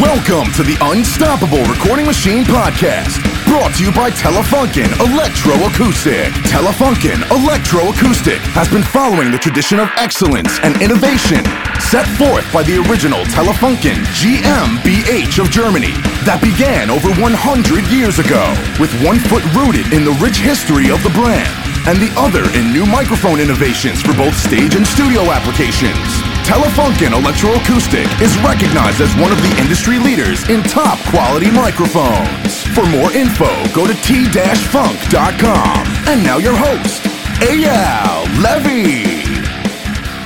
Welcome 0.00 0.50
to 0.54 0.62
the 0.62 0.78
Unstoppable 0.80 1.62
Recording 1.68 2.06
Machine 2.06 2.44
Podcast, 2.44 3.20
brought 3.44 3.74
to 3.76 3.84
you 3.84 3.92
by 3.92 4.10
Telefunken 4.10 4.88
Electroacoustic. 4.96 6.32
Telefunken 6.48 7.20
Electroacoustic 7.28 8.38
has 8.56 8.70
been 8.70 8.82
following 8.82 9.30
the 9.30 9.36
tradition 9.36 9.78
of 9.78 9.90
excellence 9.98 10.58
and 10.60 10.80
innovation 10.80 11.44
set 11.76 12.08
forth 12.16 12.50
by 12.54 12.62
the 12.62 12.80
original 12.88 13.20
Telefunken 13.36 14.00
GmbH 14.16 15.38
of 15.38 15.50
Germany 15.50 15.92
that 16.24 16.40
began 16.40 16.88
over 16.88 17.12
100 17.20 17.84
years 17.92 18.18
ago, 18.18 18.48
with 18.80 18.88
one 19.04 19.20
foot 19.20 19.44
rooted 19.52 19.92
in 19.92 20.08
the 20.08 20.16
rich 20.24 20.38
history 20.38 20.88
of 20.88 21.02
the 21.02 21.10
brand 21.10 21.71
and 21.86 21.98
the 21.98 22.12
other 22.16 22.44
in 22.56 22.72
new 22.72 22.86
microphone 22.86 23.40
innovations 23.40 24.02
for 24.02 24.14
both 24.14 24.36
stage 24.36 24.74
and 24.74 24.86
studio 24.86 25.22
applications. 25.32 26.22
Telefunken 26.46 27.10
Electroacoustic 27.10 28.06
is 28.20 28.36
recognized 28.38 29.00
as 29.00 29.14
one 29.16 29.32
of 29.32 29.38
the 29.42 29.54
industry 29.60 29.98
leaders 29.98 30.48
in 30.48 30.62
top 30.62 30.98
quality 31.10 31.50
microphones. 31.50 32.62
For 32.74 32.86
more 32.86 33.12
info, 33.12 33.50
go 33.74 33.86
to 33.86 33.94
t-funk.com. 34.02 35.86
And 36.06 36.22
now 36.22 36.38
your 36.38 36.56
host, 36.56 37.02
Eyal 37.42 38.26
Levi. 38.42 39.22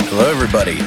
Hello, 0.09 0.29
everybody. 0.29 0.77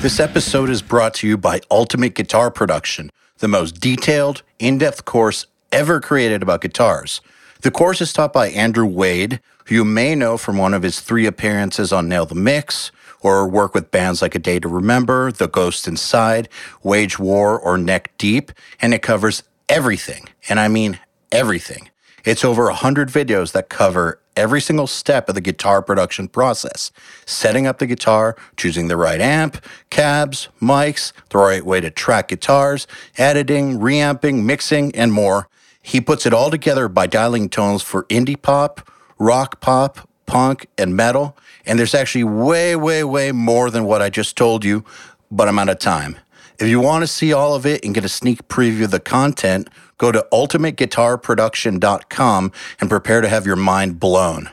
This 0.00 0.20
episode 0.20 0.70
is 0.70 0.82
brought 0.82 1.14
to 1.14 1.28
you 1.28 1.36
by 1.36 1.60
Ultimate 1.70 2.14
Guitar 2.14 2.50
Production, 2.50 3.10
the 3.38 3.48
most 3.48 3.80
detailed, 3.80 4.42
in 4.58 4.78
depth 4.78 5.04
course 5.04 5.46
ever 5.72 6.00
created 6.00 6.42
about 6.42 6.60
guitars. 6.60 7.20
The 7.64 7.70
course 7.70 8.02
is 8.02 8.12
taught 8.12 8.34
by 8.34 8.50
Andrew 8.50 8.84
Wade, 8.84 9.40
who 9.64 9.76
you 9.76 9.84
may 9.86 10.14
know 10.14 10.36
from 10.36 10.58
one 10.58 10.74
of 10.74 10.82
his 10.82 11.00
three 11.00 11.24
appearances 11.24 11.94
on 11.94 12.10
Nail 12.10 12.26
the 12.26 12.34
Mix, 12.34 12.92
or 13.22 13.48
work 13.48 13.72
with 13.72 13.90
bands 13.90 14.20
like 14.20 14.34
A 14.34 14.38
Day 14.38 14.60
to 14.60 14.68
Remember, 14.68 15.32
The 15.32 15.48
Ghost 15.48 15.88
Inside, 15.88 16.50
Wage 16.82 17.18
War, 17.18 17.58
or 17.58 17.78
Neck 17.78 18.12
Deep, 18.18 18.52
and 18.82 18.92
it 18.92 19.00
covers 19.00 19.44
everything. 19.66 20.28
And 20.46 20.60
I 20.60 20.68
mean 20.68 21.00
everything. 21.32 21.88
It's 22.22 22.44
over 22.44 22.64
100 22.64 23.08
videos 23.08 23.52
that 23.52 23.70
cover 23.70 24.20
every 24.36 24.60
single 24.60 24.86
step 24.86 25.30
of 25.30 25.34
the 25.34 25.40
guitar 25.40 25.80
production 25.80 26.28
process 26.28 26.92
setting 27.24 27.66
up 27.66 27.78
the 27.78 27.86
guitar, 27.86 28.36
choosing 28.58 28.88
the 28.88 28.98
right 28.98 29.22
amp, 29.22 29.64
cabs, 29.88 30.50
mics, 30.60 31.14
the 31.30 31.38
right 31.38 31.64
way 31.64 31.80
to 31.80 31.90
track 31.90 32.28
guitars, 32.28 32.86
editing, 33.16 33.80
reamping, 33.80 34.44
mixing, 34.44 34.94
and 34.94 35.14
more. 35.14 35.48
He 35.86 36.00
puts 36.00 36.24
it 36.24 36.32
all 36.32 36.50
together 36.50 36.88
by 36.88 37.06
dialing 37.06 37.50
tones 37.50 37.82
for 37.82 38.04
indie 38.04 38.40
pop, 38.40 38.90
rock 39.18 39.60
pop, 39.60 40.08
punk, 40.24 40.66
and 40.78 40.96
metal. 40.96 41.36
And 41.66 41.78
there's 41.78 41.94
actually 41.94 42.24
way, 42.24 42.74
way, 42.74 43.04
way 43.04 43.32
more 43.32 43.68
than 43.68 43.84
what 43.84 44.00
I 44.00 44.08
just 44.08 44.34
told 44.34 44.64
you, 44.64 44.82
but 45.30 45.46
I'm 45.46 45.58
out 45.58 45.68
of 45.68 45.78
time. 45.78 46.16
If 46.58 46.68
you 46.68 46.80
want 46.80 47.02
to 47.02 47.06
see 47.06 47.34
all 47.34 47.54
of 47.54 47.66
it 47.66 47.84
and 47.84 47.94
get 47.94 48.02
a 48.02 48.08
sneak 48.08 48.48
preview 48.48 48.84
of 48.84 48.92
the 48.92 49.00
content, 49.00 49.68
go 49.98 50.10
to 50.10 50.26
ultimateguitarproduction.com 50.32 52.52
and 52.80 52.88
prepare 52.88 53.20
to 53.20 53.28
have 53.28 53.44
your 53.44 53.56
mind 53.56 54.00
blown. 54.00 54.48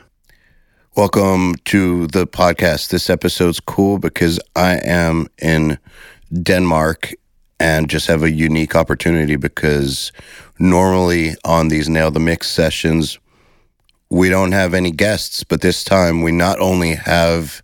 Welcome 0.94 1.54
to 1.64 2.08
the 2.08 2.26
podcast. 2.26 2.90
This 2.90 3.08
episode's 3.08 3.58
cool 3.58 3.98
because 3.98 4.38
I 4.54 4.80
am 4.84 5.28
in 5.40 5.78
Denmark 6.30 7.14
and 7.62 7.88
just 7.88 8.08
have 8.08 8.24
a 8.24 8.30
unique 8.30 8.74
opportunity 8.74 9.36
because 9.36 10.10
normally 10.62 11.34
on 11.44 11.68
these 11.68 11.88
Nail 11.88 12.10
the 12.10 12.20
Mix 12.20 12.48
sessions, 12.48 13.18
we 14.08 14.28
don't 14.28 14.52
have 14.52 14.74
any 14.74 14.92
guests, 14.92 15.42
but 15.42 15.60
this 15.60 15.82
time 15.82 16.22
we 16.22 16.30
not 16.30 16.60
only 16.60 16.94
have 16.94 17.62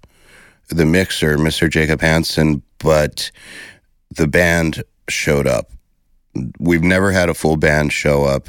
the 0.69 0.85
mixer, 0.85 1.39
Mr. 1.39 1.71
Jacob 1.71 2.01
Hansen, 2.01 2.63
but 2.79 3.31
the 4.11 4.27
band 4.27 4.83
showed 5.09 5.47
up. 5.47 5.71
We've 6.59 6.83
never 6.83 7.13
had 7.13 7.29
a 7.29 7.35
full 7.35 7.57
band 7.57 7.93
show 7.93 8.25
up. 8.25 8.49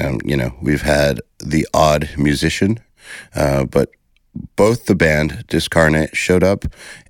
Um, 0.00 0.18
you 0.24 0.36
know, 0.36 0.54
we've 0.62 0.82
had 0.82 1.20
the 1.38 1.66
odd 1.74 2.08
musician, 2.16 2.80
uh, 3.34 3.64
but 3.64 3.90
both 4.56 4.86
the 4.86 4.96
band, 4.96 5.44
Discarnate, 5.48 6.16
showed 6.16 6.42
up, 6.42 6.64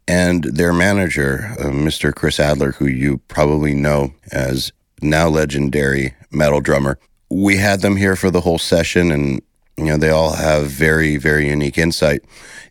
and 0.08 0.44
their 0.44 0.72
manager, 0.72 1.54
uh, 1.58 1.64
Mr. 1.64 2.14
Chris 2.14 2.40
Adler, 2.40 2.72
who 2.72 2.86
you 2.86 3.18
probably 3.28 3.74
know 3.74 4.12
as 4.32 4.72
now 5.00 5.28
legendary 5.28 6.14
metal 6.34 6.60
drummer. 6.60 6.98
We 7.30 7.56
had 7.56 7.80
them 7.80 7.96
here 7.96 8.16
for 8.16 8.30
the 8.30 8.40
whole 8.40 8.58
session, 8.58 9.10
and 9.10 9.40
you 9.76 9.86
know, 9.86 9.96
they 9.96 10.10
all 10.10 10.34
have 10.34 10.66
very, 10.66 11.16
very 11.16 11.48
unique 11.48 11.78
insight. 11.78 12.22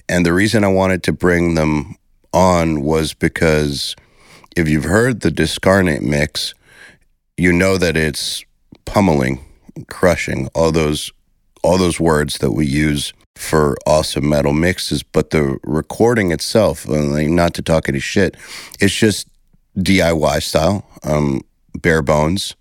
And 0.07 0.25
the 0.25 0.33
reason 0.33 0.63
I 0.63 0.69
wanted 0.69 1.03
to 1.03 1.13
bring 1.13 1.55
them 1.55 1.95
on 2.33 2.81
was 2.81 3.13
because 3.13 3.95
if 4.55 4.69
you've 4.69 4.83
heard 4.83 5.21
the 5.21 5.31
Discarnate 5.31 6.01
mix, 6.01 6.53
you 7.37 7.51
know 7.51 7.77
that 7.77 7.97
it's 7.97 8.43
pummeling, 8.85 9.43
crushing, 9.87 10.49
all 10.53 10.71
those 10.71 11.11
all 11.63 11.77
those 11.77 11.99
words 11.99 12.39
that 12.39 12.51
we 12.51 12.65
use 12.65 13.13
for 13.35 13.77
awesome 13.87 14.27
metal 14.27 14.53
mixes, 14.53 15.01
but 15.01 15.29
the 15.29 15.57
recording 15.63 16.31
itself, 16.31 16.87
not 16.87 17.53
to 17.53 17.61
talk 17.61 17.87
any 17.87 17.99
shit, 17.99 18.35
it's 18.81 18.93
just 18.93 19.27
DIY 19.77 20.43
style, 20.43 20.85
um, 21.03 21.41
bare 21.79 22.01
bones, 22.01 22.55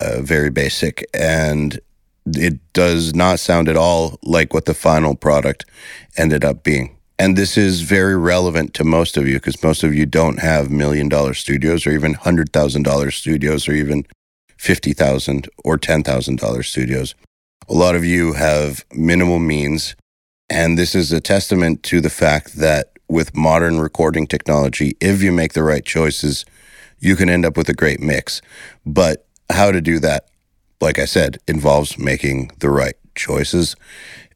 uh, 0.00 0.20
very 0.22 0.50
basic, 0.50 1.04
and 1.14 1.80
it 2.26 2.72
does 2.72 3.14
not 3.14 3.38
sound 3.38 3.68
at 3.68 3.76
all 3.76 4.18
like 4.22 4.52
what 4.52 4.64
the 4.64 4.74
final 4.74 5.14
product 5.14 5.64
ended 6.16 6.44
up 6.44 6.64
being. 6.64 6.96
And 7.18 7.36
this 7.36 7.56
is 7.56 7.80
very 7.80 8.16
relevant 8.16 8.74
to 8.74 8.84
most 8.84 9.16
of 9.16 9.26
you 9.26 9.34
because 9.34 9.62
most 9.62 9.82
of 9.82 9.94
you 9.94 10.04
don't 10.04 10.40
have 10.40 10.70
million 10.70 11.08
dollar 11.08 11.34
studios 11.34 11.86
or 11.86 11.92
even 11.92 12.14
hundred 12.14 12.52
thousand 12.52 12.82
dollar 12.82 13.10
studios 13.10 13.68
or 13.68 13.72
even 13.72 14.04
fifty 14.58 14.92
thousand 14.92 15.48
or 15.64 15.78
ten 15.78 16.02
thousand 16.02 16.38
dollar 16.38 16.62
studios. 16.62 17.14
A 17.68 17.74
lot 17.74 17.96
of 17.96 18.04
you 18.04 18.34
have 18.34 18.84
minimal 18.92 19.38
means, 19.38 19.96
and 20.50 20.76
this 20.76 20.94
is 20.94 21.10
a 21.10 21.20
testament 21.20 21.82
to 21.84 22.00
the 22.00 22.10
fact 22.10 22.56
that 22.56 22.92
with 23.08 23.36
modern 23.36 23.80
recording 23.80 24.26
technology, 24.26 24.96
if 25.00 25.22
you 25.22 25.32
make 25.32 25.54
the 25.54 25.62
right 25.62 25.84
choices, 25.84 26.44
you 26.98 27.16
can 27.16 27.30
end 27.30 27.46
up 27.46 27.56
with 27.56 27.68
a 27.68 27.74
great 27.74 28.00
mix. 28.00 28.42
But 28.84 29.25
how 29.50 29.70
to 29.70 29.80
do 29.80 29.98
that? 30.00 30.28
like 30.80 30.98
I 30.98 31.04
said, 31.04 31.38
involves 31.48 31.98
making 31.98 32.50
the 32.58 32.70
right 32.70 32.94
choices. 33.14 33.76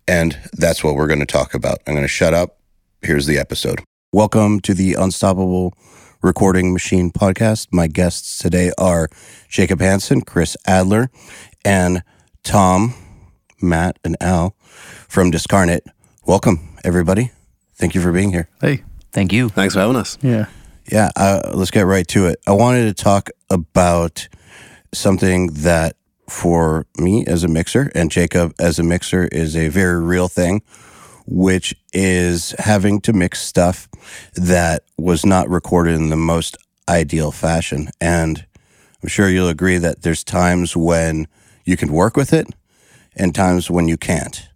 And 0.09 0.39
that's 0.53 0.83
what 0.83 0.95
we're 0.95 1.07
going 1.07 1.21
to 1.21 1.27
talk 1.27 1.55
about. 1.55 1.79
I'm 1.87 1.95
going 1.95 2.05
to 2.05 2.09
shut 2.09 2.35
up. 2.35 2.59
Here's 3.03 3.27
the 3.27 3.39
episode. 3.39 3.81
Welcome 4.13 4.61
to 4.61 4.75
the 4.75 4.95
Unstoppable 4.95 5.75
Recording 6.23 6.73
Machine 6.73 7.11
podcast. 7.11 7.69
My 7.71 7.87
guests 7.87 8.39
today 8.39 8.73
are 8.79 9.09
Jacob 9.49 9.81
Hansen, 9.81 10.23
Chris 10.23 10.57
Adler, 10.67 11.11
and 11.65 12.03
Tom, 12.43 12.95
Matt, 13.61 13.99
and 14.03 14.17
Al 14.21 14.57
from 15.09 15.31
Discarnate. 15.31 15.85
Welcome, 16.27 16.77
everybody. 16.85 17.33
Thank 17.75 17.95
you 17.95 18.01
for 18.01 18.13
being 18.13 18.33
here. 18.33 18.49
Hey, 18.61 18.83
thank 19.13 19.33
you. 19.33 19.49
Thanks 19.49 19.75
for 19.75 19.81
having 19.81 19.97
us. 19.97 20.19
Yeah. 20.23 20.47
Yeah, 20.91 21.11
uh, 21.15 21.53
let's 21.55 21.71
get 21.71 21.83
right 21.83 22.09
to 22.09 22.27
it. 22.27 22.41
I 22.47 22.53
wanted 22.53 22.87
to 22.87 23.03
talk 23.05 23.31
about 23.49 24.27
something 24.93 25.49
that 25.53 25.97
for 26.29 26.87
me 26.97 27.25
as 27.27 27.43
a 27.43 27.49
mixer 27.49 27.91
and 27.95 28.11
Jacob 28.11 28.55
as 28.59 28.79
a 28.79 28.83
mixer 28.83 29.27
is 29.27 29.57
a 29.57 29.69
very 29.69 30.01
real 30.01 30.29
thing, 30.29 30.63
which 31.27 31.75
is 31.93 32.55
having 32.59 33.01
to 33.01 33.13
mix 33.13 33.41
stuff 33.41 33.89
that 34.35 34.85
was 34.97 35.27
not 35.27 35.49
recorded 35.49 35.95
in 35.95 36.09
the 36.09 36.17
most 36.17 36.57
ideal 36.89 37.33
fashion. 37.33 37.89
And 38.01 38.47
I'm 39.03 39.09
sure 39.09 39.29
you'll 39.29 39.49
agree 39.49 39.79
that 39.79 40.03
there's 40.03 40.25
times 40.25 40.77
when 40.77 41.27
you 41.65 41.77
can 41.77 41.93
work 41.93 42.17
with 42.17 42.33
it 42.33 42.49
and 43.17 43.35
times 43.35 43.71
when 43.71 43.89
you 43.89 43.97
can't. 43.97 44.49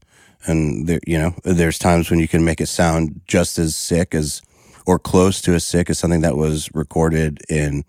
And 0.46 0.86
there, 0.86 1.00
you 1.06 1.18
know, 1.18 1.34
there's 1.42 1.78
times 1.78 2.10
when 2.10 2.18
you 2.18 2.28
can 2.28 2.44
make 2.44 2.60
it 2.60 2.66
sound 2.66 3.22
just 3.26 3.58
as 3.58 3.74
sick 3.74 4.14
as 4.14 4.42
or 4.86 4.98
close 4.98 5.40
to 5.42 5.54
as 5.54 5.64
sick 5.64 5.88
as 5.88 5.98
something 5.98 6.20
that 6.20 6.36
was 6.36 6.68
recorded 6.74 7.40
in, 7.48 7.84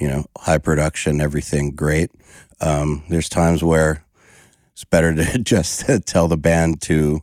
you 0.00 0.08
know, 0.08 0.24
high 0.38 0.58
production, 0.58 1.20
everything 1.20 1.72
great. 1.72 2.10
Um, 2.60 3.04
there's 3.08 3.28
times 3.28 3.62
where 3.62 4.04
it's 4.72 4.84
better 4.84 5.14
to 5.14 5.38
just 5.42 5.84
tell 6.06 6.26
the 6.26 6.38
band 6.38 6.80
to 6.82 7.20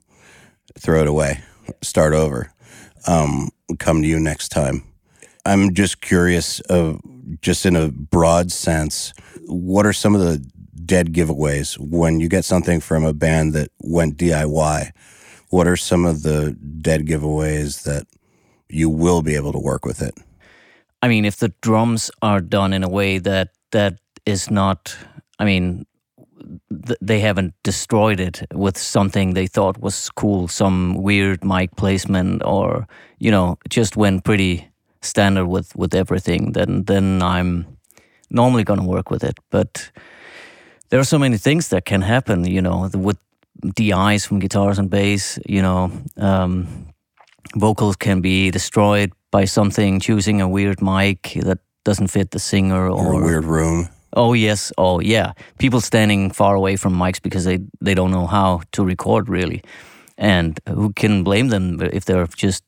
throw 0.77 1.01
it 1.01 1.07
away, 1.07 1.41
start 1.81 2.13
over, 2.13 2.51
um, 3.07 3.49
come 3.79 4.01
to 4.01 4.07
you 4.07 4.19
next 4.19 4.49
time. 4.49 4.83
I'm 5.45 5.73
just 5.73 6.01
curious, 6.01 6.61
just 7.41 7.65
in 7.65 7.75
a 7.75 7.89
broad 7.89 8.51
sense, 8.51 9.13
what 9.45 9.85
are 9.85 9.93
some 9.93 10.13
of 10.13 10.21
the 10.21 10.45
dead 10.85 11.13
giveaways 11.13 11.77
when 11.79 12.19
you 12.19 12.29
get 12.29 12.45
something 12.45 12.79
from 12.79 13.05
a 13.05 13.13
band 13.13 13.53
that 13.53 13.71
went 13.79 14.17
DIY? 14.17 14.91
What 15.49 15.67
are 15.67 15.77
some 15.77 16.05
of 16.05 16.23
the 16.23 16.51
dead 16.81 17.05
giveaways 17.05 17.83
that 17.83 18.05
you 18.69 18.89
will 18.89 19.21
be 19.21 19.35
able 19.35 19.53
to 19.53 19.59
work 19.59 19.85
with 19.85 20.01
it? 20.01 20.17
I 21.01 21.07
mean, 21.07 21.25
if 21.25 21.37
the 21.37 21.53
drums 21.61 22.11
are 22.21 22.41
done 22.41 22.73
in 22.73 22.83
a 22.83 22.89
way 22.89 23.19
that 23.19 23.49
that 23.71 23.99
is 24.25 24.49
not 24.49 24.97
I 25.39 25.45
mean, 25.45 25.85
th- 26.87 26.99
they 27.01 27.19
haven't 27.19 27.53
destroyed 27.63 28.19
it 28.19 28.41
with 28.53 28.77
something 28.77 29.33
they 29.33 29.47
thought 29.47 29.79
was 29.79 30.09
cool, 30.09 30.47
some 30.47 30.95
weird 30.95 31.43
mic 31.43 31.75
placement, 31.75 32.43
or 32.43 32.87
you 33.19 33.31
know, 33.31 33.57
just 33.69 33.97
went 33.97 34.23
pretty 34.23 34.67
standard 35.01 35.47
with 35.47 35.75
with 35.75 35.93
everything. 35.93 36.53
Then 36.53 36.83
then 36.83 37.21
I'm 37.21 37.77
normally 38.29 38.63
going 38.63 38.79
to 38.79 38.85
work 38.85 39.09
with 39.09 39.23
it. 39.23 39.39
But 39.49 39.91
there 40.89 40.99
are 40.99 41.05
so 41.05 41.19
many 41.19 41.37
things 41.37 41.69
that 41.69 41.85
can 41.85 42.01
happen, 42.01 42.45
you 42.45 42.61
know, 42.61 42.89
with 42.93 43.17
DIs 43.75 44.25
from 44.25 44.39
guitars 44.39 44.79
and 44.79 44.89
bass, 44.89 45.39
you 45.45 45.61
know, 45.61 45.91
um, 46.17 46.87
vocals 47.55 47.95
can 47.95 48.21
be 48.21 48.51
destroyed 48.51 49.11
by 49.37 49.45
something 49.45 49.99
choosing 49.99 50.41
a 50.41 50.47
weird 50.47 50.81
mic 50.81 51.37
that 51.43 51.59
doesn't 51.85 52.07
fit 52.07 52.31
the 52.31 52.39
singer 52.39 52.89
or, 52.89 53.05
or 53.05 53.21
a 53.21 53.25
weird 53.25 53.45
room. 53.45 53.87
Oh 54.13 54.33
yes, 54.33 54.71
oh 54.77 54.99
yeah. 54.99 55.33
People 55.59 55.81
standing 55.81 56.33
far 56.33 56.55
away 56.55 56.75
from 56.77 56.93
mics 56.93 57.21
because 57.21 57.45
they 57.45 57.59
they 57.85 57.93
don't 57.93 58.11
know 58.11 58.25
how 58.25 58.61
to 58.71 58.83
record 58.83 59.29
really, 59.29 59.61
and 60.17 60.59
who 60.67 60.91
can 60.93 61.23
blame 61.23 61.49
them 61.49 61.79
if 61.81 62.05
they're 62.05 62.27
just 62.35 62.63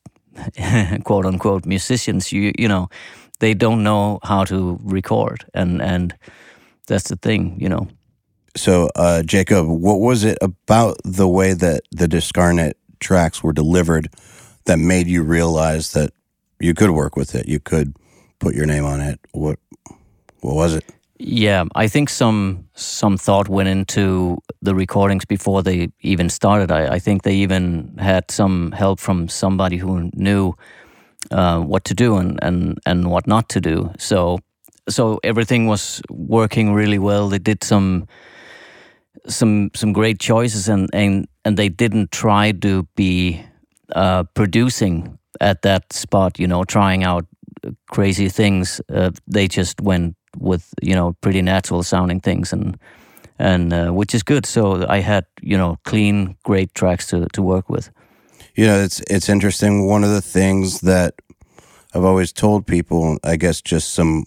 quote 1.04 1.26
unquote 1.26 1.66
musicians? 1.66 2.32
You 2.32 2.52
you 2.58 2.68
know, 2.68 2.88
they 3.40 3.54
don't 3.54 3.82
know 3.82 4.18
how 4.22 4.44
to 4.44 4.78
record, 4.84 5.44
and 5.52 5.82
and 5.82 6.14
that's 6.86 7.08
the 7.08 7.16
thing, 7.16 7.56
you 7.62 7.68
know. 7.68 7.88
So, 8.56 8.88
uh, 8.94 9.22
Jacob, 9.22 9.66
what 9.66 9.98
was 9.98 10.24
it 10.24 10.38
about 10.40 10.96
the 11.04 11.28
way 11.28 11.54
that 11.54 11.80
the 11.98 12.06
Discarnate 12.06 12.76
tracks 13.00 13.42
were 13.42 13.54
delivered 13.54 14.08
that 14.66 14.78
made 14.78 15.08
you 15.08 15.24
realize 15.24 15.92
that 15.92 16.10
you 16.60 16.74
could 16.74 16.90
work 16.90 17.16
with 17.16 17.34
it? 17.34 17.48
You 17.48 17.58
could 17.58 17.94
put 18.38 18.54
your 18.54 18.66
name 18.66 18.84
on 18.84 19.00
it. 19.00 19.18
What 19.32 19.58
what 20.40 20.54
was 20.54 20.74
it? 20.74 20.84
Yeah, 21.22 21.64
I 21.74 21.88
think 21.88 22.08
some 22.08 22.68
some 22.74 23.18
thought 23.18 23.48
went 23.48 23.68
into 23.68 24.38
the 24.62 24.74
recordings 24.74 25.24
before 25.26 25.62
they 25.62 25.88
even 26.00 26.30
started. 26.30 26.70
I, 26.70 26.94
I 26.94 26.98
think 26.98 27.22
they 27.22 27.34
even 27.34 27.94
had 27.98 28.30
some 28.30 28.72
help 28.72 29.00
from 29.00 29.28
somebody 29.28 29.76
who 29.76 30.10
knew 30.14 30.54
uh, 31.30 31.60
what 31.60 31.84
to 31.84 31.94
do 31.94 32.16
and, 32.16 32.38
and 32.42 32.78
and 32.86 33.10
what 33.10 33.26
not 33.26 33.48
to 33.50 33.60
do. 33.60 33.92
So 33.98 34.38
so 34.88 35.20
everything 35.22 35.66
was 35.66 36.00
working 36.08 36.72
really 36.72 36.98
well. 36.98 37.28
They 37.28 37.38
did 37.38 37.64
some 37.64 38.06
some 39.26 39.70
some 39.74 39.92
great 39.92 40.20
choices 40.20 40.68
and 40.68 40.88
and 40.94 41.28
and 41.44 41.56
they 41.56 41.68
didn't 41.68 42.12
try 42.12 42.52
to 42.52 42.84
be 42.96 43.44
uh, 43.94 44.24
producing 44.34 45.18
at 45.40 45.62
that 45.62 45.92
spot. 45.92 46.38
You 46.38 46.46
know, 46.46 46.64
trying 46.64 47.04
out 47.04 47.26
crazy 47.90 48.28
things. 48.28 48.80
Uh, 48.92 49.10
they 49.26 49.48
just 49.48 49.80
went 49.80 50.16
with 50.38 50.72
you 50.82 50.94
know 50.94 51.12
pretty 51.20 51.42
natural 51.42 51.82
sounding 51.82 52.20
things 52.20 52.52
and 52.52 52.78
and 53.38 53.72
uh, 53.72 53.90
which 53.90 54.14
is 54.14 54.22
good. 54.22 54.46
So 54.46 54.86
I 54.88 55.00
had 55.00 55.26
you 55.42 55.56
know 55.56 55.78
clean, 55.84 56.36
great 56.44 56.74
tracks 56.74 57.06
to 57.08 57.26
to 57.32 57.42
work 57.42 57.68
with. 57.68 57.90
You 58.54 58.66
know, 58.66 58.82
it's 58.82 59.00
it's 59.10 59.28
interesting. 59.28 59.86
One 59.86 60.04
of 60.04 60.10
the 60.10 60.22
things 60.22 60.80
that 60.80 61.14
I've 61.94 62.04
always 62.04 62.32
told 62.32 62.66
people, 62.66 63.18
I 63.24 63.36
guess, 63.36 63.60
just 63.60 63.94
some 63.94 64.26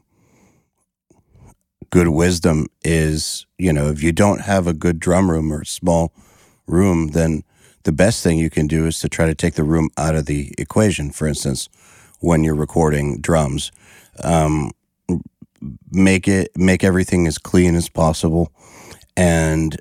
good 1.90 2.08
wisdom 2.08 2.68
is, 2.84 3.46
you 3.58 3.72
know, 3.72 3.90
if 3.90 4.02
you 4.02 4.12
don't 4.12 4.42
have 4.42 4.66
a 4.66 4.74
good 4.74 5.00
drum 5.00 5.30
room 5.30 5.54
or 5.54 5.64
small 5.64 6.12
room, 6.66 7.10
then 7.10 7.44
the 7.84 7.92
best 7.92 8.24
thing 8.24 8.38
you 8.38 8.50
can 8.50 8.68
do 8.68 8.86
is 8.88 9.00
to 9.00 9.10
try 9.10 9.26
to 9.26 9.36
take 9.36 9.56
the 9.56 9.64
room 9.64 9.90
out 9.98 10.16
of 10.16 10.26
the 10.26 10.54
equation. 10.58 11.12
For 11.12 11.28
instance, 11.28 11.70
when 12.20 12.44
you're 12.44 12.56
recording 12.56 13.20
drums, 13.20 13.72
um, 14.24 14.72
make 15.92 16.28
it 16.28 16.52
make 16.56 16.84
everything 16.84 17.28
as 17.28 17.38
clean 17.38 17.76
as 17.76 17.90
possible, 17.90 18.52
and 19.16 19.80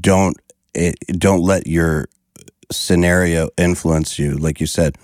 don't 0.00 0.36
it, 0.74 0.96
don't 1.18 1.42
let 1.42 1.66
your 1.66 2.08
scenario 2.70 3.48
influence 3.56 4.18
you. 4.18 4.36
Like 4.36 4.60
you 4.60 4.66
said, 4.66 4.96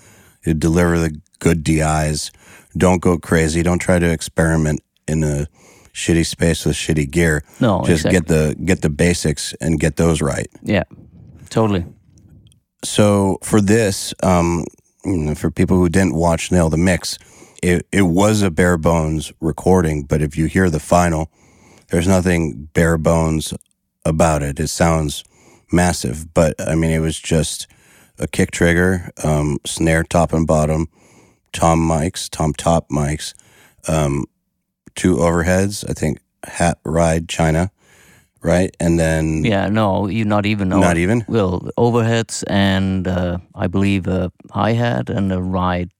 you 0.45 0.53
deliver 0.53 0.99
the 0.99 1.19
good 1.39 1.63
DIs. 1.63 2.31
Don't 2.75 3.01
go 3.01 3.17
crazy. 3.17 3.63
Don't 3.63 3.79
try 3.79 3.99
to 3.99 4.09
experiment 4.09 4.81
in 5.07 5.23
a 5.23 5.47
shitty 5.93 6.25
space 6.25 6.65
with 6.65 6.75
shitty 6.75 7.09
gear. 7.09 7.43
No, 7.59 7.83
just 7.85 8.05
exactly. 8.05 8.19
get 8.19 8.27
the 8.27 8.55
get 8.63 8.81
the 8.81 8.89
basics 8.89 9.53
and 9.61 9.79
get 9.79 9.97
those 9.97 10.21
right. 10.21 10.47
Yeah, 10.63 10.83
totally. 11.49 11.85
So 12.83 13.39
for 13.41 13.61
this, 13.61 14.13
um, 14.23 14.65
for 15.35 15.49
people 15.49 15.77
who 15.77 15.89
didn't 15.89 16.15
watch 16.15 16.51
Nail 16.51 16.69
the 16.69 16.77
Mix, 16.77 17.17
it, 17.61 17.87
it 17.91 18.03
was 18.03 18.41
a 18.41 18.51
bare 18.51 18.77
bones 18.77 19.31
recording, 19.39 20.03
but 20.03 20.21
if 20.21 20.37
you 20.37 20.47
hear 20.47 20.69
the 20.69 20.79
final, 20.79 21.31
there's 21.89 22.07
nothing 22.07 22.69
bare 22.73 22.97
bones 22.97 23.53
about 24.05 24.43
it. 24.43 24.59
It 24.59 24.67
sounds 24.67 25.23
massive, 25.71 26.33
but 26.33 26.55
I 26.59 26.75
mean, 26.75 26.91
it 26.91 26.99
was 26.99 27.17
just 27.17 27.67
a 28.19 28.27
kick 28.27 28.51
trigger, 28.51 29.09
um, 29.23 29.57
snare 29.65 30.03
top 30.03 30.33
and 30.33 30.45
bottom, 30.45 30.87
tom 31.53 31.79
mics, 31.79 32.29
tom 32.29 32.53
top 32.53 32.89
mics, 32.89 33.33
um, 33.87 34.25
two 34.95 35.15
overheads, 35.15 35.89
I 35.89 35.93
think 35.93 36.19
hat 36.43 36.79
ride 36.83 37.29
China, 37.29 37.71
right? 38.43 38.75
And 38.79 38.99
then 38.99 39.43
Yeah, 39.45 39.69
no, 39.69 40.07
you 40.07 40.25
not 40.25 40.45
even. 40.45 40.69
Not 40.69 40.97
even? 40.97 41.23
Well, 41.27 41.61
overheads 41.77 42.43
and 42.47 43.07
uh, 43.07 43.37
I 43.55 43.67
believe 43.67 44.07
a 44.07 44.31
hi 44.51 44.73
hat 44.73 45.09
and 45.09 45.31
a 45.31 45.41
ride 45.41 45.91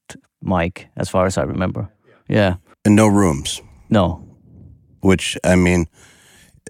mic, 0.42 0.88
as 0.95 1.10
far 1.10 1.25
as 1.25 1.38
I 1.38 1.44
remember. 1.44 1.90
Yeah, 2.30 2.56
and 2.86 2.95
no 2.95 3.07
rooms. 3.07 3.62
no, 3.90 4.19
which 5.01 5.38
I 5.44 5.56
mean, 5.56 5.86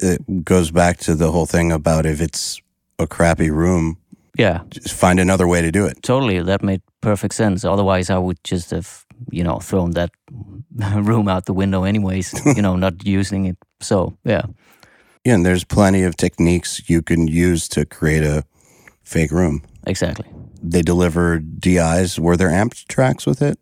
it 0.02 0.44
goes 0.44 0.70
back 0.70 0.98
to 0.98 1.14
the 1.14 1.30
whole 1.30 1.46
thing 1.46 1.72
about 1.72 2.06
if 2.06 2.20
it's 2.20 2.60
a 2.98 3.06
crappy 3.06 3.50
room, 3.50 3.96
yeah, 4.38 4.62
just 4.70 4.94
find 4.94 5.20
another 5.20 5.46
way 5.46 5.62
to 5.62 5.70
do 5.70 5.86
it. 5.86 6.02
totally. 6.02 6.42
That 6.42 6.62
made 6.62 6.80
perfect 7.00 7.34
sense. 7.34 7.64
Otherwise, 7.64 8.10
I 8.10 8.18
would 8.18 8.38
just 8.50 8.70
have 8.70 9.04
you 9.30 9.44
know 9.44 9.58
thrown 9.60 9.92
that 9.92 10.10
room 11.06 11.28
out 11.28 11.44
the 11.44 11.54
window, 11.54 11.84
anyways. 11.84 12.34
you 12.56 12.62
know, 12.62 12.76
not 12.76 13.06
using 13.06 13.46
it. 13.46 13.56
So 13.80 14.16
yeah, 14.24 14.42
Yeah, 15.24 15.34
and 15.34 15.44
there's 15.46 15.64
plenty 15.64 16.02
of 16.02 16.16
techniques 16.16 16.82
you 16.88 17.00
can 17.02 17.26
use 17.28 17.68
to 17.68 17.84
create 17.86 18.22
a 18.22 18.44
fake 19.02 19.30
room. 19.30 19.62
exactly. 19.86 20.26
They 20.66 20.80
delivered 20.82 21.60
DIs. 21.60 22.18
Were 22.18 22.36
there 22.38 22.48
amp 22.48 22.74
tracks 22.88 23.26
with 23.26 23.42
it? 23.42 23.58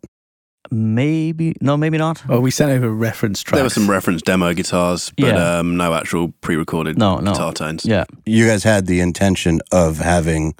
Maybe 0.71 1.53
no, 1.61 1.75
maybe 1.75 1.97
not. 1.97 2.25
Well, 2.27 2.39
we 2.41 2.49
sent 2.49 2.71
over 2.71 2.89
reference 2.89 3.43
tracks. 3.43 3.57
There 3.57 3.63
were 3.65 3.69
some 3.69 3.89
reference 3.89 4.21
demo 4.21 4.53
guitars, 4.53 5.11
but 5.17 5.27
Yeah. 5.27 5.59
um, 5.59 5.75
no 5.77 5.93
actual 5.93 6.29
pre-recorded 6.41 6.97
No, 6.97 7.17
no. 7.19 7.31
guitar 7.33 7.51
tones. 7.53 7.85
Yeah, 7.85 8.05
You 8.25 8.47
guys 8.47 8.63
had 8.63 8.87
the 8.87 9.01
intention 9.01 9.59
of 9.71 9.97
having 9.99 10.55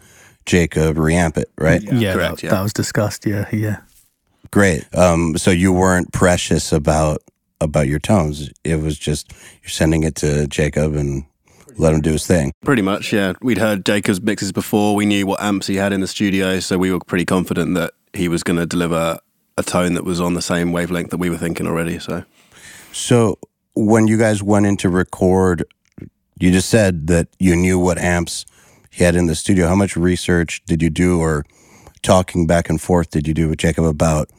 Jacob 0.45 0.97
reamp 0.97 1.38
it, 1.38 1.50
right? 1.57 1.81
yeah, 1.81 2.13
correct, 2.13 2.35
that, 2.38 2.44
yeah. 2.44 2.50
that 2.51 2.61
was 2.61 2.73
discussed. 2.73 3.25
Yeah, 3.25 3.47
yeah. 3.53 3.77
Great. 4.51 4.85
Um, 4.94 5.38
so 5.38 5.50
you 5.50 5.71
weren't 5.71 6.11
precious 6.11 6.71
about 6.73 7.21
about 7.61 7.88
your 7.88 8.00
tones. 8.00 8.50
It 8.63 8.81
was 8.81 8.97
just 8.97 9.31
you're 9.61 9.69
sending 9.69 10.03
it 10.03 10.15
to 10.15 10.47
Jacob 10.47 10.95
and 10.95 11.25
let 11.77 11.93
him 11.93 12.01
do 12.01 12.12
his 12.12 12.27
thing. 12.27 12.53
Pretty 12.63 12.81
much, 12.81 13.12
yeah. 13.13 13.33
We'd 13.41 13.57
heard 13.57 13.86
Jacob's 13.86 14.22
mixes 14.22 14.51
before. 14.51 14.95
We 14.95 15.05
knew 15.05 15.25
what 15.25 15.41
amps 15.41 15.67
he 15.67 15.75
had 15.75 15.93
in 15.93 16.01
the 16.01 16.07
studio, 16.07 16.60
so 16.60 16.77
we 16.77 16.91
were 16.91 17.00
pretty 17.00 17.25
confident 17.25 17.75
that 17.75 17.93
he 18.13 18.27
was 18.27 18.43
going 18.43 18.57
to 18.57 18.65
deliver 18.65 19.19
a 19.57 19.63
tone 19.63 19.93
that 19.93 20.03
was 20.03 20.19
on 20.22 20.33
the 20.33 20.41
same 20.41 20.72
wavelength 20.72 21.10
that 21.12 21.17
we 21.17 21.29
were 21.29 21.38
thinking 21.38 21.67
already. 21.67 22.00
So 22.00 22.24
So 22.91 23.39
when 23.75 24.07
you 24.07 24.17
guys 24.17 24.43
went 24.43 24.65
in 24.65 24.77
to 24.77 24.89
record, 24.89 25.63
you 26.39 26.51
just 26.51 26.69
said 26.69 27.07
that 27.07 27.27
you 27.39 27.55
knew 27.55 27.79
what 27.79 27.98
amps 27.98 28.45
he 28.91 29.03
had 29.03 29.15
in 29.15 29.27
the 29.27 29.36
studio. 29.36 29.67
How 29.67 29.75
much 29.75 29.95
research 29.95 30.62
did 30.65 30.81
you 30.81 30.89
do, 30.89 31.19
or 31.19 31.45
talking 32.01 32.45
back 32.45 32.69
and 32.69 32.79
forth 32.81 33.10
did 33.10 33.27
you 33.27 33.33
do 33.33 33.50
with 33.50 33.60
Jacob 33.60 33.86
about 33.86 34.29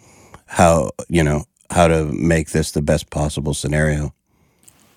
how 0.47 0.90
you 1.09 1.23
know 1.25 1.44
how 1.75 1.88
to 1.88 2.04
make 2.07 2.50
this 2.50 2.73
the 2.73 2.83
best 2.83 3.11
possible 3.11 3.54
scenario? 3.54 4.14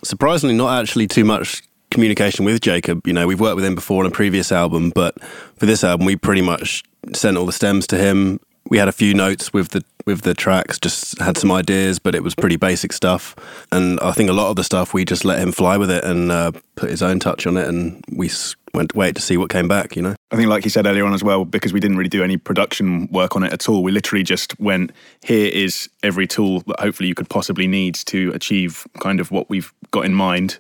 surprisingly, 0.04 0.56
not 0.56 0.80
actually 0.80 1.08
too 1.08 1.24
much 1.24 1.64
communication 1.92 2.46
with 2.46 2.62
Jacob. 2.62 3.06
You 3.08 3.14
know, 3.14 3.28
we've 3.28 3.40
worked 3.40 3.56
with 3.56 3.66
him 3.66 3.76
before 3.76 4.04
on 4.04 4.08
a 4.08 4.14
previous 4.14 4.52
album, 4.52 4.92
but 4.94 5.22
for 5.56 5.66
this 5.66 5.84
album, 5.84 6.06
we 6.06 6.16
pretty 6.16 6.42
much 6.42 6.84
sent 7.14 7.38
all 7.38 7.46
the 7.46 7.52
stems 7.52 7.88
to 7.88 7.98
him. 7.98 8.40
We 8.70 8.78
had 8.78 8.88
a 8.88 8.94
few 8.94 9.14
notes 9.14 9.54
with 9.54 9.70
the 9.70 9.84
with 10.08 10.22
the 10.22 10.34
tracks, 10.34 10.80
just 10.80 11.20
had 11.20 11.38
some 11.38 11.52
ideas, 11.52 12.00
but 12.00 12.16
it 12.16 12.24
was 12.24 12.34
pretty 12.34 12.56
basic 12.56 12.92
stuff. 12.92 13.36
And 13.72 14.00
I 14.00 14.14
think 14.14 14.30
a 14.30 14.34
lot 14.34 14.50
of 14.50 14.56
the 14.56 14.64
stuff 14.64 14.94
we 14.94 15.06
just 15.06 15.24
let 15.24 15.38
him 15.38 15.52
fly 15.52 15.78
with 15.78 15.92
it 15.92 16.04
and 16.04 16.32
uh, 16.32 16.54
put 16.76 16.90
his 16.90 17.04
own 17.04 17.20
touch 17.20 17.46
on 17.46 17.58
it, 17.58 17.68
and 17.68 18.04
we 18.12 18.32
went 18.74 18.92
to 18.92 18.98
wait 18.98 19.16
to 19.16 19.22
see 19.22 19.38
what 19.38 19.52
came 19.52 19.68
back. 19.68 19.96
You 19.96 20.02
know. 20.02 20.16
I 20.32 20.36
think, 20.36 20.50
like 20.50 20.64
you 20.64 20.72
said 20.72 20.88
earlier 20.88 21.06
on 21.06 21.14
as 21.14 21.24
well, 21.24 21.46
because 21.46 21.74
we 21.74 21.80
didn't 21.80 21.98
really 21.98 22.10
do 22.10 22.24
any 22.24 22.38
production 22.38 23.08
work 23.12 23.36
on 23.36 23.44
it 23.44 23.54
at 23.54 23.70
all. 23.70 23.84
We 23.84 23.92
literally 23.92 24.24
just 24.24 24.60
went, 24.60 24.92
here 25.24 25.52
is 25.54 25.90
every 26.02 26.26
tool 26.26 26.62
that 26.62 26.80
hopefully 26.80 27.10
you 27.10 27.16
could 27.16 27.30
possibly 27.30 27.68
need 27.68 27.96
to 28.06 28.32
achieve 28.34 28.88
kind 29.00 29.20
of 29.20 29.30
what 29.30 29.50
we've 29.50 29.72
got 29.92 30.06
in 30.06 30.14
mind. 30.14 30.58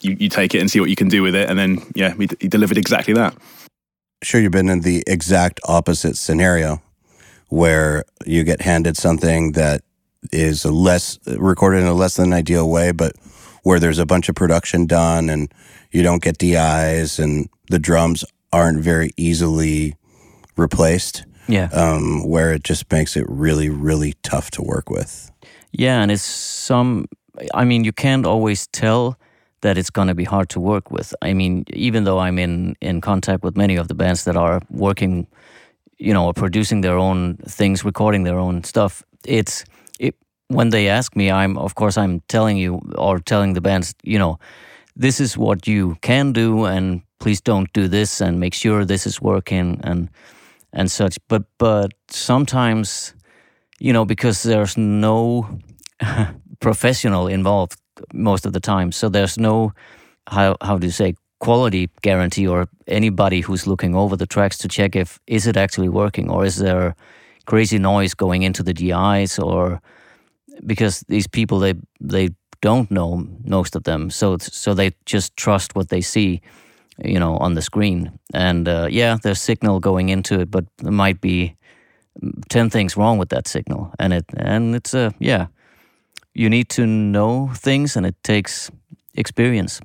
You, 0.00 0.16
you 0.18 0.28
take 0.28 0.54
it 0.54 0.60
and 0.60 0.68
see 0.68 0.80
what 0.80 0.90
you 0.90 0.96
can 0.96 1.08
do 1.08 1.22
with 1.22 1.36
it. 1.36 1.48
And 1.48 1.56
then, 1.56 1.78
yeah, 1.94 2.14
we, 2.16 2.28
he 2.40 2.48
delivered 2.48 2.76
exactly 2.78 3.14
that. 3.14 3.36
Sure, 4.24 4.40
you've 4.40 4.50
been 4.50 4.68
in 4.68 4.80
the 4.80 5.04
exact 5.06 5.60
opposite 5.68 6.16
scenario 6.16 6.82
where 7.48 8.04
you 8.26 8.44
get 8.44 8.60
handed 8.62 8.96
something 8.96 9.52
that 9.52 9.82
is 10.32 10.64
a 10.64 10.70
less 10.70 11.18
recorded 11.26 11.80
in 11.80 11.86
a 11.86 11.94
less 11.94 12.16
than 12.16 12.32
ideal 12.32 12.68
way, 12.68 12.92
but 12.92 13.12
where 13.62 13.80
there's 13.80 13.98
a 13.98 14.06
bunch 14.06 14.28
of 14.28 14.34
production 14.34 14.86
done 14.86 15.28
and 15.28 15.52
you 15.90 16.02
don't 16.02 16.22
get 16.22 16.38
DIs 16.38 17.18
and 17.18 17.48
the 17.70 17.78
drums 17.78 18.24
aren't 18.52 18.80
very 18.80 19.10
easily 19.16 19.94
replaced, 20.56 21.24
yeah. 21.46 21.68
um, 21.72 22.28
where 22.28 22.52
it 22.52 22.64
just 22.64 22.90
makes 22.90 23.16
it 23.16 23.24
really, 23.28 23.68
really 23.68 24.14
tough 24.22 24.50
to 24.50 24.62
work 24.62 24.90
with. 24.90 25.30
Yeah, 25.72 26.02
and 26.02 26.10
it's 26.10 26.22
some 26.22 27.06
I 27.54 27.64
mean, 27.64 27.84
you 27.84 27.92
can't 27.92 28.26
always 28.26 28.66
tell 28.68 29.18
that 29.60 29.76
it's 29.76 29.90
going 29.90 30.08
to 30.08 30.14
be 30.14 30.24
hard 30.24 30.48
to 30.50 30.60
work 30.60 30.90
with. 30.90 31.14
I 31.22 31.32
mean, 31.32 31.64
even 31.72 32.04
though 32.04 32.18
I'm 32.18 32.38
in 32.38 32.76
in 32.80 33.00
contact 33.00 33.42
with 33.42 33.56
many 33.56 33.76
of 33.76 33.88
the 33.88 33.94
bands 33.94 34.24
that 34.24 34.36
are 34.36 34.60
working, 34.70 35.26
you 35.98 36.12
know, 36.12 36.28
are 36.28 36.32
producing 36.34 36.80
their 36.80 36.96
own 36.96 37.36
things, 37.48 37.84
recording 37.84 38.24
their 38.24 38.38
own 38.38 38.64
stuff, 38.64 39.02
it's 39.24 39.64
it, 39.98 40.14
when 40.48 40.70
they 40.70 40.88
ask 40.88 41.16
me, 41.16 41.30
I'm 41.30 41.58
of 41.58 41.74
course 41.74 41.98
I'm 41.98 42.20
telling 42.28 42.56
you 42.56 42.80
or 42.96 43.18
telling 43.18 43.54
the 43.54 43.60
bands, 43.60 43.94
you 44.02 44.18
know, 44.18 44.38
this 44.96 45.20
is 45.20 45.36
what 45.36 45.66
you 45.66 45.96
can 46.00 46.32
do, 46.32 46.64
and 46.64 47.02
please 47.20 47.40
don't 47.40 47.72
do 47.72 47.88
this, 47.88 48.20
and 48.20 48.40
make 48.40 48.54
sure 48.54 48.84
this 48.84 49.06
is 49.06 49.20
working, 49.20 49.80
and 49.84 50.08
and 50.72 50.90
such. 50.90 51.18
But 51.28 51.44
but 51.58 51.92
sometimes, 52.10 53.14
you 53.78 53.92
know, 53.92 54.04
because 54.04 54.42
there's 54.42 54.76
no 54.76 55.58
professional 56.60 57.28
involved 57.28 57.76
most 58.12 58.46
of 58.46 58.52
the 58.52 58.60
time, 58.60 58.92
so 58.92 59.08
there's 59.08 59.38
no 59.38 59.72
how 60.28 60.56
how 60.60 60.78
do 60.78 60.86
you 60.86 60.92
say 60.92 61.14
quality 61.38 61.88
guarantee 62.02 62.46
or 62.46 62.68
anybody 62.86 63.40
who's 63.40 63.66
looking 63.66 63.94
over 63.94 64.16
the 64.16 64.26
tracks 64.26 64.58
to 64.58 64.68
check 64.68 64.96
if 64.96 65.20
is 65.26 65.46
it 65.46 65.56
actually 65.56 65.88
working 65.88 66.30
or 66.30 66.44
is 66.44 66.56
there 66.56 66.94
crazy 67.46 67.78
noise 67.78 68.14
going 68.14 68.42
into 68.42 68.62
the 68.62 68.74
DIs 68.74 69.38
or 69.38 69.80
because 70.66 71.00
these 71.08 71.26
people 71.26 71.58
they 71.58 71.74
they 72.00 72.28
don't 72.60 72.90
know 72.90 73.24
most 73.44 73.76
of 73.76 73.84
them. 73.84 74.10
So 74.10 74.36
so 74.38 74.74
they 74.74 74.90
just 75.06 75.36
trust 75.36 75.74
what 75.74 75.88
they 75.88 76.00
see 76.00 76.40
you 77.04 77.18
know 77.18 77.36
on 77.36 77.54
the 77.54 77.62
screen. 77.62 78.18
And 78.34 78.68
uh, 78.68 78.88
yeah 78.90 79.18
there's 79.22 79.40
signal 79.40 79.80
going 79.80 80.08
into 80.08 80.40
it 80.40 80.50
but 80.50 80.64
there 80.78 80.92
might 80.92 81.20
be 81.20 81.54
10 82.48 82.70
things 82.70 82.96
wrong 82.96 83.18
with 83.18 83.28
that 83.28 83.48
signal. 83.48 83.92
And 83.98 84.12
it 84.12 84.24
and 84.36 84.74
it's 84.74 84.94
a 84.94 85.06
uh, 85.06 85.10
yeah 85.20 85.46
you 86.34 86.50
need 86.50 86.68
to 86.68 86.86
know 86.86 87.50
things 87.54 87.96
and 87.96 88.06
it 88.06 88.16
takes 88.22 88.70
experience. 89.14 89.80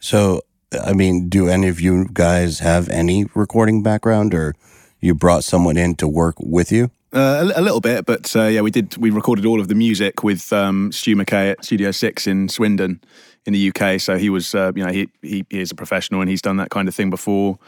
So 0.00 0.40
i 0.84 0.92
mean 0.92 1.28
do 1.28 1.48
any 1.48 1.68
of 1.68 1.80
you 1.80 2.08
guys 2.12 2.58
have 2.58 2.88
any 2.88 3.26
recording 3.34 3.82
background 3.82 4.34
or 4.34 4.54
you 5.00 5.14
brought 5.14 5.44
someone 5.44 5.76
in 5.76 5.94
to 5.94 6.08
work 6.08 6.34
with 6.38 6.72
you 6.72 6.90
uh, 7.12 7.52
a, 7.54 7.60
a, 7.60 7.62
little 7.62 7.80
bit, 7.80 8.06
but 8.06 8.34
uh, 8.34 8.46
yeah, 8.46 8.60
we 8.60 8.72
did. 8.72 8.96
We 8.96 9.10
recorded 9.10 9.46
all 9.46 9.60
of 9.60 9.68
the 9.68 9.76
music 9.76 10.24
with 10.24 10.52
um, 10.52 10.90
Stu 10.90 11.14
McKay 11.14 11.52
at 11.52 11.64
Studio 11.64 11.92
Six 11.92 12.26
in 12.26 12.48
Swindon, 12.48 13.00
in 13.46 13.52
the 13.52 13.68
UK. 13.70 14.00
So 14.00 14.16
he 14.16 14.30
was, 14.30 14.54
uh, 14.54 14.72
you 14.74 14.84
know, 14.84 14.92
he, 14.92 15.08
he, 15.22 15.46
he 15.50 15.60
is 15.60 15.70
a 15.70 15.74
professional 15.74 16.20
and 16.20 16.30
he's 16.30 16.42
done 16.42 16.56
that 16.56 16.70
kind 16.70 16.88
of 16.88 16.94
thing 16.94 17.10
before. 17.10 17.58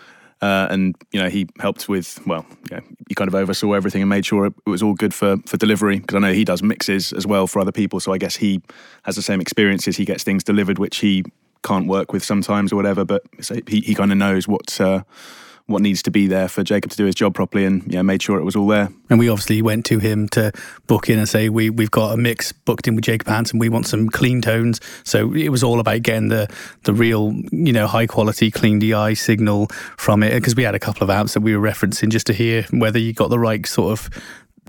Uh, 0.42 0.66
and 0.68 0.94
you 1.12 1.22
know, 1.22 1.30
he 1.30 1.46
helped 1.60 1.88
with 1.88 2.25
well, 2.26 2.44
you 2.70 2.76
know, 2.76 2.82
he 3.08 3.14
kind 3.14 3.28
of 3.28 3.34
oversaw 3.34 3.72
everything 3.72 4.02
and 4.02 4.08
made 4.08 4.26
sure 4.26 4.46
it, 4.46 4.54
it 4.66 4.70
was 4.70 4.82
all 4.82 4.92
good 4.92 5.14
for 5.14 5.36
for 5.46 5.56
delivery. 5.56 5.98
Because 5.98 6.16
I 6.16 6.18
know 6.18 6.32
he 6.32 6.44
does 6.44 6.62
mixes 6.62 7.12
as 7.12 7.26
well 7.26 7.46
for 7.46 7.60
other 7.60 7.72
people, 7.72 8.00
so 8.00 8.12
I 8.12 8.18
guess 8.18 8.36
he 8.36 8.60
has 9.04 9.16
the 9.16 9.22
same 9.22 9.40
experiences. 9.40 9.96
He 9.96 10.04
gets 10.04 10.25
things 10.25 10.44
delivered 10.44 10.78
which 10.78 10.98
he 10.98 11.25
can't 11.66 11.87
work 11.87 12.12
with 12.12 12.25
sometimes 12.25 12.73
or 12.73 12.76
whatever, 12.76 13.04
but 13.04 13.23
he 13.68 13.80
he 13.80 13.94
kind 13.94 14.12
of 14.12 14.18
knows 14.18 14.46
what 14.46 14.80
uh, 14.80 15.02
what 15.66 15.82
needs 15.82 16.00
to 16.02 16.12
be 16.12 16.28
there 16.28 16.49
for 16.49 16.62
Jacob 16.62 16.92
to 16.92 16.96
do 16.96 17.04
his 17.04 17.14
job 17.14 17.35
properly, 17.35 17.64
and 17.64 17.82
yeah, 17.92 18.00
made 18.02 18.23
sure 18.23 18.38
it 18.38 18.44
was 18.44 18.54
all 18.54 18.68
there. 18.68 18.88
And 19.11 19.18
we 19.18 19.28
obviously 19.28 19.62
went 19.62 19.85
to 19.87 19.99
him 19.99 20.28
to 20.30 20.52
book 20.87 21.11
in 21.11 21.18
and 21.18 21.28
say 21.28 21.49
we 21.49 21.70
we've 21.70 21.90
got 21.90 22.14
a 22.14 22.16
mix 22.16 22.52
booked 22.52 22.87
in 22.87 22.94
with 22.94 23.04
Jacob 23.04 23.26
Hansen. 23.26 23.58
We 23.58 23.68
want 23.68 23.87
some 23.87 24.08
clean 24.08 24.40
tones, 24.40 24.80
so 25.04 25.35
it 25.35 25.49
was 25.49 25.64
all 25.64 25.80
about 25.80 26.02
getting 26.02 26.28
the 26.28 26.49
the 26.85 26.94
real 26.94 27.32
you 27.50 27.73
know 27.73 27.87
high 27.87 28.06
quality 28.06 28.50
clean 28.50 28.78
DI 28.78 29.14
signal 29.14 29.66
from 29.96 30.23
it 30.23 30.35
because 30.35 30.54
we 30.54 30.62
had 30.62 30.75
a 30.75 30.80
couple 30.80 31.02
of 31.02 31.11
amps 31.11 31.35
that 31.35 31.40
we 31.40 31.56
were 31.56 31.68
referencing 31.68 32.11
just 32.11 32.26
to 32.28 32.32
hear 32.32 32.64
whether 32.70 32.99
you 32.99 33.12
got 33.12 33.30
the 33.30 33.38
right 33.38 33.66
sort 33.66 33.92
of 33.92 34.11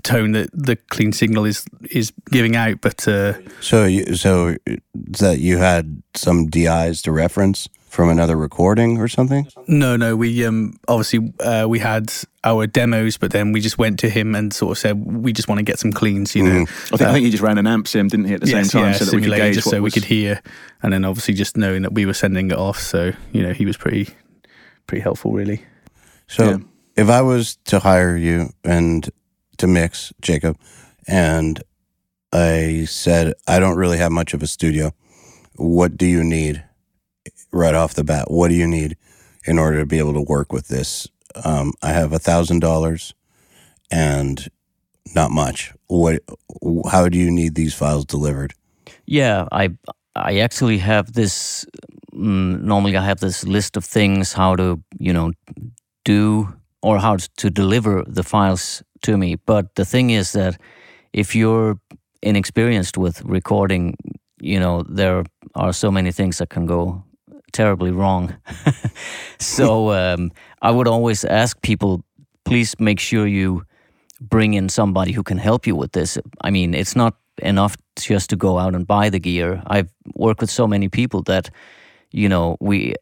tone 0.02 0.32
that 0.32 0.50
the 0.52 0.76
clean 0.76 1.12
signal 1.12 1.44
is 1.44 1.64
is 1.90 2.12
giving 2.30 2.56
out. 2.56 2.80
But 2.80 3.06
uh, 3.06 3.34
so 3.60 3.84
you, 3.84 4.14
so 4.14 4.56
that 4.94 5.38
you 5.38 5.58
had 5.58 6.02
some 6.14 6.46
DIs 6.46 7.02
to 7.02 7.12
reference 7.12 7.68
from 7.88 8.10
another 8.10 8.36
recording 8.36 8.98
or 8.98 9.08
something? 9.08 9.48
No, 9.66 9.96
no. 9.96 10.14
We 10.14 10.44
um, 10.44 10.78
obviously 10.86 11.32
uh, 11.40 11.66
we 11.68 11.78
had 11.78 12.12
our 12.44 12.66
demos, 12.66 13.16
but 13.16 13.32
then 13.32 13.52
we 13.52 13.60
just 13.60 13.78
went 13.78 13.98
to 14.00 14.08
him 14.08 14.34
and 14.34 14.52
sort 14.52 14.72
of 14.72 14.78
said 14.78 15.04
we 15.04 15.32
just 15.32 15.48
want 15.48 15.58
to 15.58 15.64
get 15.64 15.78
some 15.78 15.92
cleans. 15.92 16.36
You 16.36 16.44
know, 16.44 16.50
mm. 16.50 16.62
I, 16.62 16.96
think, 16.96 17.02
uh, 17.02 17.08
I 17.08 17.12
think 17.12 17.24
he 17.24 17.30
just 17.30 17.42
ran 17.42 17.58
an 17.58 17.66
amp 17.66 17.88
sim, 17.88 18.08
didn't 18.08 18.26
he, 18.26 18.34
at 18.34 18.40
the 18.40 18.48
yes, 18.48 18.70
same 18.70 18.82
time, 18.82 18.92
yeah, 18.92 18.98
so 18.98 19.04
that 19.06 19.14
we 19.14 19.22
could 19.22 19.36
gauge 19.36 19.54
just 19.54 19.70
so 19.70 19.80
was... 19.80 19.94
we 19.94 20.00
could 20.00 20.08
hear, 20.08 20.40
and 20.82 20.92
then 20.92 21.04
obviously 21.04 21.34
just 21.34 21.56
knowing 21.56 21.82
that 21.82 21.92
we 21.92 22.06
were 22.06 22.14
sending 22.14 22.50
it 22.50 22.56
off. 22.58 22.78
So 22.78 23.12
you 23.32 23.42
know, 23.42 23.52
he 23.52 23.66
was 23.66 23.76
pretty 23.76 24.08
pretty 24.86 25.02
helpful, 25.02 25.32
really. 25.32 25.64
So 26.26 26.50
yeah. 26.50 26.56
if 26.96 27.08
I 27.08 27.22
was 27.22 27.56
to 27.66 27.78
hire 27.78 28.16
you 28.16 28.50
and 28.64 29.08
to 29.58 29.66
mix 29.66 30.12
Jacob, 30.20 30.58
and 31.06 31.62
I 32.32 32.86
said 32.88 33.34
I 33.46 33.58
don't 33.58 33.76
really 33.76 33.98
have 33.98 34.12
much 34.12 34.34
of 34.34 34.42
a 34.42 34.46
studio, 34.46 34.92
what 35.56 35.96
do 35.96 36.06
you 36.06 36.24
need? 36.24 36.64
right 37.52 37.74
off 37.74 37.94
the 37.94 38.04
bat. 38.04 38.30
What 38.30 38.48
do 38.48 38.54
you 38.54 38.66
need 38.66 38.96
in 39.44 39.58
order 39.58 39.78
to 39.80 39.86
be 39.86 39.98
able 39.98 40.14
to 40.14 40.20
work 40.20 40.52
with 40.52 40.68
this? 40.68 41.08
Um, 41.44 41.72
I 41.82 41.90
have 41.92 42.12
a 42.12 42.18
thousand 42.18 42.60
dollars 42.60 43.14
and 43.90 44.48
not 45.14 45.30
much. 45.30 45.72
What? 45.86 46.22
How 46.90 47.08
do 47.08 47.18
you 47.18 47.30
need 47.30 47.54
these 47.54 47.74
files 47.74 48.04
delivered? 48.04 48.54
Yeah, 49.06 49.46
I 49.52 49.70
I 50.14 50.38
actually 50.38 50.78
have 50.78 51.12
this. 51.12 51.66
Mm, 52.14 52.62
normally, 52.62 52.96
I 52.96 53.04
have 53.04 53.20
this 53.20 53.44
list 53.44 53.76
of 53.76 53.84
things 53.84 54.32
how 54.32 54.56
to 54.56 54.82
you 54.98 55.12
know 55.12 55.32
do 56.04 56.52
or 56.82 56.98
how 56.98 57.16
to 57.36 57.50
deliver 57.50 58.04
the 58.06 58.22
files 58.22 58.82
to 59.02 59.16
me. 59.16 59.36
But 59.46 59.74
the 59.74 59.84
thing 59.84 60.10
is 60.10 60.32
that 60.32 60.60
if 61.12 61.34
you're 61.34 61.78
inexperienced 62.22 62.98
with 62.98 63.22
recording, 63.24 63.96
you 64.40 64.60
know 64.60 64.82
there 64.88 65.24
are 65.54 65.72
so 65.72 65.90
many 65.90 66.12
things 66.12 66.38
that 66.38 66.50
can 66.50 66.66
go 66.66 67.04
terribly 67.52 67.90
wrong. 67.90 68.36
so 69.38 69.92
um, 70.00 70.30
I 70.62 70.70
would 70.70 70.88
always 70.88 71.24
ask 71.24 71.60
people, 71.62 72.04
please 72.44 72.74
make 72.78 73.00
sure 73.00 73.26
you 73.26 73.64
bring 74.20 74.54
in 74.54 74.68
somebody 74.68 75.12
who 75.12 75.22
can 75.22 75.38
help 75.38 75.66
you 75.66 75.76
with 75.76 75.92
this. 75.92 76.18
I 76.40 76.50
mean, 76.50 76.74
it's 76.74 76.96
not 76.96 77.14
enough 77.42 77.76
just 77.96 78.30
to 78.30 78.36
go 78.36 78.58
out 78.58 78.74
and 78.74 78.86
buy 78.86 79.10
the 79.10 79.20
gear. 79.20 79.62
I've 79.66 79.90
worked 80.14 80.40
with 80.40 80.50
so 80.50 80.66
many 80.66 80.88
people 80.88 81.22
that, 81.22 81.50
you 82.10 82.28
know, 82.28 82.56
we 82.60 82.94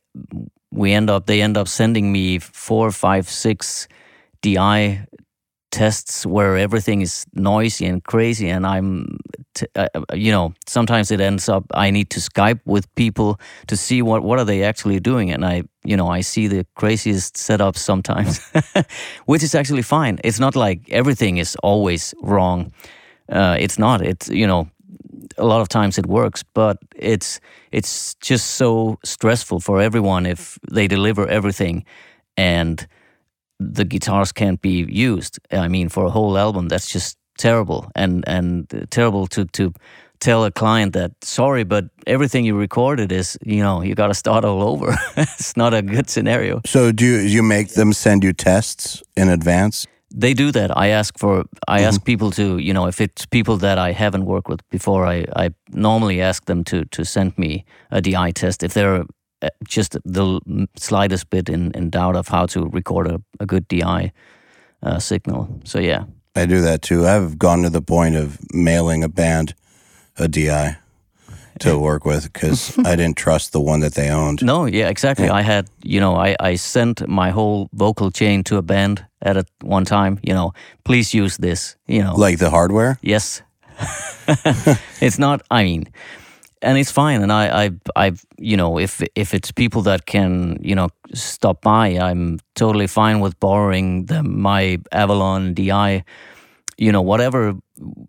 we 0.70 0.92
end 0.92 1.10
up 1.10 1.26
they 1.26 1.42
end 1.42 1.56
up 1.56 1.68
sending 1.68 2.12
me 2.12 2.38
four, 2.38 2.90
five, 2.90 3.28
six 3.28 3.88
DI 4.42 5.06
tests 5.76 6.24
where 6.24 6.56
everything 6.56 7.02
is 7.02 7.26
noisy 7.34 7.84
and 7.90 8.02
crazy 8.04 8.48
and 8.48 8.66
i'm 8.66 9.18
t- 9.54 9.66
uh, 9.74 9.88
uh, 9.94 10.00
you 10.14 10.32
know 10.32 10.54
sometimes 10.66 11.10
it 11.10 11.20
ends 11.20 11.48
up 11.48 11.64
i 11.74 11.90
need 11.90 12.08
to 12.08 12.20
skype 12.20 12.60
with 12.64 12.84
people 12.94 13.38
to 13.66 13.76
see 13.76 14.00
what 14.02 14.22
what 14.22 14.38
are 14.38 14.46
they 14.52 14.62
actually 14.64 15.00
doing 15.00 15.30
and 15.34 15.44
i 15.44 15.62
you 15.84 15.96
know 15.96 16.08
i 16.18 16.22
see 16.22 16.48
the 16.48 16.64
craziest 16.76 17.34
setups 17.34 17.78
sometimes 17.78 18.40
which 19.26 19.42
is 19.42 19.54
actually 19.54 19.82
fine. 19.82 20.18
It's 20.24 20.40
not 20.40 20.56
like 20.56 20.80
everything 20.90 21.38
is 21.38 21.56
always 21.62 22.14
wrong. 22.22 22.72
Uh, 23.28 23.56
it's 23.58 23.78
not. 23.78 24.02
It's 24.02 24.28
you 24.28 24.46
know 24.46 24.68
a 25.38 25.44
lot 25.44 25.60
of 25.60 25.68
times 25.68 25.98
it 25.98 26.06
works 26.06 26.42
but 26.54 26.78
it's 26.94 27.40
it's 27.72 28.14
just 28.20 28.46
so 28.56 28.98
stressful 29.04 29.60
for 29.60 29.80
everyone 29.80 30.24
if 30.24 30.58
they 30.72 30.86
deliver 30.86 31.26
everything 31.26 31.84
and 32.36 32.86
the 33.58 33.84
guitars 33.84 34.32
can't 34.32 34.60
be 34.60 34.86
used. 34.88 35.38
I 35.50 35.68
mean, 35.68 35.88
for 35.88 36.04
a 36.04 36.10
whole 36.10 36.36
album, 36.38 36.68
that's 36.68 36.88
just 36.88 37.16
terrible 37.38 37.90
and 37.94 38.24
and 38.26 38.86
terrible 38.90 39.26
to 39.26 39.44
to 39.44 39.72
tell 40.20 40.44
a 40.44 40.50
client 40.50 40.92
that 40.92 41.12
sorry, 41.22 41.64
but 41.64 41.84
everything 42.06 42.44
you 42.44 42.58
recorded 42.58 43.12
is 43.12 43.38
you 43.44 43.62
know 43.62 43.82
you 43.82 43.94
got 43.94 44.08
to 44.08 44.14
start 44.14 44.44
all 44.44 44.62
over. 44.62 44.96
it's 45.16 45.56
not 45.56 45.74
a 45.74 45.82
good 45.82 46.08
scenario. 46.10 46.60
So 46.66 46.92
do 46.92 47.04
you, 47.04 47.18
you 47.18 47.42
make 47.42 47.68
them 47.74 47.92
send 47.92 48.24
you 48.24 48.32
tests 48.32 49.02
in 49.16 49.28
advance? 49.28 49.86
They 50.14 50.34
do 50.34 50.52
that. 50.52 50.76
I 50.76 50.88
ask 50.88 51.18
for 51.18 51.44
I 51.68 51.78
mm-hmm. 51.78 51.88
ask 51.88 52.04
people 52.04 52.30
to 52.32 52.58
you 52.58 52.72
know 52.72 52.86
if 52.86 53.00
it's 53.00 53.26
people 53.26 53.56
that 53.58 53.78
I 53.78 53.92
haven't 53.92 54.24
worked 54.24 54.48
with 54.48 54.60
before. 54.70 55.06
I 55.06 55.26
I 55.36 55.50
normally 55.72 56.22
ask 56.22 56.44
them 56.44 56.64
to 56.64 56.84
to 56.84 57.04
send 57.04 57.36
me 57.36 57.64
a 57.90 58.00
DI 58.00 58.32
test 58.32 58.62
if 58.62 58.72
they're 58.72 59.04
just 59.68 59.96
the 60.04 60.40
slightest 60.76 61.30
bit 61.30 61.48
in, 61.48 61.72
in 61.72 61.90
doubt 61.90 62.16
of 62.16 62.28
how 62.28 62.46
to 62.46 62.66
record 62.66 63.06
a, 63.06 63.20
a 63.40 63.46
good 63.46 63.66
DI 63.68 64.12
uh, 64.82 64.98
signal. 64.98 65.60
So 65.64 65.78
yeah, 65.78 66.04
I 66.34 66.46
do 66.46 66.60
that 66.60 66.82
too. 66.82 67.06
I've 67.06 67.38
gone 67.38 67.62
to 67.62 67.70
the 67.70 67.82
point 67.82 68.16
of 68.16 68.38
mailing 68.52 69.02
a 69.02 69.08
band 69.08 69.54
a 70.18 70.28
DI 70.28 70.76
to 71.60 71.78
work 71.78 72.04
with 72.04 72.32
because 72.32 72.78
I 72.84 72.96
didn't 72.96 73.16
trust 73.16 73.52
the 73.52 73.60
one 73.60 73.80
that 73.80 73.94
they 73.94 74.10
owned. 74.10 74.44
No, 74.44 74.66
yeah, 74.66 74.88
exactly. 74.88 75.26
Yeah. 75.26 75.34
I 75.34 75.42
had, 75.42 75.68
you 75.82 76.00
know, 76.00 76.14
I, 76.14 76.36
I 76.38 76.56
sent 76.56 77.06
my 77.08 77.30
whole 77.30 77.68
vocal 77.72 78.10
chain 78.10 78.44
to 78.44 78.56
a 78.56 78.62
band 78.62 79.04
at 79.22 79.36
a, 79.36 79.44
one 79.62 79.84
time, 79.84 80.18
you 80.22 80.34
know, 80.34 80.52
please 80.84 81.14
use 81.14 81.38
this, 81.38 81.76
you 81.86 82.02
know. 82.02 82.14
Like 82.14 82.38
the 82.38 82.50
hardware? 82.50 82.98
Yes. 83.02 83.42
it's 85.00 85.18
not, 85.18 85.42
I 85.50 85.64
mean, 85.64 85.86
and 86.66 86.78
it's 86.78 86.90
fine. 86.90 87.22
And 87.22 87.32
I, 87.32 87.64
I, 87.64 87.70
I, 87.96 88.12
you 88.38 88.56
know, 88.56 88.78
if 88.78 89.02
if 89.14 89.32
it's 89.34 89.52
people 89.52 89.82
that 89.82 90.06
can, 90.06 90.58
you 90.60 90.74
know, 90.74 90.88
stop 91.14 91.62
by, 91.62 91.98
I'm 91.98 92.38
totally 92.54 92.86
fine 92.86 93.20
with 93.20 93.38
borrowing 93.40 94.06
them 94.06 94.40
my 94.40 94.78
Avalon 94.92 95.54
DI 95.54 96.04
you 96.78 96.92
know, 96.92 97.02
whatever. 97.02 97.54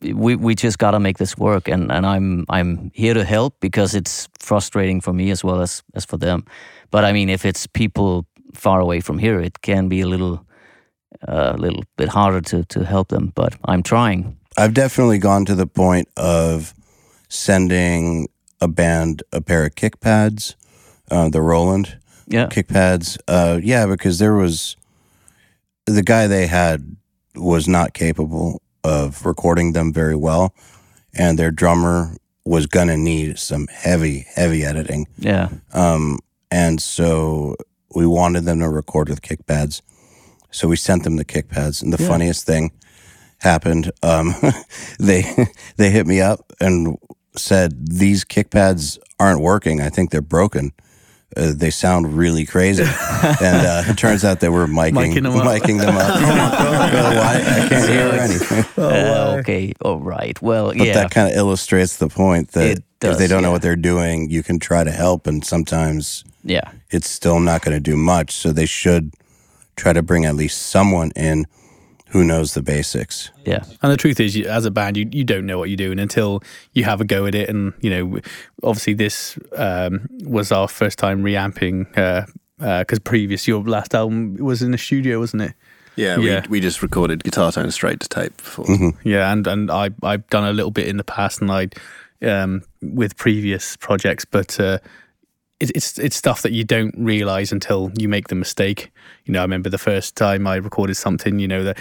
We 0.01 0.35
we 0.35 0.55
just 0.55 0.77
got 0.77 0.91
to 0.91 0.99
make 0.99 1.17
this 1.17 1.37
work, 1.37 1.67
and 1.67 1.91
and 1.91 2.05
I'm 2.05 2.45
I'm 2.49 2.91
here 2.93 3.13
to 3.13 3.23
help 3.23 3.59
because 3.59 3.95
it's 3.95 4.27
frustrating 4.39 5.01
for 5.01 5.13
me 5.13 5.31
as 5.31 5.43
well 5.43 5.61
as 5.61 5.83
as 5.93 6.05
for 6.05 6.17
them. 6.17 6.43
But 6.91 7.05
I 7.05 7.13
mean, 7.13 7.29
if 7.29 7.45
it's 7.45 7.67
people 7.67 8.25
far 8.53 8.79
away 8.79 9.01
from 9.01 9.19
here, 9.19 9.39
it 9.39 9.61
can 9.61 9.87
be 9.87 10.01
a 10.01 10.07
little 10.07 10.45
a 11.21 11.55
little 11.57 11.83
bit 11.95 12.09
harder 12.09 12.41
to 12.41 12.63
to 12.63 12.83
help 12.83 13.07
them. 13.07 13.31
But 13.35 13.55
I'm 13.65 13.83
trying. 13.83 14.37
I've 14.57 14.73
definitely 14.73 15.19
gone 15.19 15.45
to 15.45 15.55
the 15.55 15.67
point 15.67 16.07
of 16.17 16.73
sending 17.29 18.27
a 18.61 18.67
band 18.67 19.23
a 19.31 19.41
pair 19.41 19.65
of 19.65 19.75
kick 19.75 19.99
pads, 19.99 20.55
uh, 21.11 21.29
the 21.29 21.41
Roland 21.41 21.97
Yeah. 22.27 22.47
kick 22.47 22.67
pads. 22.67 23.17
Uh, 23.27 23.59
yeah, 23.63 23.85
because 23.85 24.19
there 24.19 24.33
was 24.33 24.75
the 25.85 26.03
guy 26.03 26.27
they 26.27 26.47
had 26.47 26.95
was 27.35 27.67
not 27.67 27.93
capable 27.93 28.61
of 28.83 29.25
recording 29.25 29.73
them 29.73 29.93
very 29.93 30.15
well, 30.15 30.53
and 31.13 31.37
their 31.37 31.51
drummer 31.51 32.15
was 32.45 32.65
gonna 32.65 32.97
need 32.97 33.37
some 33.37 33.67
heavy, 33.67 34.25
heavy 34.35 34.63
editing. 34.65 35.05
Yeah. 35.17 35.49
Um, 35.73 36.19
and 36.49 36.81
so 36.81 37.55
we 37.93 38.07
wanted 38.07 38.45
them 38.45 38.59
to 38.59 38.69
record 38.69 39.09
with 39.09 39.21
kick 39.21 39.45
pads. 39.45 39.81
So 40.51 40.67
we 40.67 40.77
sent 40.77 41.03
them 41.03 41.17
the 41.17 41.25
kick 41.25 41.49
pads. 41.49 41.81
And 41.81 41.91
the 41.93 42.01
Yeah. 42.01 42.07
funniest 42.09 42.45
thing 42.45 42.71
happened. 43.39 43.91
Um, 44.01 44.33
they 44.99 45.25
they 45.77 45.89
hit 45.91 46.07
me 46.07 46.21
up 46.21 46.53
and 46.59 46.97
said 47.37 47.87
these 47.87 48.23
kick 48.23 48.49
pads 48.49 48.99
aren't 49.19 49.41
working. 49.41 49.81
I 49.81 49.89
think 49.89 50.11
they're 50.11 50.21
broken. 50.21 50.71
Uh, 51.35 51.51
they 51.53 51.69
sound 51.69 52.17
really 52.17 52.45
crazy. 52.45 52.83
and 53.41 53.67
uh, 53.67 53.83
it 53.87 53.97
turns 53.97 54.23
out 54.23 54.39
they 54.39 54.49
were 54.49 54.65
miking, 54.65 54.93
Miking 54.93 55.23
them 55.23 55.35
up. 55.35 55.43
miking 55.45 55.77
them 55.79 55.95
up. 55.95 56.13
Oh, 56.97 57.15
why? 57.15 57.35
I 57.35 57.67
can't 57.67 57.89
hear 57.89 58.07
anything. 58.09 58.65
Uh, 58.81 59.35
okay. 59.39 59.73
All 59.81 59.99
right. 59.99 60.41
Well, 60.41 60.67
But 60.69 60.77
yeah. 60.87 60.93
that 60.93 61.11
kind 61.11 61.29
of 61.29 61.35
illustrates 61.37 61.97
the 61.97 62.07
point 62.07 62.51
that 62.53 62.77
It 62.77 62.83
if 63.01 63.17
they 63.17 63.27
don't 63.27 63.43
know 63.43 63.51
what 63.51 63.61
they're 63.61 63.75
doing, 63.75 64.29
you 64.29 64.41
can 64.41 64.57
try 64.57 64.83
to 64.83 64.89
help, 64.91 65.27
and 65.27 65.45
sometimes 65.45 66.23
yeah. 66.43 66.71
it's 66.89 67.09
still 67.09 67.39
not 67.39 67.61
going 67.61 67.75
to 67.75 67.81
do 67.81 67.95
much. 67.95 68.31
So 68.31 68.51
they 68.51 68.65
should 68.65 69.13
try 69.75 69.93
to 69.93 70.01
bring 70.01 70.25
at 70.25 70.35
least 70.35 70.63
someone 70.63 71.11
in 71.15 71.45
who 72.09 72.23
knows 72.23 72.53
the 72.53 72.61
basics. 72.61 73.31
Yeah. 73.45 73.63
And 73.81 73.91
the 73.91 73.97
truth 73.97 74.19
is, 74.19 74.35
you, 74.35 74.45
as 74.45 74.65
a 74.65 74.71
band, 74.71 74.97
you, 74.97 75.09
you 75.11 75.23
don't 75.23 75.45
know 75.45 75.57
what 75.57 75.69
you're 75.69 75.77
doing 75.77 75.99
until 75.99 76.41
you 76.73 76.83
have 76.83 77.01
a 77.01 77.05
go 77.05 77.25
at 77.25 77.35
it. 77.35 77.49
And, 77.49 77.73
you 77.81 77.89
know, 77.89 78.19
obviously 78.63 78.93
this 78.93 79.37
um, 79.55 80.07
was 80.23 80.51
our 80.51 80.67
first 80.67 80.97
time 80.97 81.21
reamping 81.23 81.85
because 82.57 82.99
previous, 83.03 83.47
your 83.47 83.61
last 83.61 83.93
album 83.93 84.35
was 84.35 84.61
in 84.61 84.71
the 84.71 84.77
studio, 84.77 85.19
wasn't 85.19 85.43
it? 85.43 85.53
Yeah, 85.97 86.19
Yeah. 86.19 86.41
We, 86.43 86.47
we 86.47 86.59
just 86.61 86.81
recorded 86.81 87.23
guitar 87.23 87.51
Tone 87.51 87.69
straight 87.71 87.99
to 87.99 88.07
tape 88.07 88.37
before. 88.37 88.93
Yeah, 89.03 89.31
and 89.31 89.45
and 89.47 89.69
I 89.71 89.89
I've 90.03 90.27
done 90.29 90.45
a 90.45 90.53
little 90.53 90.71
bit 90.71 90.87
in 90.87 90.97
the 90.97 91.03
past, 91.03 91.41
and 91.41 91.51
I 91.51 91.69
um 92.21 92.61
with 92.81 93.17
previous 93.17 93.75
projects, 93.77 94.23
but 94.23 94.59
uh, 94.59 94.77
it, 95.59 95.71
it's 95.75 95.97
it's 95.99 96.15
stuff 96.15 96.41
that 96.43 96.51
you 96.51 96.63
don't 96.63 96.93
realize 96.97 97.51
until 97.51 97.91
you 97.97 98.07
make 98.07 98.27
the 98.27 98.35
mistake. 98.35 98.91
You 99.25 99.33
know, 99.33 99.39
I 99.39 99.43
remember 99.43 99.69
the 99.69 99.77
first 99.77 100.15
time 100.15 100.47
I 100.47 100.55
recorded 100.55 100.95
something. 100.95 101.39
You 101.39 101.47
know 101.47 101.63
that. 101.63 101.77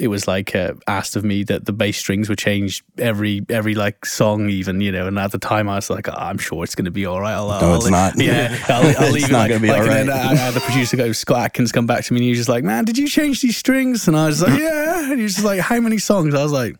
It 0.00 0.06
was 0.06 0.28
like 0.28 0.54
uh, 0.54 0.74
asked 0.86 1.16
of 1.16 1.24
me 1.24 1.42
that 1.42 1.64
the 1.64 1.72
bass 1.72 1.98
strings 1.98 2.28
were 2.28 2.36
changed 2.36 2.84
every 2.98 3.44
every 3.48 3.74
like 3.74 4.06
song, 4.06 4.48
even 4.48 4.80
you 4.80 4.92
know. 4.92 5.08
And 5.08 5.18
at 5.18 5.32
the 5.32 5.40
time, 5.40 5.68
I 5.68 5.74
was 5.74 5.90
like, 5.90 6.08
"Oh, 6.08 6.12
"I'm 6.16 6.38
sure 6.38 6.62
it's 6.62 6.76
going 6.76 6.84
to 6.84 6.92
be 6.92 7.04
all 7.04 7.20
right." 7.20 7.32
I'll, 7.32 7.48
No, 7.48 7.54
I'll, 7.72 7.74
it's 7.74 7.90
not. 7.90 8.12
Yeah, 8.22 8.56
I'll, 8.68 8.84
I'll 8.84 8.90
It's 9.06 9.10
leave 9.12 9.24
it 9.24 9.32
not 9.32 9.38
like, 9.38 9.48
gonna 9.50 9.60
be 9.60 9.66
like, 9.66 9.80
all 9.80 9.90
and 9.90 10.08
then 10.08 10.16
right. 10.16 10.24
I 10.24 10.34
had 10.36 10.54
the 10.54 10.60
producer 10.60 10.96
go, 10.96 11.10
Scott 11.10 11.46
Atkins, 11.46 11.72
come 11.72 11.86
back 11.88 12.04
to 12.04 12.12
me, 12.12 12.18
and 12.18 12.22
he 12.22 12.28
was 12.30 12.38
just 12.38 12.48
like, 12.48 12.62
"Man, 12.62 12.84
did 12.84 12.96
you 12.96 13.08
change 13.08 13.40
these 13.40 13.56
strings?" 13.56 14.06
And 14.06 14.16
I 14.16 14.26
was 14.26 14.40
like, 14.40 14.56
"Yeah." 14.60 15.10
And 15.10 15.16
he 15.18 15.24
was 15.24 15.34
just 15.34 15.44
like, 15.44 15.58
"How 15.58 15.80
many 15.80 15.98
songs?" 15.98 16.32
I 16.32 16.44
was 16.44 16.52
like, 16.52 16.76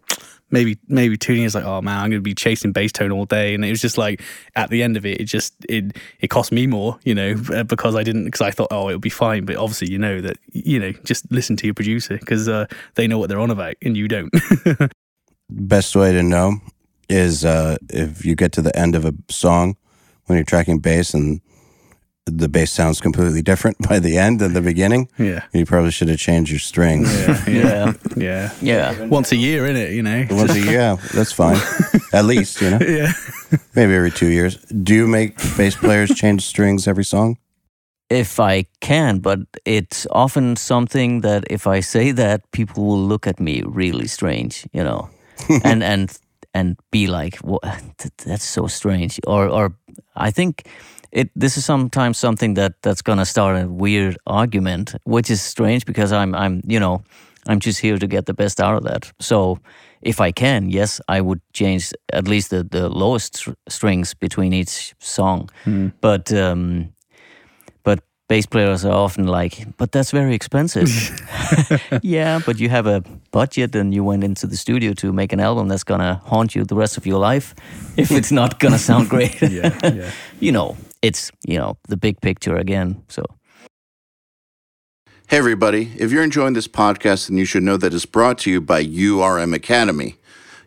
"Maybe, 0.50 0.78
maybe 0.88 1.16
two." 1.16 1.32
And 1.32 1.38
he 1.38 1.44
was 1.44 1.54
like, 1.54 1.64
"Oh 1.64 1.80
man, 1.80 1.98
I'm 1.98 2.10
going 2.10 2.20
to 2.20 2.22
be 2.22 2.34
chasing 2.34 2.72
bass 2.72 2.92
tone 2.92 3.12
all 3.12 3.24
day." 3.24 3.54
And 3.54 3.64
it 3.64 3.70
was 3.70 3.80
just 3.80 3.98
like, 3.98 4.22
at 4.56 4.70
the 4.70 4.82
end 4.82 4.96
of 4.96 5.06
it, 5.06 5.20
it 5.20 5.24
just 5.24 5.54
it 5.68 5.96
it 6.20 6.28
cost 6.28 6.52
me 6.52 6.66
more, 6.66 6.98
you 7.04 7.14
know, 7.14 7.36
uh, 7.54 7.62
because 7.64 7.94
I 7.94 8.02
didn't 8.02 8.24
because 8.24 8.40
I 8.40 8.50
thought, 8.50 8.68
oh, 8.70 8.88
it'll 8.88 9.00
be 9.00 9.10
fine. 9.10 9.44
But 9.44 9.56
obviously, 9.56 9.90
you 9.90 9.98
know 9.98 10.20
that 10.20 10.38
you 10.52 10.78
know, 10.78 10.92
just 11.04 11.30
listen 11.30 11.56
to 11.56 11.66
your 11.66 11.74
producer 11.74 12.18
because 12.18 12.48
uh, 12.48 12.66
they 12.94 13.06
know 13.06 13.18
what 13.18 13.28
they're 13.28 13.40
on 13.40 13.50
about, 13.50 13.74
and 13.82 13.96
you 13.96 14.08
don't. 14.08 14.32
Best 15.50 15.96
way 15.96 16.12
to 16.12 16.22
know 16.22 16.58
is 17.08 17.44
uh, 17.44 17.76
if 17.90 18.24
you 18.24 18.34
get 18.34 18.52
to 18.52 18.62
the 18.62 18.76
end 18.76 18.94
of 18.94 19.04
a 19.04 19.14
song 19.30 19.76
when 20.26 20.36
you're 20.36 20.44
tracking 20.44 20.78
bass 20.78 21.14
and 21.14 21.40
the 22.30 22.48
bass 22.48 22.70
sounds 22.72 23.00
completely 23.00 23.42
different 23.42 23.76
by 23.88 23.98
the 23.98 24.18
end 24.18 24.40
than 24.40 24.52
the 24.52 24.60
beginning. 24.62 25.08
yeah, 25.18 25.44
You 25.52 25.64
probably 25.66 25.90
should 25.90 26.08
have 26.08 26.18
changed 26.18 26.50
your 26.50 26.60
strings. 26.60 27.08
Yeah. 27.48 27.92
yeah. 28.16 28.52
Yeah. 28.60 29.06
Once 29.06 29.32
a 29.32 29.36
year, 29.36 29.66
in 29.66 29.76
it, 29.76 29.92
you 29.92 30.02
know. 30.02 30.26
Once 30.30 30.54
a 30.54 30.60
year, 30.60 30.96
that's 31.14 31.32
fine. 31.32 31.58
At 32.12 32.24
least, 32.24 32.60
you 32.60 32.70
know, 32.70 32.78
yeah. 32.80 33.12
maybe 33.74 33.94
every 33.94 34.10
two 34.10 34.28
years. 34.28 34.56
Do 34.82 34.94
you 34.94 35.06
make 35.06 35.36
bass 35.56 35.76
players 35.76 36.10
change 36.14 36.42
strings 36.42 36.86
every 36.86 37.04
song? 37.04 37.36
if 38.10 38.40
I 38.40 38.64
can, 38.80 39.18
but 39.18 39.38
it's 39.66 40.06
often 40.10 40.56
something 40.56 41.20
that 41.20 41.44
if 41.50 41.66
I 41.66 41.80
say 41.80 42.12
that, 42.12 42.40
people 42.52 42.84
will 42.84 43.06
look 43.08 43.26
at 43.26 43.38
me 43.38 43.62
really 43.66 44.06
strange, 44.06 44.66
you 44.72 44.82
know, 44.82 45.10
and 45.62 45.82
and 45.82 46.18
and 46.54 46.76
be 46.90 47.06
like, 47.06 47.36
"What? 47.44 47.62
That's 48.24 48.44
so 48.48 48.66
strange." 48.66 49.20
Or 49.26 49.46
or 49.48 49.74
I 50.16 50.30
think 50.30 50.62
it. 51.12 51.30
This 51.34 51.56
is 51.56 51.64
sometimes 51.64 52.18
something 52.18 52.54
that 52.54 52.72
that's 52.82 53.02
gonna 53.02 53.24
start 53.26 53.62
a 53.62 53.68
weird 53.68 54.16
argument, 54.26 54.94
which 55.04 55.30
is 55.30 55.42
strange 55.42 55.84
because 55.84 56.12
I'm 56.12 56.34
I'm 56.34 56.62
you 56.66 56.80
know 56.80 57.02
I'm 57.46 57.60
just 57.60 57.80
here 57.80 57.98
to 57.98 58.06
get 58.06 58.26
the 58.26 58.34
best 58.34 58.60
out 58.60 58.76
of 58.76 58.84
that. 58.84 59.12
So. 59.20 59.58
If 60.00 60.20
I 60.20 60.30
can, 60.30 60.70
yes, 60.70 61.00
I 61.08 61.20
would 61.20 61.40
change 61.52 61.92
at 62.12 62.28
least 62.28 62.50
the, 62.50 62.62
the 62.62 62.88
lowest 62.88 63.36
str- 63.36 63.56
strings 63.68 64.14
between 64.14 64.52
each 64.52 64.94
song. 65.00 65.50
But 66.00 66.32
um, 66.32 66.92
but 67.82 67.98
bass 68.28 68.46
players 68.46 68.84
are 68.84 68.92
often 68.92 69.26
like, 69.26 69.66
but 69.76 69.90
that's 69.90 70.12
very 70.12 70.34
expensive. 70.34 70.88
yeah, 72.02 72.38
but 72.46 72.60
you 72.60 72.68
have 72.68 72.86
a 72.86 73.02
budget 73.32 73.74
and 73.74 73.92
you 73.92 74.04
went 74.04 74.22
into 74.22 74.46
the 74.46 74.56
studio 74.56 74.92
to 74.94 75.12
make 75.12 75.32
an 75.32 75.40
album 75.40 75.66
that's 75.66 75.84
gonna 75.84 76.20
haunt 76.26 76.54
you 76.54 76.64
the 76.64 76.76
rest 76.76 76.96
of 76.96 77.04
your 77.04 77.18
life 77.18 77.54
if 77.96 78.12
it's 78.12 78.30
not 78.30 78.60
gonna 78.60 78.78
sound 78.78 79.08
great. 79.14 79.42
yeah, 79.42 79.76
yeah. 79.82 80.10
you 80.38 80.52
know, 80.52 80.76
it's 81.02 81.30
you 81.46 81.58
know 81.58 81.78
the 81.88 81.96
big 81.96 82.20
picture 82.20 82.56
again. 82.56 83.02
So 83.08 83.24
Hey, 85.28 85.36
everybody. 85.36 85.92
If 85.98 86.10
you're 86.10 86.22
enjoying 86.22 86.54
this 86.54 86.68
podcast, 86.68 87.28
then 87.28 87.36
you 87.36 87.44
should 87.44 87.62
know 87.62 87.76
that 87.76 87.92
it's 87.92 88.06
brought 88.06 88.38
to 88.38 88.50
you 88.50 88.62
by 88.62 88.82
URM 88.82 89.54
Academy. 89.54 90.16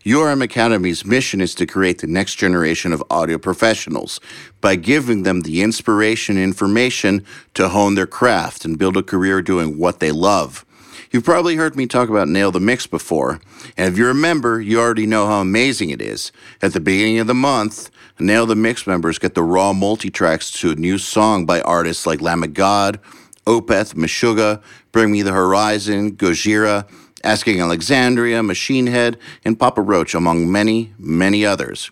URM 0.06 0.44
Academy's 0.44 1.04
mission 1.04 1.41
is 1.41 1.56
to 1.56 1.65
create 1.65 1.98
the 1.98 2.06
next 2.06 2.36
generation 2.36 2.94
of 2.94 3.04
audio 3.10 3.39
professionals 3.39 4.20
by 4.60 4.76
giving 4.76 5.24
them 5.24 5.41
the 5.41 5.63
inspiration 5.63 6.38
and 6.38 6.44
information 6.44 7.26
to 7.56 7.70
hone 7.70 7.96
their 7.96 8.06
craft 8.06 8.63
and 8.63 8.78
build 8.78 8.98
a 8.98 9.02
career 9.02 9.41
doing 9.41 9.80
what 9.80 10.00
they 10.00 10.12
love. 10.12 10.63
You've 11.12 11.26
probably 11.26 11.58
heard 11.58 11.76
me 11.76 11.88
talk 11.88 12.08
about 12.08 12.30
Nail 12.30 12.52
the 12.52 12.62
Mix 12.62 12.88
before, 12.88 13.41
and 13.76 13.91
if 13.91 13.97
you're 13.97 14.12
a 14.12 14.15
member, 14.15 14.62
you 14.62 14.80
already 14.80 15.06
know 15.06 15.28
how 15.28 15.41
amazing 15.41 15.89
it 15.89 16.02
is. 16.02 16.32
At 16.62 16.71
the 16.71 16.80
beginning 16.80 17.19
of 17.19 17.28
the 17.28 17.34
month, 17.34 17.91
Nail 18.17 18.45
the 18.45 18.56
Mix 18.56 18.88
members 18.88 19.19
get 19.19 19.36
the 19.36 19.43
raw 19.43 19.74
multi-tracks 19.74 20.52
to 20.62 20.71
a 20.71 20.76
new 20.76 20.97
song 20.97 21.45
by 21.45 21.60
artists 21.62 22.06
like 22.06 22.21
Lamb 22.21 22.43
of 22.43 22.54
God, 22.54 22.97
Opeth, 23.45 23.93
Meshuggah, 23.93 24.62
Bring 24.93 25.12
Me 25.12 25.21
the 25.21 25.34
Horizon, 25.34 26.13
Gojira, 26.13 26.88
Asking 27.26 27.60
Alexandria, 27.60 28.41
Machine 28.41 28.88
Head, 28.88 29.17
and 29.43 29.60
Papa 29.60 29.82
Roach, 29.82 30.15
among 30.15 30.50
many, 30.50 30.93
many 30.97 31.45
others. 31.45 31.91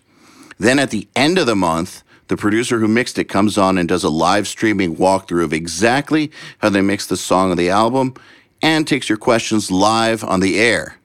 Then 0.58 0.78
at 0.78 0.88
the 0.88 1.06
end 1.14 1.36
of 1.36 1.44
the 1.44 1.54
month, 1.54 2.02
the 2.28 2.38
producer 2.38 2.78
who 2.78 2.88
mixed 2.88 3.18
it 3.18 3.24
comes 3.24 3.58
on 3.58 3.76
and 3.76 3.86
does 3.86 4.04
a 4.04 4.08
live 4.08 4.48
streaming 4.48 4.96
walkthrough 4.96 5.44
of 5.44 5.52
exactly 5.52 6.30
how 6.60 6.70
they 6.70 6.80
mixed 6.80 7.10
the 7.10 7.18
song 7.18 7.50
of 7.50 7.58
the 7.58 7.68
album 7.68 8.14
and 8.62 8.86
takes 8.86 9.08
your 9.08 9.18
questions 9.18 9.70
live 9.70 10.22
on 10.24 10.40
the 10.40 10.58
air. 10.58 10.96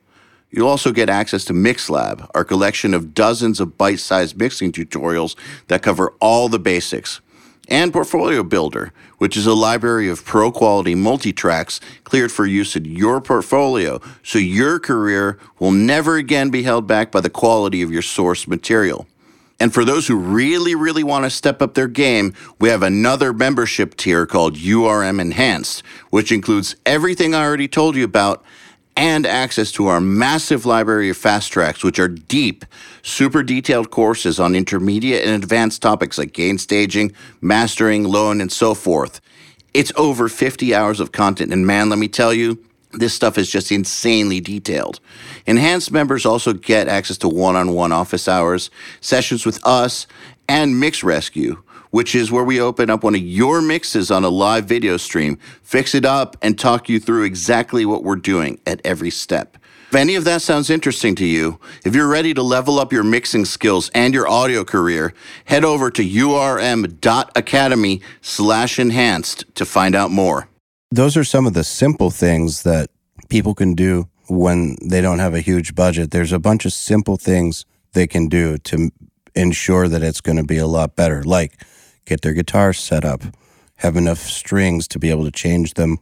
You'll 0.52 0.70
also 0.70 0.91
get 0.91 1.10
access 1.10 1.44
to 1.46 1.54
MixLab, 1.54 2.30
our 2.34 2.46
collection 2.46 2.94
of 2.94 3.13
dozens 3.13 3.60
of 3.60 3.78
bite 3.78 4.00
sized 4.00 4.38
mixing 4.38 4.72
tutorials 4.72 5.36
that 5.68 5.82
cover 5.82 6.13
all 6.22 6.48
the 6.48 6.60
basics. 6.60 7.20
And 7.68 7.91
Portfolio 7.91 8.44
Builder, 8.44 8.94
which 9.18 9.36
is 9.36 9.48
a 9.48 9.54
library 9.54 10.08
of 10.08 10.24
pro 10.24 10.52
quality 10.52 10.94
multi 10.94 11.34
tracks 11.34 11.82
cleared 12.04 12.32
for 12.32 12.46
use 12.46 12.76
in 12.76 12.86
your 12.86 13.20
portfolio 13.20 14.00
so 14.24 14.38
your 14.38 14.80
career 14.80 15.39
will 15.60 15.72
never 15.72 16.15
again 16.15 16.52
be 16.52 16.63
held 16.63 16.86
back 16.86 17.12
by 17.12 17.22
the 17.22 17.30
quality 17.30 17.82
of 17.82 17.91
your 17.91 18.04
source 18.04 18.48
material. 18.48 19.08
And 19.60 19.74
for 19.74 19.86
those 19.86 20.08
who 20.08 20.18
really, 20.18 20.76
really 20.76 21.04
want 21.04 21.24
to 21.24 21.30
step 21.30 21.62
up 21.62 21.74
their 21.74 21.88
game, 21.88 22.34
we 22.60 22.70
have 22.70 22.84
another 22.84 23.32
membership 23.32 23.96
tier 23.96 24.26
called 24.26 24.56
URM 24.56 25.20
Enhanced, 25.22 25.82
which 26.10 26.32
includes 26.32 26.76
everything 26.86 27.34
I 27.34 27.44
already 27.44 27.68
told 27.68 27.96
you 27.96 28.04
about 28.04 28.44
and 28.98 29.26
access 29.26 29.72
to 29.74 29.88
our 29.88 30.00
massive 30.00 30.65
library 30.65 31.10
of 31.10 31.18
fast 31.18 31.52
tracks, 31.52 31.84
which 31.84 32.00
are 32.00 32.08
deep, 32.08 32.65
super 33.02 33.44
detailed 33.44 33.91
courses 33.91 34.39
on 34.39 34.56
intermediate 34.56 35.26
and 35.26 35.44
advanced 35.44 35.82
topics 35.82 36.18
like 36.18 36.34
gain 36.34 36.58
staging, 36.58 37.12
mastering, 37.41 38.04
loan, 38.04 38.39
and 38.39 38.52
so 38.52 38.74
forth. 38.74 39.20
It's 39.74 39.91
over 39.98 40.30
50 40.30 40.74
hours 40.74 41.02
of 41.02 41.12
content, 41.12 41.52
and 41.52 41.68
man, 41.68 41.89
let 41.89 42.00
me 42.00 42.08
tell 42.08 42.34
you, 42.34 42.63
This 42.96 43.14
stuff 43.14 43.38
is 43.38 43.52
just 43.52 43.72
insanely 43.72 44.40
detailed. 44.40 45.00
Enhanced 45.46 45.92
members 45.92 46.26
also 46.26 46.54
get 46.54 46.88
access 46.88 47.18
to 47.20 47.28
one 47.28 47.56
on 47.56 47.74
one 47.74 47.92
office 47.92 48.28
hours, 48.28 48.70
sessions 49.02 49.46
with 49.46 49.60
us, 49.66 50.08
and 50.48 50.80
Mix 50.80 51.04
Rescue, 51.04 51.62
which 51.92 52.16
is 52.16 52.32
where 52.32 52.44
we 52.44 52.62
open 52.62 52.90
up 52.90 53.04
one 53.04 53.16
of 53.16 53.22
your 53.22 53.62
mixes 53.62 54.12
on 54.12 54.24
a 54.24 54.30
live 54.30 54.66
video 54.66 54.96
stream, 54.98 55.38
fix 55.62 55.94
it 55.94 56.06
up, 56.06 56.38
and 56.42 56.58
talk 56.58 56.88
you 56.88 57.00
through 57.00 57.24
exactly 57.24 57.86
what 57.86 58.04
we're 58.04 58.16
doing 58.16 58.60
at 58.66 58.80
every 58.86 59.10
step. 59.10 59.58
If 59.90 59.96
any 59.96 60.16
of 60.16 60.24
that 60.24 60.42
sounds 60.42 60.70
interesting 60.70 61.16
to 61.16 61.26
you, 61.26 61.60
if 61.86 61.96
you're 61.96 62.08
ready 62.08 62.34
to 62.34 62.42
level 62.42 62.80
up 62.80 62.92
your 62.92 63.04
mixing 63.04 63.46
skills 63.46 63.90
and 63.94 64.14
your 64.14 64.28
audio 64.28 64.64
career, 64.64 65.14
head 65.46 65.64
over 65.64 65.92
to 65.92 66.04
urm.academy 66.04 66.82
slash 68.22 68.80
enhanced 68.80 69.46
to 69.56 69.66
find 69.66 69.96
out 69.96 70.12
more. 70.12 70.50
Those 70.96 71.18
are 71.18 71.26
some 71.26 71.46
of 71.46 71.54
the 71.54 71.64
simple 71.64 72.10
things 72.10 72.64
that 72.64 72.90
people 73.28 73.54
can 73.54 73.74
do 73.76 74.08
when 74.30 74.78
they 74.82 75.02
don't 75.02 75.20
have 75.20 75.34
a 75.34 75.42
huge 75.42 75.76
budget. 75.76 76.12
There's 76.12 76.32
a 76.32 76.40
bunch 76.40 76.66
of 76.66 76.72
simple 76.74 77.18
things 77.18 77.66
they 77.94 78.08
can 78.08 78.28
do 78.30 78.58
to 78.60 78.90
ensure 79.36 79.90
that 79.90 80.02
it's 80.04 80.22
going 80.22 80.38
to 80.38 80.44
be 80.44 80.58
a 80.58 80.68
lot 80.68 80.96
better, 80.96 81.22
like 81.24 81.62
get 82.06 82.22
their 82.22 82.32
guitar 82.34 82.72
set 82.72 83.04
up, 83.04 83.22
have 83.78 83.98
enough 83.98 84.20
strings 84.20 84.88
to 84.88 85.00
be 85.00 85.10
able 85.10 85.26
to 85.26 85.32
change 85.32 85.74
them 85.74 85.98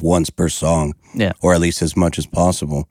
once 0.00 0.30
per 0.30 0.48
song, 0.48 0.94
Yeah. 1.14 1.32
or 1.42 1.52
at 1.52 1.60
least 1.60 1.82
as 1.82 1.94
much 1.94 2.18
as 2.18 2.26
possible. 2.26 2.88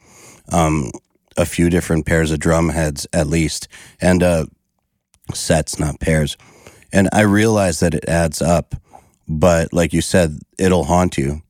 Um, 0.51 0.91
a 1.37 1.45
few 1.45 1.69
different 1.71 2.05
pairs 2.05 2.29
of 2.31 2.39
drum 2.39 2.69
heads, 2.69 3.07
at 3.13 3.25
least, 3.25 3.67
and 3.99 4.21
uh, 4.21 4.45
sets, 5.33 5.79
not 5.79 5.99
pairs. 5.99 6.37
And 6.93 7.09
I 7.11 7.21
realize 7.21 7.79
that 7.79 7.95
it 7.95 8.07
adds 8.07 8.41
up, 8.43 8.75
but 9.29 9.71
like 9.71 9.93
you 9.93 10.01
said, 10.01 10.39
it'll 10.57 10.85
haunt 10.85 11.17
you. 11.17 11.41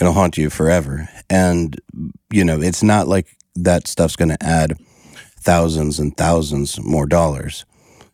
It'll 0.00 0.14
haunt 0.14 0.38
you 0.38 0.50
forever. 0.50 1.08
And, 1.28 1.78
you 2.30 2.44
know, 2.44 2.60
it's 2.60 2.82
not 2.82 3.06
like 3.06 3.36
that 3.54 3.86
stuff's 3.86 4.16
going 4.16 4.30
to 4.30 4.42
add 4.42 4.78
thousands 5.38 5.98
and 5.98 6.16
thousands 6.16 6.80
more 6.82 7.06
dollars. 7.06 7.64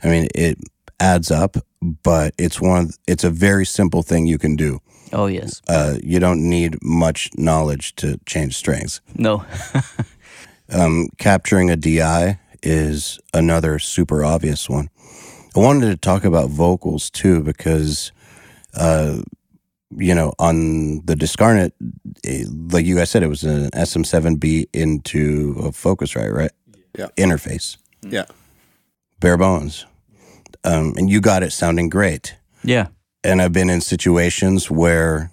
I 0.03 0.09
mean, 0.09 0.29
it 0.35 0.59
adds 1.01 1.31
up, 1.31 1.57
but 1.81 2.35
it's 2.37 2.61
one, 2.61 2.87
of, 2.87 2.99
it's 3.07 3.25
a 3.25 3.31
very 3.31 3.65
simple 3.65 4.03
thing 4.03 4.27
you 4.27 4.39
can 4.39 4.57
do. 4.57 4.81
Oh 5.13 5.27
yes. 5.27 5.63
Uh, 5.69 5.97
you 6.03 6.19
don't 6.19 6.49
need 6.49 6.77
much 6.83 7.31
knowledge 7.37 7.95
to 7.97 8.19
change 8.27 8.57
strings. 8.57 9.01
No. 9.15 9.45
Um, 10.69 11.09
capturing 11.19 11.71
a 11.71 11.77
DI 11.77 12.39
is 12.63 13.21
another 13.33 13.79
super 13.79 14.25
obvious 14.25 14.69
one. 14.69 14.91
I 15.55 15.61
wanted 15.61 15.91
to 15.91 15.97
talk 15.97 16.25
about 16.25 16.51
vocals 16.51 17.09
too 17.09 17.43
because, 17.43 18.13
uh, 18.75 19.21
you 19.97 20.15
know, 20.15 20.33
on 20.39 21.05
the 21.07 21.15
Discarnate, 21.17 21.73
eh, 22.25 22.45
like 22.71 22.85
you 22.87 22.97
guys 22.97 23.11
said, 23.11 23.23
it 23.23 23.29
was 23.29 23.45
an 23.45 23.71
SM7B 23.71 24.67
into 24.73 25.55
a 25.59 25.69
Focusrite, 25.71 26.33
right? 26.33 26.51
Yeah. 26.99 27.09
Interface, 27.17 27.77
Yeah. 28.03 28.25
bare 29.21 29.37
bones. 29.37 29.87
Um, 30.65 30.95
and 30.97 31.09
you 31.09 31.21
got 31.21 31.43
it 31.43 31.53
sounding 31.53 31.89
great. 31.89 32.35
yeah. 32.65 32.89
and 33.25 33.43
I've 33.43 33.53
been 33.53 33.71
in 33.71 33.81
situations 33.81 34.71
where, 34.71 35.31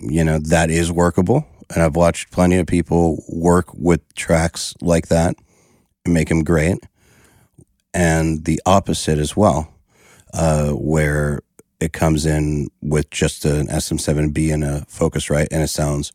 you 0.00 0.22
know, 0.24 0.38
that 0.38 0.70
is 0.70 0.92
workable. 0.92 1.46
And 1.74 1.82
I've 1.82 1.96
watched 1.96 2.30
plenty 2.30 2.56
of 2.58 2.66
people 2.66 3.22
work 3.28 3.66
with 3.74 4.00
tracks 4.14 4.74
like 4.82 5.08
that 5.08 5.34
and 6.04 6.12
make 6.14 6.28
them 6.28 6.44
great. 6.44 6.78
And 7.94 8.44
the 8.44 8.60
opposite 8.66 9.18
as 9.18 9.36
well, 9.36 9.72
uh, 10.34 10.70
where 10.72 11.40
it 11.80 11.92
comes 11.92 12.26
in 12.26 12.68
with 12.82 13.10
just 13.10 13.44
an 13.44 13.68
SM7B 13.68 14.52
and 14.52 14.64
a 14.64 14.80
Focusrite 14.88 15.48
and 15.50 15.62
it 15.62 15.68
sounds 15.68 16.12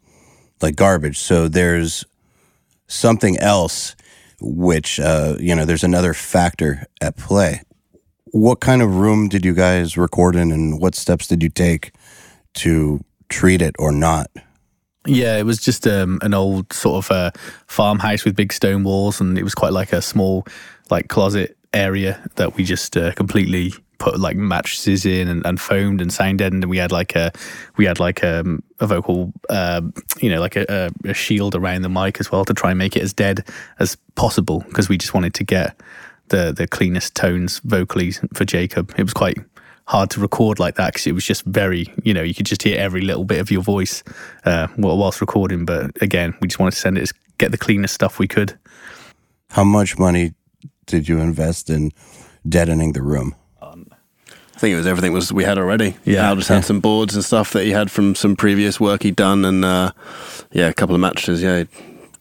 like 0.61 0.75
garbage. 0.75 1.17
So 1.19 1.47
there's 1.47 2.05
something 2.87 3.37
else 3.37 3.95
which, 4.41 4.99
uh, 4.99 5.35
you 5.39 5.55
know, 5.55 5.65
there's 5.65 5.83
another 5.83 6.13
factor 6.13 6.85
at 7.01 7.15
play. 7.17 7.61
What 8.25 8.59
kind 8.59 8.81
of 8.81 8.95
room 8.95 9.29
did 9.29 9.45
you 9.45 9.53
guys 9.53 9.97
record 9.97 10.35
in 10.35 10.51
and 10.51 10.81
what 10.81 10.95
steps 10.95 11.27
did 11.27 11.41
you 11.41 11.49
take 11.49 11.91
to 12.55 13.03
treat 13.29 13.61
it 13.61 13.75
or 13.79 13.91
not? 13.91 14.29
Yeah, 15.05 15.37
it 15.37 15.43
was 15.43 15.59
just 15.59 15.85
um, 15.85 16.19
an 16.21 16.33
old 16.33 16.71
sort 16.71 17.05
of 17.05 17.11
uh, 17.11 17.31
farmhouse 17.67 18.23
with 18.23 18.37
big 18.37 18.53
stone 18.53 18.83
walls, 18.85 19.19
and 19.19 19.37
it 19.37 19.43
was 19.43 19.53
quite 19.53 19.73
like 19.73 19.91
a 19.91 20.01
small, 20.01 20.45
like 20.89 21.09
closet 21.09 21.57
area 21.73 22.23
that 22.35 22.55
we 22.55 22.63
just 22.63 22.95
uh, 22.95 23.11
completely 23.13 23.73
put 23.97 24.19
like 24.19 24.35
mattresses 24.35 25.05
in 25.05 25.27
and, 25.27 25.45
and 25.45 25.59
foamed 25.59 26.01
and 26.01 26.11
sound 26.11 26.39
deadened, 26.39 26.63
and 26.63 26.69
we 26.69 26.77
had 26.77 26.91
like 26.91 27.15
a 27.15 27.31
we 27.77 27.85
had 27.85 27.99
like 27.99 28.23
um, 28.23 28.61
a 28.79 28.87
vocal, 28.87 29.31
uh, 29.49 29.81
you 30.21 30.29
know, 30.29 30.39
like 30.39 30.55
a, 30.55 30.91
a, 31.05 31.09
a 31.09 31.13
shield 31.13 31.55
around 31.55 31.81
the 31.81 31.89
mic 31.89 32.19
as 32.19 32.31
well 32.31 32.45
to 32.45 32.53
try 32.53 32.71
and 32.71 32.79
make 32.79 32.95
it 32.95 33.03
as 33.03 33.13
dead 33.13 33.45
as 33.79 33.97
possible 34.15 34.59
because 34.67 34.89
we 34.89 34.97
just 34.97 35.13
wanted 35.13 35.33
to 35.35 35.43
get 35.43 35.79
the 36.29 36.51
the 36.51 36.67
cleanest 36.67 37.15
tones 37.15 37.59
vocally 37.59 38.11
for 38.33 38.45
Jacob. 38.45 38.93
It 38.97 39.03
was 39.03 39.13
quite 39.13 39.37
hard 39.85 40.09
to 40.09 40.19
record 40.21 40.59
like 40.59 40.75
that 40.75 40.93
because 40.93 41.07
it 41.07 41.11
was 41.11 41.25
just 41.25 41.43
very, 41.43 41.87
you 42.03 42.13
know, 42.13 42.21
you 42.21 42.33
could 42.33 42.45
just 42.45 42.63
hear 42.63 42.77
every 42.79 43.01
little 43.01 43.25
bit 43.25 43.39
of 43.41 43.51
your 43.51 43.61
voice 43.61 44.01
uh, 44.45 44.67
whilst 44.77 45.19
recording. 45.19 45.65
But 45.65 46.01
again, 46.01 46.33
we 46.39 46.47
just 46.47 46.57
wanted 46.57 46.71
to 46.71 46.77
send 46.77 46.97
it 46.97 47.01
as 47.01 47.13
get 47.37 47.51
the 47.51 47.57
cleanest 47.57 47.93
stuff 47.93 48.19
we 48.19 48.27
could. 48.27 48.57
how 49.49 49.63
much 49.63 49.97
money 49.99 50.33
did 50.85 51.07
you 51.07 51.19
invest 51.19 51.69
in 51.69 51.91
deadening 52.47 52.93
the 52.93 53.01
room 53.01 53.35
I 54.55 54.59
think 54.59 54.73
it 54.73 54.77
was 54.77 54.87
everything 54.87 55.13
was 55.13 55.33
we 55.33 55.43
had 55.43 55.57
already. 55.57 55.95
Yeah. 56.05 56.27
Al 56.27 56.35
just 56.35 56.49
had 56.49 56.63
some 56.63 56.79
boards 56.79 57.15
and 57.15 57.25
stuff 57.25 57.51
that 57.53 57.63
he 57.63 57.71
had 57.71 57.89
from 57.91 58.15
some 58.15 58.35
previous 58.35 58.79
work 58.79 59.03
he'd 59.03 59.15
done, 59.15 59.45
and 59.45 59.65
uh, 59.65 59.91
yeah, 60.51 60.67
a 60.69 60.73
couple 60.73 60.93
of 60.95 61.01
mattresses. 61.01 61.41
Yeah, 61.41 61.63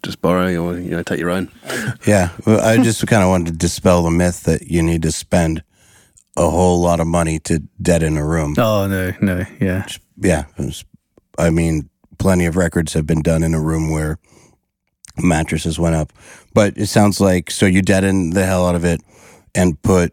just 0.03 0.21
borrow 0.23 0.57
or 0.57 0.79
you 0.79 0.90
know 0.90 1.03
take 1.03 1.21
your 1.21 1.31
own. 1.31 1.49
yeah 2.07 2.31
well, 2.45 2.61
i 2.61 2.77
just 2.83 3.07
kind 3.07 3.23
of 3.23 3.29
wanted 3.29 3.47
to 3.53 3.57
dispel 3.57 4.03
the 4.03 4.11
myth 4.11 4.42
that 4.42 4.62
you 4.62 4.83
need 4.83 5.03
to 5.03 5.12
spend 5.12 5.62
a 6.37 6.51
whole 6.51 6.81
lot 6.81 6.99
of 6.99 7.07
money 7.07 7.38
to 7.38 7.61
deaden 7.81 8.16
a 8.16 8.27
room 8.27 8.55
Oh 8.59 8.88
no, 8.88 9.12
no, 9.21 9.45
yeah, 9.61 9.87
yeah 10.18 10.47
it 10.59 10.64
was- 10.64 10.85
i 11.38 11.51
mean 11.51 11.88
plenty 12.18 12.47
of 12.47 12.57
records 12.57 12.95
have 12.95 13.07
been 13.07 13.23
done 13.23 13.45
in 13.45 13.55
a 13.55 13.61
room 13.61 13.90
where 13.90 14.18
mattresses 15.23 15.79
went 15.79 15.95
up 15.95 16.12
but 16.55 16.77
it 16.77 16.87
sounds 16.87 17.21
like 17.21 17.51
so 17.51 17.66
you 17.66 17.81
deaden 17.83 18.31
the 18.31 18.45
hell 18.45 18.66
out 18.66 18.75
of 18.75 18.85
it 18.85 19.01
and 19.55 19.81
put 19.83 20.12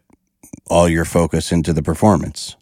all 0.70 0.88
your 0.88 1.06
focus 1.06 1.52
into 1.52 1.74
the 1.74 1.84
performance 1.84 2.56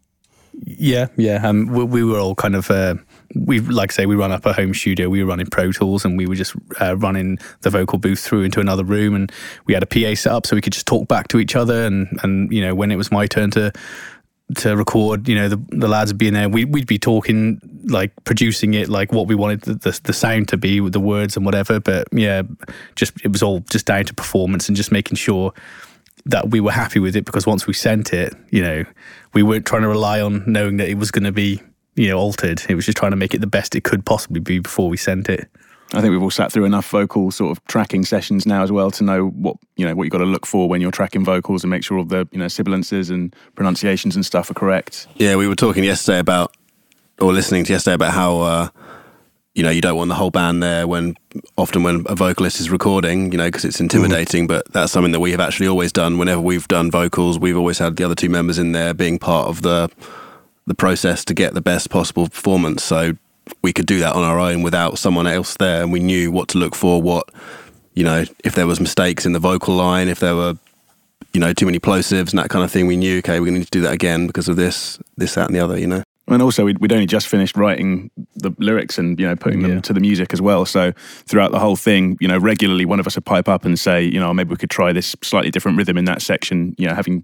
yeah, 0.65 1.07
yeah. 1.17 1.47
Um, 1.47 1.67
we, 1.67 1.83
we 1.83 2.03
were 2.03 2.19
all 2.19 2.35
kind 2.35 2.55
of. 2.55 2.71
Uh, 2.71 2.95
we 3.35 3.59
like 3.59 3.91
I 3.91 3.93
say 3.93 4.05
we 4.05 4.15
run 4.15 4.31
up 4.31 4.45
a 4.45 4.53
home 4.53 4.73
studio. 4.73 5.09
We 5.09 5.23
were 5.23 5.29
running 5.29 5.47
Pro 5.47 5.71
Tools 5.71 6.03
and 6.03 6.17
we 6.17 6.25
were 6.25 6.35
just 6.35 6.55
uh, 6.81 6.97
running 6.97 7.37
the 7.61 7.69
vocal 7.69 7.99
booth 7.99 8.19
through 8.19 8.43
into 8.43 8.59
another 8.59 8.83
room, 8.83 9.13
and 9.13 9.31
we 9.65 9.73
had 9.73 9.83
a 9.83 9.85
PA 9.85 10.15
set 10.15 10.31
up 10.31 10.45
so 10.45 10.55
we 10.55 10.61
could 10.61 10.73
just 10.73 10.87
talk 10.87 11.07
back 11.07 11.27
to 11.29 11.39
each 11.39 11.55
other. 11.55 11.85
And 11.85 12.07
and 12.23 12.51
you 12.51 12.61
know 12.61 12.73
when 12.73 12.91
it 12.91 12.95
was 12.95 13.11
my 13.11 13.27
turn 13.27 13.51
to 13.51 13.71
to 14.55 14.75
record, 14.75 15.27
you 15.27 15.35
know 15.35 15.47
the 15.47 15.61
the 15.69 15.87
lads 15.87 16.11
would 16.11 16.17
be 16.17 16.27
in 16.27 16.33
there. 16.33 16.49
We 16.49 16.65
we'd 16.65 16.87
be 16.87 16.97
talking 16.97 17.61
like 17.85 18.11
producing 18.23 18.73
it 18.73 18.89
like 18.89 19.11
what 19.11 19.27
we 19.27 19.35
wanted 19.35 19.61
the, 19.61 19.75
the 19.75 19.99
the 20.03 20.13
sound 20.13 20.47
to 20.49 20.57
be 20.57 20.81
with 20.81 20.93
the 20.93 20.99
words 20.99 21.37
and 21.37 21.45
whatever. 21.45 21.79
But 21.79 22.07
yeah, 22.11 22.41
just 22.95 23.13
it 23.23 23.31
was 23.31 23.43
all 23.43 23.59
just 23.69 23.85
down 23.85 24.05
to 24.05 24.13
performance 24.13 24.67
and 24.67 24.75
just 24.75 24.91
making 24.91 25.17
sure 25.17 25.53
that 26.29 26.49
we 26.49 26.59
were 26.59 26.71
happy 26.71 26.99
with 26.99 27.15
it 27.15 27.25
because 27.25 27.45
once 27.45 27.67
we 27.67 27.73
sent 27.73 28.13
it, 28.13 28.33
you 28.49 28.61
know, 28.61 28.85
we 29.33 29.43
weren't 29.43 29.65
trying 29.65 29.81
to 29.81 29.87
rely 29.87 30.21
on 30.21 30.43
knowing 30.45 30.77
that 30.77 30.89
it 30.89 30.95
was 30.95 31.11
going 31.11 31.23
to 31.23 31.31
be, 31.31 31.61
you 31.95 32.09
know, 32.09 32.17
altered. 32.17 32.61
It 32.69 32.75
was 32.75 32.85
just 32.85 32.97
trying 32.97 33.11
to 33.11 33.17
make 33.17 33.33
it 33.33 33.41
the 33.41 33.47
best 33.47 33.75
it 33.75 33.83
could 33.83 34.05
possibly 34.05 34.39
be 34.39 34.59
before 34.59 34.89
we 34.89 34.97
sent 34.97 35.29
it. 35.29 35.49
I 35.93 36.01
think 36.01 36.11
we've 36.11 36.21
all 36.21 36.31
sat 36.31 36.51
through 36.51 36.65
enough 36.65 36.89
vocal 36.89 37.31
sort 37.31 37.57
of 37.57 37.63
tracking 37.65 38.03
sessions 38.03 38.45
now 38.45 38.61
as 38.61 38.71
well 38.71 38.91
to 38.91 39.03
know 39.05 39.27
what 39.29 39.55
you 39.77 39.87
know 39.87 39.95
what 39.95 40.03
you've 40.03 40.11
got 40.11 40.17
to 40.17 40.25
look 40.25 40.45
for 40.45 40.67
when 40.67 40.81
you're 40.81 40.91
tracking 40.91 41.23
vocals 41.23 41.63
and 41.63 41.71
make 41.71 41.83
sure 41.83 41.97
all 41.97 42.03
the 42.03 42.27
you 42.31 42.39
know 42.39 42.47
sibilances 42.47 43.09
and 43.09 43.33
pronunciations 43.55 44.15
and 44.15 44.25
stuff 44.25 44.51
are 44.51 44.53
correct. 44.53 45.07
Yeah, 45.15 45.37
we 45.37 45.47
were 45.47 45.55
talking 45.55 45.85
yesterday 45.85 46.19
about, 46.19 46.55
or 47.19 47.31
listening 47.31 47.63
to 47.63 47.71
yesterday 47.71 47.93
about 47.95 48.13
how, 48.13 48.39
uh, 48.41 48.69
you 49.57 49.63
know, 49.63 49.71
you 49.71 49.81
don't 49.81 49.97
want 49.97 50.09
the 50.09 50.15
whole 50.15 50.29
band 50.29 50.61
there 50.61 50.87
when 50.87 51.17
often 51.57 51.81
when 51.81 52.05
a 52.05 52.13
vocalist 52.13 52.59
is 52.59 52.69
recording, 52.69 53.31
you 53.31 53.39
know, 53.39 53.45
because 53.45 53.65
it's 53.65 53.77
mm-hmm. 53.77 53.85
intimidating. 53.85 54.45
But 54.45 54.71
that's 54.71 54.91
something 54.91 55.11
that 55.13 55.19
we 55.19 55.31
have 55.31 55.39
actually 55.39 55.67
always 55.67 55.91
done. 55.91 56.19
Whenever 56.19 56.39
we've 56.39 56.67
done 56.67 56.91
vocals, 56.91 57.39
we've 57.39 57.57
always 57.57 57.79
had 57.79 57.95
the 57.95 58.03
other 58.03 58.13
two 58.13 58.29
members 58.29 58.59
in 58.59 58.73
there 58.73 58.93
being 58.93 59.17
part 59.17 59.47
of 59.47 59.63
the 59.63 59.89
the 60.67 60.75
process 60.75 61.25
to 61.25 61.33
get 61.33 61.55
the 61.55 61.61
best 61.61 61.89
possible 61.89 62.29
performance. 62.29 62.83
So 62.83 63.13
we 63.63 63.73
could 63.73 63.87
do 63.87 63.99
that 63.99 64.13
on 64.13 64.23
our 64.23 64.39
own 64.39 64.61
without 64.61 64.99
someone 64.99 65.25
else 65.25 65.57
there, 65.57 65.81
and 65.81 65.91
we 65.91 66.01
knew 66.01 66.31
what 66.31 66.49
to 66.49 66.59
look 66.59 66.75
for. 66.75 67.01
What 67.01 67.27
you 67.95 68.03
know, 68.03 68.25
if 68.43 68.53
there 68.53 68.67
was 68.67 68.79
mistakes 68.79 69.25
in 69.25 69.33
the 69.33 69.39
vocal 69.39 69.73
line, 69.73 70.07
if 70.07 70.19
there 70.19 70.35
were 70.35 70.53
you 71.33 71.39
know 71.39 71.51
too 71.51 71.65
many 71.65 71.79
plosives 71.79 72.29
and 72.29 72.37
that 72.37 72.51
kind 72.51 72.63
of 72.63 72.71
thing, 72.71 72.85
we 72.85 72.95
knew 72.95 73.17
okay, 73.19 73.39
we're 73.39 73.47
going 73.47 73.55
to 73.55 73.59
need 73.61 73.65
to 73.65 73.71
do 73.71 73.81
that 73.81 73.93
again 73.93 74.27
because 74.27 74.47
of 74.47 74.55
this, 74.55 74.99
this, 75.17 75.33
that, 75.33 75.47
and 75.47 75.55
the 75.55 75.61
other. 75.61 75.79
You 75.79 75.87
know. 75.87 76.03
And 76.29 76.41
also, 76.41 76.65
we'd, 76.65 76.79
we'd 76.79 76.91
only 76.91 77.05
just 77.05 77.27
finished 77.27 77.55
writing 77.55 78.11
the 78.35 78.51
lyrics 78.57 78.97
and 78.97 79.17
you 79.19 79.25
know 79.25 79.35
putting 79.35 79.61
Yeah. 79.61 79.67
them 79.69 79.81
to 79.83 79.93
the 79.93 79.99
music 80.01 80.33
as 80.33 80.41
well. 80.41 80.65
So 80.65 80.91
throughout 81.25 81.51
the 81.51 81.59
whole 81.59 81.75
thing, 81.77 82.17
you 82.19 82.27
know, 82.27 82.37
regularly 82.37 82.85
one 82.85 82.99
of 82.99 83.07
us 83.07 83.15
would 83.15 83.25
pipe 83.25 83.47
up 83.47 83.63
and 83.63 83.79
say, 83.79 84.03
you 84.03 84.19
know, 84.19 84.29
oh, 84.29 84.33
maybe 84.33 84.49
we 84.49 84.57
could 84.57 84.69
try 84.69 84.91
this 84.91 85.15
slightly 85.23 85.51
different 85.51 85.77
rhythm 85.77 85.97
in 85.97 86.05
that 86.05 86.21
section. 86.21 86.75
You 86.77 86.87
know, 86.89 86.95
having 86.95 87.23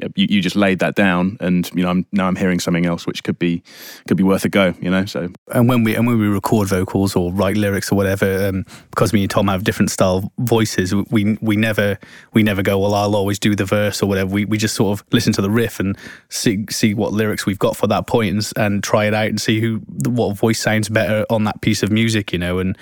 yeah, 0.00 0.08
you, 0.14 0.26
you 0.28 0.42
just 0.42 0.56
laid 0.56 0.78
that 0.80 0.94
down, 0.94 1.36
and 1.40 1.70
you 1.74 1.82
know, 1.82 1.90
I'm 1.90 2.06
now 2.12 2.26
I'm 2.26 2.36
hearing 2.36 2.60
something 2.60 2.86
else 2.86 3.06
which 3.06 3.24
could 3.24 3.38
be 3.38 3.62
could 4.08 4.16
be 4.16 4.22
worth 4.22 4.44
a 4.44 4.48
go. 4.48 4.74
You 4.80 4.90
know, 4.90 5.04
so 5.04 5.28
and 5.52 5.68
when 5.68 5.84
we 5.84 5.94
and 5.94 6.06
when 6.06 6.18
we 6.18 6.26
record 6.26 6.68
vocals 6.68 7.16
or 7.16 7.32
write 7.32 7.56
lyrics 7.56 7.90
or 7.90 7.94
whatever, 7.94 8.48
um, 8.48 8.64
because 8.90 9.12
me 9.12 9.22
and 9.22 9.30
Tom 9.30 9.48
have 9.48 9.64
different 9.64 9.90
style 9.90 10.32
voices, 10.38 10.94
we 10.94 11.38
we 11.40 11.56
never 11.56 11.98
we 12.32 12.42
never 12.42 12.62
go. 12.62 12.78
Well, 12.78 12.94
I'll 12.94 13.16
always 13.16 13.38
do 13.38 13.54
the 13.54 13.64
verse 13.64 14.02
or 14.02 14.06
whatever. 14.06 14.30
We 14.30 14.44
we 14.44 14.58
just 14.58 14.74
sort 14.74 14.98
of 14.98 15.06
listen 15.12 15.32
to 15.34 15.42
the 15.42 15.50
riff 15.50 15.80
and 15.80 15.96
see 16.28 16.64
see 16.70 16.94
what 16.94 17.12
lyrics 17.12 17.46
we've 17.46 17.58
got 17.58 17.76
for 17.76 17.86
that 17.88 18.06
point 18.06 18.34
and, 18.34 18.52
and 18.56 18.82
try 18.82 19.06
it 19.06 19.14
out 19.14 19.28
and 19.28 19.40
see 19.40 19.60
who 19.60 19.82
what 20.04 20.36
voice 20.36 20.60
sounds 20.60 20.88
better 20.88 21.24
on 21.30 21.44
that 21.44 21.60
piece 21.60 21.82
of 21.82 21.90
music. 21.90 22.32
You 22.32 22.38
know, 22.38 22.58
and 22.58 22.76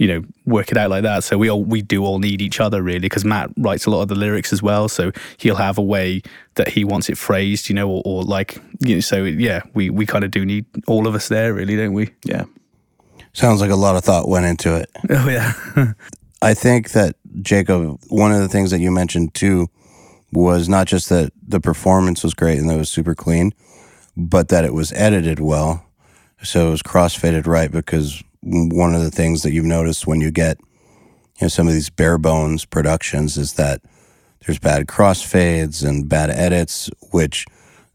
you 0.00 0.08
know 0.08 0.24
work 0.46 0.72
it 0.72 0.78
out 0.78 0.90
like 0.90 1.02
that. 1.02 1.22
So 1.22 1.36
we 1.36 1.50
all 1.50 1.62
we 1.62 1.82
do 1.82 2.04
all 2.04 2.18
need 2.18 2.40
each 2.40 2.58
other 2.58 2.82
really 2.82 3.00
because 3.00 3.24
Matt 3.24 3.50
writes 3.58 3.84
a 3.84 3.90
lot 3.90 4.00
of 4.00 4.08
the 4.08 4.14
lyrics 4.14 4.52
as 4.52 4.62
well. 4.62 4.88
So 4.88 5.12
he'll 5.36 5.56
have 5.56 5.76
a 5.76 5.82
way 5.82 6.22
that 6.54 6.68
he 6.68 6.84
wants 6.84 7.10
it 7.10 7.18
phrased, 7.18 7.68
you 7.68 7.74
know, 7.74 7.88
or, 7.88 8.02
or 8.06 8.22
like 8.24 8.58
you 8.80 8.96
know. 8.96 9.00
So 9.00 9.24
yeah, 9.24 9.60
we 9.74 9.90
we 9.90 10.06
kind 10.06 10.24
of 10.24 10.30
do 10.30 10.44
need 10.44 10.64
all 10.86 11.06
of 11.06 11.14
us 11.14 11.28
there, 11.28 11.52
really, 11.52 11.76
don't 11.76 11.92
we? 11.92 12.08
Yeah. 12.24 12.44
Sounds 13.34 13.60
like 13.60 13.70
a 13.70 13.76
lot 13.76 13.94
of 13.94 14.02
thought 14.02 14.26
went 14.26 14.46
into 14.46 14.74
it. 14.74 14.90
Oh 15.10 15.28
yeah. 15.28 15.52
I 16.42 16.54
think 16.54 16.92
that 16.92 17.16
Jacob, 17.42 18.00
one 18.08 18.32
of 18.32 18.40
the 18.40 18.48
things 18.48 18.70
that 18.70 18.80
you 18.80 18.90
mentioned 18.90 19.34
too 19.34 19.68
was 20.32 20.66
not 20.66 20.86
just 20.86 21.10
that 21.10 21.30
the 21.46 21.60
performance 21.60 22.24
was 22.24 22.32
great 22.32 22.58
and 22.58 22.70
that 22.70 22.76
it 22.76 22.78
was 22.78 22.88
super 22.88 23.14
clean, 23.14 23.52
but 24.16 24.48
that 24.48 24.64
it 24.64 24.72
was 24.72 24.92
edited 24.94 25.40
well. 25.40 25.84
So 26.42 26.68
it 26.68 26.70
was 26.70 26.82
crossfaded 26.82 27.46
right 27.46 27.70
because 27.70 28.22
one 28.42 28.94
of 28.94 29.02
the 29.02 29.10
things 29.10 29.42
that 29.42 29.52
you've 29.52 29.64
noticed 29.64 30.06
when 30.06 30.20
you 30.20 30.30
get 30.30 30.58
you 30.60 31.42
know 31.42 31.48
some 31.48 31.68
of 31.68 31.74
these 31.74 31.90
bare 31.90 32.18
bones 32.18 32.64
productions 32.64 33.36
is 33.36 33.54
that 33.54 33.80
there's 34.46 34.58
bad 34.58 34.86
crossfades 34.86 35.86
and 35.86 36.08
bad 36.08 36.30
edits, 36.30 36.90
which 37.12 37.46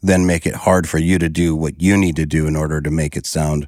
then 0.02 0.26
make 0.26 0.46
it 0.46 0.54
hard 0.56 0.88
for 0.88 1.00
you 1.00 1.18
to 1.18 1.30
do 1.30 1.56
what 1.56 1.82
you 1.82 1.98
need 1.98 2.16
to 2.16 2.26
do 2.26 2.48
in 2.48 2.56
order 2.56 2.82
to 2.82 2.92
make 2.92 3.18
it 3.18 3.26
sound 3.26 3.68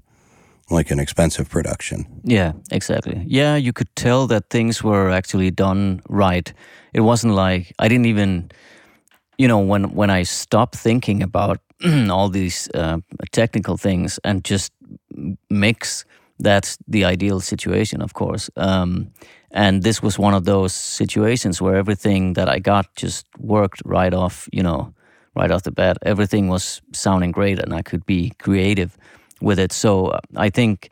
like 0.70 0.92
an 0.92 1.00
expensive 1.00 1.50
production. 1.50 2.06
Yeah, 2.24 2.52
exactly. 2.72 3.24
Yeah, 3.26 3.56
you 3.56 3.74
could 3.74 3.94
tell 3.96 4.28
that 4.28 4.50
things 4.50 4.84
were 4.84 5.10
actually 5.10 5.50
done 5.50 6.02
right. 6.10 6.54
It 6.94 7.02
wasn't 7.02 7.34
like 7.34 7.74
I 7.80 7.88
didn't 7.88 8.06
even, 8.06 8.52
you 9.38 9.48
know, 9.48 9.60
when 9.60 9.96
when 9.96 10.10
I 10.10 10.24
stopped 10.24 10.76
thinking 10.76 11.24
about 11.24 11.60
all 12.10 12.30
these 12.30 12.70
uh, 12.74 12.98
technical 13.32 13.78
things 13.78 14.20
and 14.24 14.44
just 14.44 14.72
mix. 15.50 16.06
That's 16.40 16.78
the 16.88 17.06
ideal 17.06 17.40
situation, 17.40 18.02
of 18.02 18.14
course. 18.14 18.50
Um, 18.56 19.12
and 19.52 19.84
this 19.84 20.04
was 20.04 20.20
one 20.20 20.34
of 20.34 20.46
those 20.46 20.74
situations 20.74 21.62
where 21.62 21.76
everything 21.76 22.34
that 22.34 22.50
I 22.50 22.60
got 22.60 22.96
just 22.96 23.26
worked 23.40 23.82
right 23.86 24.14
off, 24.14 24.48
you 24.52 24.62
know, 24.62 24.94
right 25.36 25.52
off 25.52 25.64
the 25.64 25.72
bat. 25.72 25.98
Everything 26.02 26.48
was 26.48 26.82
sounding 26.94 27.32
great, 27.32 27.60
and 27.60 27.74
I 27.74 27.82
could 27.82 28.06
be 28.06 28.34
creative 28.40 28.98
with 29.42 29.60
it. 29.60 29.72
So 29.72 30.08
uh, 30.08 30.20
I 30.36 30.50
think 30.50 30.92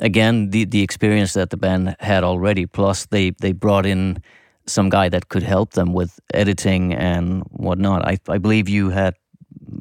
again 0.00 0.50
the 0.50 0.64
the 0.64 0.82
experience 0.82 1.32
that 1.34 1.50
the 1.50 1.56
band 1.56 1.96
had 2.00 2.24
already, 2.24 2.66
plus 2.66 3.06
they 3.06 3.30
they 3.40 3.52
brought 3.52 3.86
in 3.86 4.22
some 4.66 4.90
guy 4.90 5.08
that 5.08 5.28
could 5.28 5.42
help 5.44 5.72
them 5.72 5.92
with 5.92 6.18
editing 6.34 6.94
and 6.94 7.42
whatnot. 7.50 8.04
I 8.04 8.18
I 8.28 8.38
believe 8.38 8.68
you 8.68 8.90
had 8.90 9.14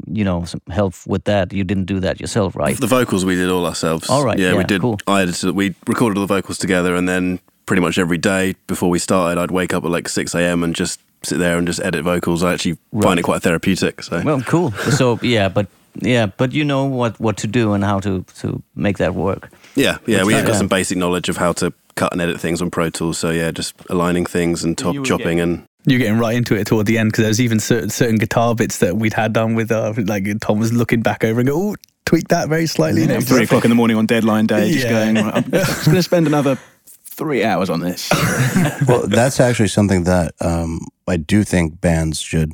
you 0.07 0.23
know 0.23 0.45
some 0.45 0.61
help 0.69 0.93
with 1.07 1.23
that. 1.25 1.53
You 1.53 1.63
didn't 1.63 1.85
do 1.85 1.99
that 2.01 2.19
yourself, 2.19 2.55
right? 2.55 2.77
The 2.79 2.87
vocals 2.87 3.25
we 3.25 3.35
did 3.35 3.49
all 3.49 3.65
ourselves. 3.65 4.09
All 4.09 4.23
right, 4.23 4.37
Yeah, 4.39 4.51
yeah, 4.51 4.57
we 4.57 4.63
did. 4.63 4.81
cool. 4.81 4.97
I 5.07 5.21
edited. 5.21 5.55
We 5.55 5.75
recorded 5.87 6.17
all 6.17 6.25
the 6.27 6.33
vocals 6.35 6.57
together, 6.57 6.95
and 6.95 7.07
then 7.07 7.39
pretty 7.65 7.81
much 7.81 7.97
every 7.97 8.17
day 8.17 8.55
before 8.67 8.89
we 8.89 8.99
started, 8.99 9.39
I'd 9.41 9.51
wake 9.51 9.73
up 9.73 9.83
at 9.85 9.91
like 9.91 10.07
six 10.09 10.35
a.m. 10.35 10.63
and 10.63 10.75
just 10.75 10.99
sit 11.23 11.39
there 11.39 11.57
and 11.57 11.67
just 11.67 11.79
edit 11.81 12.03
vocals. 12.03 12.43
I 12.43 12.53
actually 12.53 12.77
find 13.01 13.19
it 13.19 13.23
quite 13.23 13.41
therapeutic. 13.41 14.03
So 14.03 14.21
Well, 14.23 14.41
cool. 14.41 14.71
so 14.97 15.19
yeah, 15.21 15.49
but 15.49 15.67
yeah, 16.01 16.27
but 16.37 16.53
you 16.53 16.63
know 16.63 16.85
what 16.85 17.19
what 17.19 17.37
to 17.37 17.47
do 17.47 17.73
and 17.73 17.83
how 17.83 17.99
to 18.01 18.23
to 18.41 18.61
make 18.75 18.97
that 18.97 19.15
work. 19.15 19.49
yeah, 19.75 19.97
yeah, 20.05 20.23
we 20.23 20.33
have 20.33 20.45
got 20.45 20.51
Yeah. 20.53 20.57
some 20.59 20.67
basic 20.67 20.97
knowledge 20.97 21.29
of 21.29 21.37
how 21.37 21.53
to 21.53 21.71
cut 21.95 22.11
and 22.13 22.21
edit 22.21 22.39
things 22.39 22.61
on 22.61 22.69
Pro 22.69 22.89
Tools. 22.89 23.17
So 23.17 23.29
yeah, 23.31 23.51
just 23.51 23.73
aligning 23.89 24.25
things 24.27 24.63
and 24.63 24.77
top 24.77 24.93
You 24.93 24.99
were 25.01 25.05
chopping 25.05 25.39
and 25.41 25.63
You're 25.85 25.99
getting 25.99 26.17
right 26.17 26.35
into 26.35 26.55
it 26.55 26.65
toward 26.67 26.85
the 26.87 26.97
end 26.97 27.11
because 27.11 27.23
there's 27.25 27.41
even 27.41 27.59
certain, 27.59 27.89
certain 27.89 28.15
guitar 28.17 28.55
bits 28.55 28.79
that 28.79 28.97
we'd 28.97 29.13
had 29.13 29.33
done 29.33 29.53
with, 29.55 29.71
uh, 29.71 29.93
like 29.97 30.25
Tom 30.41 30.59
was 30.59 30.73
looking 30.73 31.01
back 31.01 31.23
over 31.23 31.39
and 31.39 31.47
go, 31.49 31.71
oh, 31.71 31.75
tweak 32.05 32.27
that 32.29 32.49
very 32.49 32.65
slightly. 32.65 33.01
you 33.01 33.07
know, 33.07 33.21
three 33.21 33.43
o'clock 33.43 33.65
in 33.65 33.69
the 33.69 33.75
morning 33.75 33.97
on 33.97 34.05
deadline 34.05 34.47
day, 34.47 34.71
just 34.71 34.85
Yeah. 34.85 34.91
going. 35.13 35.15
"Right, 35.15 35.35
I'm 35.35 35.51
just 35.51 35.85
going 35.85 35.95
to 35.95 36.03
spend 36.03 36.27
another 36.27 36.57
three 37.05 37.43
hours 37.43 37.69
on 37.69 37.79
this. 37.81 38.09
well, 38.87 39.07
that's 39.07 39.39
actually 39.39 39.69
something 39.69 40.03
that 40.05 40.33
um, 40.41 40.79
I 41.07 41.17
do 41.17 41.43
think 41.43 41.79
bands 41.81 42.19
should 42.19 42.51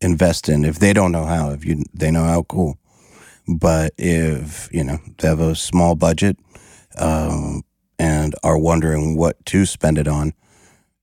invest 0.00 0.48
in. 0.48 0.64
If 0.64 0.78
they 0.78 0.92
don't 0.92 1.10
know 1.12 1.24
how, 1.24 1.50
if 1.50 1.64
you 1.64 1.82
they 1.94 2.10
know 2.10 2.24
how, 2.24 2.42
cool. 2.44 2.78
But 3.48 3.94
if 3.98 4.68
you 4.72 4.84
know 4.84 4.98
they 5.18 5.28
have 5.28 5.40
a 5.40 5.54
small 5.54 5.94
budget 5.94 6.38
um, 6.98 7.62
and 7.98 8.34
are 8.44 8.58
wondering 8.58 9.16
what 9.16 9.44
to 9.46 9.64
spend 9.66 9.98
it 9.98 10.06
on, 10.06 10.32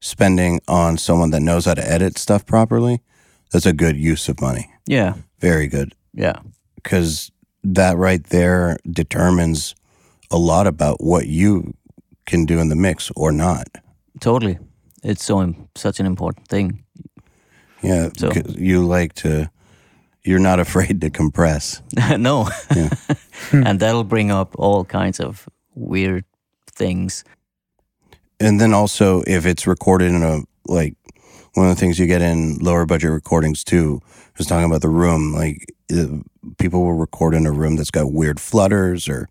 spending 0.05 0.59
on 0.67 0.97
someone 0.97 1.31
that 1.31 1.41
knows 1.41 1.65
how 1.65 1.73
to 1.73 1.91
edit 1.91 2.17
stuff 2.17 2.45
properly, 2.45 3.01
that's 3.51 3.65
a 3.65 3.73
good 3.73 3.97
use 3.97 4.29
of 4.29 4.39
money. 4.39 4.69
Yeah, 4.87 5.15
Very 5.39 5.67
good 5.67 5.93
yeah, 6.13 6.39
because 6.75 7.31
that 7.63 7.97
right 7.97 8.23
there 8.29 8.77
determines 8.89 9.73
a 10.31 10.37
lot 10.37 10.67
about 10.67 10.97
what 11.01 11.25
you 11.27 11.73
can 12.27 12.45
do 12.45 12.59
in 12.59 12.69
the 12.69 12.75
mix 12.75 13.11
or 13.15 13.31
not. 13.31 13.67
totally. 14.21 14.57
It's 15.03 15.23
so 15.25 15.53
such 15.75 15.99
an 15.99 16.05
important 16.05 16.47
thing. 16.47 16.83
Yeah, 17.83 18.09
So- 18.17 18.31
you 18.57 18.85
like 18.85 19.13
to. 19.23 19.49
You're 20.23 20.39
not 20.41 20.59
afraid 20.65 21.01
to 21.01 21.09
compress. 21.09 21.81
no, 22.17 22.47
and 23.51 23.79
that'll 23.79 24.03
bring 24.03 24.31
up 24.31 24.55
all 24.57 24.83
kinds 24.85 25.19
of 25.19 25.47
weird 25.75 26.25
things. 26.77 27.23
And 28.39 28.59
then 28.59 28.73
also, 28.73 29.23
if 29.27 29.45
it's 29.45 29.65
recorded 29.67 30.11
in 30.11 30.23
a 30.23 30.41
like 30.67 30.95
one 31.53 31.69
of 31.69 31.75
the 31.75 31.79
things 31.79 31.97
you 31.99 32.05
get 32.07 32.21
in 32.21 32.57
lower 32.59 32.85
budget 32.85 33.11
recordings 33.11 33.63
too 33.63 34.01
is 34.37 34.45
talking 34.45 34.65
about 34.65 34.81
the 34.81 34.89
room. 34.89 35.33
Like 35.33 35.73
people 36.57 36.83
will 36.83 36.93
record 36.93 37.33
in 37.33 37.45
a 37.45 37.51
room 37.51 37.75
that's 37.77 37.91
got 37.91 38.11
weird 38.11 38.39
flutters 38.39 39.07
or 39.07 39.29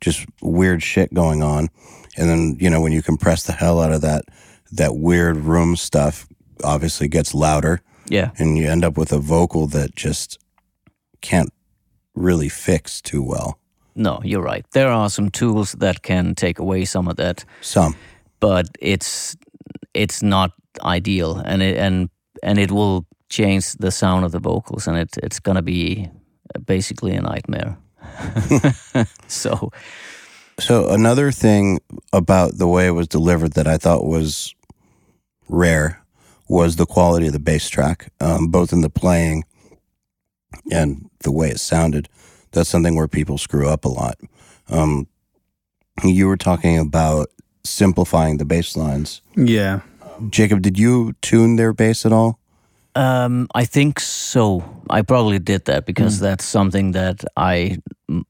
just 0.00 0.26
weird 0.42 0.82
shit 0.82 1.14
going 1.14 1.42
on, 1.42 1.68
and 2.16 2.28
then 2.28 2.56
you 2.60 2.68
know 2.68 2.80
when 2.80 2.92
you 2.92 3.02
compress 3.02 3.44
the 3.44 3.52
hell 3.52 3.80
out 3.80 3.92
of 3.92 4.02
that, 4.02 4.24
that 4.72 4.96
weird 4.96 5.36
room 5.38 5.76
stuff 5.76 6.26
obviously 6.62 7.08
gets 7.08 7.32
louder, 7.34 7.80
Yeah, 8.10 8.32
and 8.36 8.58
you 8.58 8.68
end 8.68 8.84
up 8.84 8.98
with 8.98 9.12
a 9.12 9.18
vocal 9.18 9.66
that 9.68 9.94
just 9.96 10.38
can't 11.22 11.50
really 12.14 12.50
fix 12.50 13.00
too 13.00 13.22
well. 13.22 13.58
no, 13.94 14.20
you're 14.24 14.42
right. 14.42 14.66
There 14.72 14.90
are 14.90 15.08
some 15.08 15.30
tools 15.30 15.72
that 15.72 16.02
can 16.02 16.34
take 16.34 16.58
away 16.58 16.84
some 16.84 17.08
of 17.08 17.16
that, 17.16 17.44
Some. 17.62 17.94
But 18.44 18.68
it's 18.78 19.38
it's 19.94 20.22
not 20.22 20.50
ideal, 20.82 21.40
and 21.46 21.62
it 21.62 21.78
and 21.78 22.10
and 22.42 22.58
it 22.58 22.70
will 22.70 23.06
change 23.30 23.72
the 23.78 23.90
sound 23.90 24.26
of 24.26 24.32
the 24.32 24.38
vocals, 24.38 24.86
and 24.86 24.98
it 24.98 25.16
it's 25.22 25.40
gonna 25.40 25.62
be 25.62 26.10
basically 26.66 27.14
a 27.16 27.22
nightmare. 27.22 27.78
so 29.28 29.70
So 30.58 30.90
another 30.90 31.32
thing 31.32 31.80
about 32.12 32.58
the 32.58 32.68
way 32.68 32.86
it 32.86 32.90
was 32.90 33.08
delivered 33.08 33.54
that 33.54 33.66
I 33.66 33.78
thought 33.78 34.04
was 34.04 34.54
rare 35.48 36.04
was 36.46 36.76
the 36.76 36.86
quality 36.86 37.28
of 37.28 37.32
the 37.32 37.40
bass 37.40 37.70
track, 37.70 38.12
um, 38.20 38.48
both 38.48 38.74
in 38.74 38.82
the 38.82 38.90
playing 38.90 39.44
and 40.70 41.08
the 41.20 41.32
way 41.32 41.48
it 41.48 41.60
sounded. 41.60 42.10
That's 42.52 42.68
something 42.68 42.94
where 42.94 43.08
people 43.08 43.38
screw 43.38 43.70
up 43.70 43.86
a 43.86 43.88
lot. 43.88 44.16
Um, 44.68 45.06
you 46.04 46.28
were 46.28 46.36
talking 46.36 46.78
about 46.78 47.28
simplifying 47.64 48.38
the 48.38 48.44
bass 48.44 48.76
lines. 48.76 49.22
Yeah. 49.36 49.80
Jacob, 50.30 50.62
did 50.62 50.78
you 50.78 51.14
tune 51.22 51.56
their 51.56 51.72
bass 51.72 52.06
at 52.06 52.12
all? 52.12 52.38
Um, 52.96 53.48
I 53.54 53.64
think 53.64 53.98
so. 53.98 54.62
I 54.88 55.02
probably 55.02 55.40
did 55.40 55.64
that 55.64 55.84
because 55.84 56.20
that's 56.20 56.44
something 56.44 56.92
that 56.92 57.24
I 57.36 57.78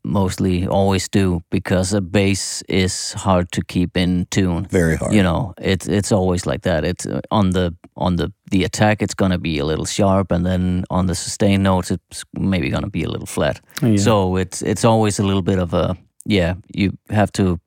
mostly 0.05 0.67
always 0.67 1.09
do 1.09 1.43
because 1.51 1.93
a 1.93 2.01
bass 2.01 2.63
is 2.69 3.13
hard 3.13 3.53
to 3.53 3.63
keep 3.63 3.97
in 3.97 4.27
tune. 4.31 4.67
Very 4.71 4.97
hard. 4.97 5.13
You 5.13 5.23
know, 5.23 5.53
it's 5.61 5.87
it's 5.87 6.13
always 6.13 6.47
like 6.47 6.63
that. 6.63 6.85
It's 6.85 7.05
uh, 7.07 7.21
on 7.31 7.51
the 7.51 7.75
on 7.97 8.17
the 8.17 8.33
the 8.51 8.65
attack. 8.65 9.03
It's 9.03 9.15
gonna 9.15 9.39
be 9.39 9.59
a 9.59 9.67
little 9.67 9.85
sharp, 9.85 10.33
and 10.33 10.47
then 10.47 10.85
on 10.89 11.07
the 11.07 11.15
sustain 11.15 11.63
notes, 11.63 11.91
it's 11.91 12.25
maybe 12.33 12.71
gonna 12.71 12.91
be 12.91 13.05
a 13.05 13.11
little 13.11 13.27
flat. 13.27 13.61
Yeah. 13.83 13.99
So 13.99 14.37
it's 14.37 14.63
it's 14.63 14.85
always 14.85 15.19
a 15.19 15.23
little 15.23 15.43
bit 15.43 15.59
of 15.59 15.75
a 15.75 15.95
yeah. 16.25 16.55
You 16.75 16.97
have 17.11 17.33
to 17.33 17.59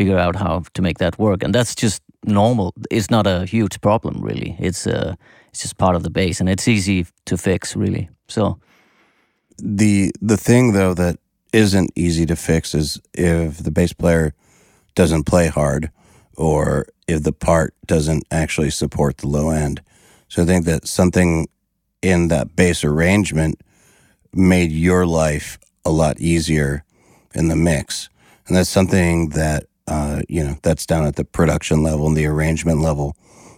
figure 0.00 0.18
out 0.18 0.36
how 0.36 0.62
to 0.72 0.82
make 0.82 0.98
that 0.98 1.18
work, 1.18 1.44
and 1.44 1.54
that's 1.54 1.74
just 1.74 2.02
normal. 2.24 2.72
It's 2.90 3.10
not 3.10 3.26
a 3.26 3.44
huge 3.44 3.76
problem, 3.80 4.14
really. 4.28 4.56
It's 4.58 4.86
uh 4.86 5.14
it's 5.50 5.62
just 5.62 5.76
part 5.76 5.96
of 5.96 6.02
the 6.02 6.10
bass, 6.10 6.40
and 6.40 6.48
it's 6.48 6.68
easy 6.68 7.06
to 7.24 7.36
fix, 7.36 7.76
really. 7.76 8.08
So 8.28 8.58
the 9.58 10.12
the 10.30 10.36
thing 10.36 10.72
though 10.72 10.94
that 10.94 11.16
isn't 11.52 11.90
easy 11.96 12.26
to 12.26 12.36
fix 12.36 12.74
is 12.74 13.00
if 13.12 13.58
the 13.58 13.70
bass 13.70 13.92
player 13.92 14.32
doesn't 14.94 15.24
play 15.24 15.48
hard 15.48 15.90
or 16.36 16.86
if 17.06 17.22
the 17.22 17.32
part 17.32 17.74
doesn't 17.86 18.24
actually 18.30 18.70
support 18.70 19.18
the 19.18 19.28
low 19.28 19.50
end. 19.50 19.82
So 20.28 20.42
I 20.42 20.46
think 20.46 20.64
that 20.66 20.88
something 20.88 21.48
in 22.02 22.28
that 22.28 22.56
bass 22.56 22.84
arrangement 22.84 23.60
made 24.32 24.72
your 24.72 25.04
life 25.06 25.58
a 25.84 25.90
lot 25.90 26.20
easier 26.20 26.84
in 27.34 27.48
the 27.48 27.56
mix. 27.56 28.08
And 28.46 28.56
that's 28.56 28.70
something 28.70 29.30
that, 29.30 29.64
uh, 29.90 30.22
you 30.28 30.42
know, 30.42 30.56
that's 30.62 30.86
down 30.86 31.04
at 31.04 31.16
the 31.16 31.24
production 31.24 31.82
level 31.82 32.06
and 32.06 32.16
the 32.16 32.26
arrangement 32.26 32.80
level 32.80 33.16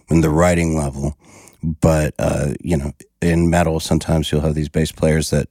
and 0.09 0.23
the 0.23 0.29
writing 0.29 0.75
level. 0.75 1.15
But, 1.63 2.13
uh, 2.19 2.55
you 2.59 2.75
know, 2.75 2.91
in 3.21 3.49
metal, 3.49 3.79
sometimes 3.79 4.31
you'll 4.31 4.41
have 4.41 4.55
these 4.55 4.67
bass 4.67 4.91
players 4.91 5.29
that, 5.29 5.47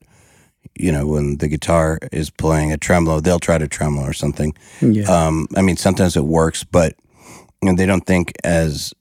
you 0.75 0.91
know, 0.91 1.07
when 1.07 1.37
the 1.37 1.47
guitar 1.47 1.99
is 2.11 2.29
playing 2.29 2.71
a 2.71 2.77
tremolo, 2.77 3.19
they'll 3.19 3.39
try 3.39 3.57
to 3.57 3.67
tremolo 3.67 4.05
or 4.07 4.13
something. 4.13 4.53
Yeah. 4.81 5.05
Um, 5.05 5.47
I 5.55 5.61
mean, 5.61 5.77
sometimes 5.77 6.17
it 6.17 6.25
works, 6.25 6.63
but 6.63 6.95
you 7.61 7.69
know, 7.69 7.75
they 7.75 7.85
don't 7.85 8.05
think 8.05 8.33
as 8.43 8.93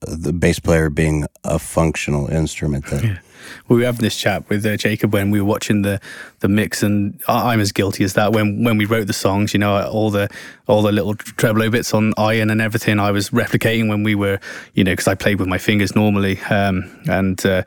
the 0.00 0.32
bass 0.32 0.60
player 0.60 0.88
being 0.90 1.26
a 1.44 1.58
functional 1.58 2.28
instrument 2.28 2.86
that 2.86 3.20
we 3.68 3.78
were 3.78 3.84
having 3.84 4.02
this 4.02 4.16
chat 4.16 4.48
with 4.48 4.64
uh, 4.66 4.76
Jacob 4.76 5.12
when 5.12 5.30
we 5.30 5.40
were 5.40 5.46
watching 5.46 5.82
the 5.82 6.00
the 6.40 6.48
mix, 6.48 6.82
and 6.82 7.20
I- 7.28 7.52
I'm 7.52 7.60
as 7.60 7.72
guilty 7.72 8.04
as 8.04 8.14
that. 8.14 8.32
When 8.32 8.64
when 8.64 8.76
we 8.78 8.84
wrote 8.84 9.06
the 9.06 9.12
songs, 9.12 9.52
you 9.52 9.60
know, 9.60 9.86
all 9.88 10.10
the 10.10 10.28
all 10.66 10.82
the 10.82 10.92
little 10.92 11.14
tremolo 11.14 11.70
bits 11.70 11.92
on 11.94 12.12
iron 12.16 12.50
and 12.50 12.60
everything, 12.60 12.98
I 12.98 13.10
was 13.10 13.30
replicating 13.30 13.88
when 13.88 14.02
we 14.02 14.14
were, 14.14 14.38
you 14.74 14.84
know, 14.84 14.92
because 14.92 15.08
I 15.08 15.14
played 15.14 15.38
with 15.38 15.48
my 15.48 15.58
fingers 15.58 15.94
normally, 15.94 16.40
um, 16.50 16.90
and. 17.08 17.44
Uh, 17.44 17.62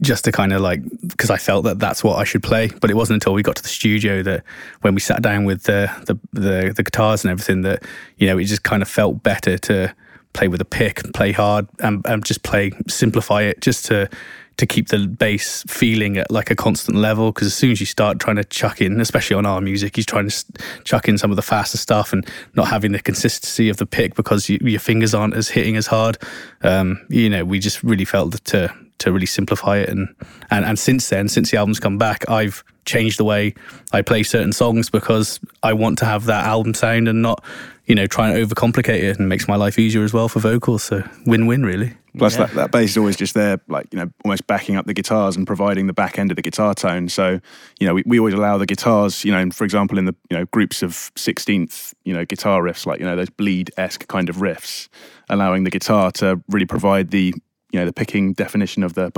just 0.00 0.24
to 0.24 0.30
kind 0.30 0.52
of 0.52 0.60
like 0.60 0.80
because 1.08 1.28
I 1.28 1.38
felt 1.38 1.64
that 1.64 1.80
that's 1.80 2.04
what 2.04 2.16
I 2.16 2.22
should 2.22 2.42
play, 2.44 2.68
but 2.80 2.88
it 2.88 2.94
wasn't 2.94 3.16
until 3.16 3.32
we 3.34 3.42
got 3.42 3.56
to 3.56 3.62
the 3.64 3.68
studio 3.68 4.22
that 4.22 4.44
when 4.82 4.94
we 4.94 5.00
sat 5.00 5.22
down 5.22 5.44
with 5.44 5.64
the 5.64 5.90
the 6.06 6.14
the, 6.32 6.72
the 6.72 6.82
guitars 6.84 7.24
and 7.24 7.32
everything 7.32 7.62
that 7.62 7.82
you 8.16 8.28
know 8.28 8.38
it 8.38 8.44
just 8.44 8.62
kind 8.62 8.80
of 8.80 8.88
felt 8.88 9.24
better 9.24 9.58
to 9.58 9.92
play 10.34 10.46
with 10.46 10.60
a 10.60 10.64
pick, 10.64 11.02
play 11.12 11.32
hard, 11.32 11.66
and, 11.80 12.06
and 12.06 12.24
just 12.24 12.44
play 12.44 12.70
simplify 12.86 13.42
it 13.42 13.60
just 13.60 13.84
to 13.86 14.08
to 14.56 14.66
keep 14.66 14.88
the 14.88 15.06
bass 15.06 15.64
feeling 15.68 16.18
at 16.18 16.30
like 16.30 16.50
a 16.50 16.56
constant 16.56 16.96
level. 16.96 17.32
Because 17.32 17.46
as 17.46 17.54
soon 17.54 17.70
as 17.70 17.80
you 17.80 17.86
start 17.86 18.18
trying 18.18 18.36
to 18.36 18.44
chuck 18.44 18.80
in, 18.80 19.00
especially 19.00 19.36
on 19.36 19.46
our 19.46 19.60
music, 19.60 19.96
he's 19.96 20.06
trying 20.06 20.28
to 20.28 20.44
chuck 20.84 21.08
in 21.08 21.18
some 21.18 21.30
of 21.30 21.36
the 21.36 21.42
faster 21.42 21.78
stuff 21.78 22.12
and 22.12 22.26
not 22.54 22.68
having 22.68 22.92
the 22.92 23.00
consistency 23.00 23.68
of 23.68 23.76
the 23.76 23.86
pick 23.86 24.14
because 24.14 24.48
you, 24.48 24.58
your 24.62 24.80
fingers 24.80 25.14
aren't 25.14 25.34
as 25.34 25.48
hitting 25.48 25.76
as 25.76 25.86
hard. 25.86 26.18
Um, 26.62 27.04
you 27.08 27.28
know, 27.28 27.44
we 27.44 27.58
just 27.58 27.82
really 27.82 28.04
felt 28.04 28.32
that 28.32 28.44
to 28.46 28.74
to 28.98 29.10
really 29.10 29.26
simplify 29.26 29.78
it 29.78 29.88
and, 29.88 30.14
and 30.52 30.64
and 30.64 30.78
since 30.78 31.08
then, 31.08 31.28
since 31.28 31.50
the 31.50 31.56
album's 31.56 31.80
come 31.80 31.98
back, 31.98 32.28
I've 32.30 32.62
changed 32.84 33.18
the 33.18 33.24
way 33.24 33.54
I 33.92 34.02
play 34.02 34.22
certain 34.22 34.52
songs 34.52 34.90
because 34.90 35.40
I 35.62 35.72
want 35.72 35.98
to 35.98 36.04
have 36.04 36.26
that 36.26 36.44
album 36.46 36.74
sound 36.74 37.08
and 37.08 37.22
not, 37.22 37.44
you 37.86 37.94
know, 37.94 38.06
trying 38.06 38.34
to 38.34 38.46
overcomplicate 38.46 39.02
it 39.02 39.18
and 39.18 39.28
makes 39.28 39.48
my 39.48 39.56
life 39.56 39.78
easier 39.78 40.04
as 40.04 40.12
well 40.12 40.28
for 40.28 40.40
vocals. 40.40 40.82
So 40.84 41.02
win-win 41.26 41.64
really. 41.64 41.94
Plus, 42.18 42.36
that, 42.36 42.50
that 42.50 42.70
bass 42.70 42.90
is 42.90 42.98
always 42.98 43.16
just 43.16 43.32
there, 43.32 43.58
like, 43.68 43.86
you 43.90 43.98
know, 43.98 44.10
almost 44.22 44.46
backing 44.46 44.76
up 44.76 44.84
the 44.84 44.92
guitars 44.92 45.34
and 45.34 45.46
providing 45.46 45.86
the 45.86 45.94
back 45.94 46.18
end 46.18 46.30
of 46.30 46.36
the 46.36 46.42
guitar 46.42 46.74
tone. 46.74 47.08
So, 47.08 47.40
you 47.80 47.86
know, 47.86 47.94
we, 47.94 48.02
we 48.04 48.18
always 48.18 48.34
allow 48.34 48.58
the 48.58 48.66
guitars, 48.66 49.24
you 49.24 49.32
know, 49.32 49.48
for 49.50 49.64
example, 49.64 49.98
in 49.98 50.04
the, 50.04 50.14
you 50.28 50.36
know, 50.36 50.44
groups 50.46 50.82
of 50.82 50.92
16th, 51.14 51.94
you 52.04 52.12
know, 52.12 52.26
guitar 52.26 52.60
riffs, 52.62 52.84
like, 52.84 53.00
you 53.00 53.06
know, 53.06 53.16
those 53.16 53.30
bleed 53.30 53.70
esque 53.78 54.06
kind 54.08 54.28
of 54.28 54.36
riffs, 54.36 54.88
allowing 55.30 55.64
the 55.64 55.70
guitar 55.70 56.10
to 56.12 56.42
really 56.48 56.66
provide 56.66 57.12
the, 57.12 57.32
you 57.70 57.80
know, 57.80 57.86
the 57.86 57.94
picking 57.94 58.34
definition 58.34 58.82
of 58.82 58.92
the 58.92 59.10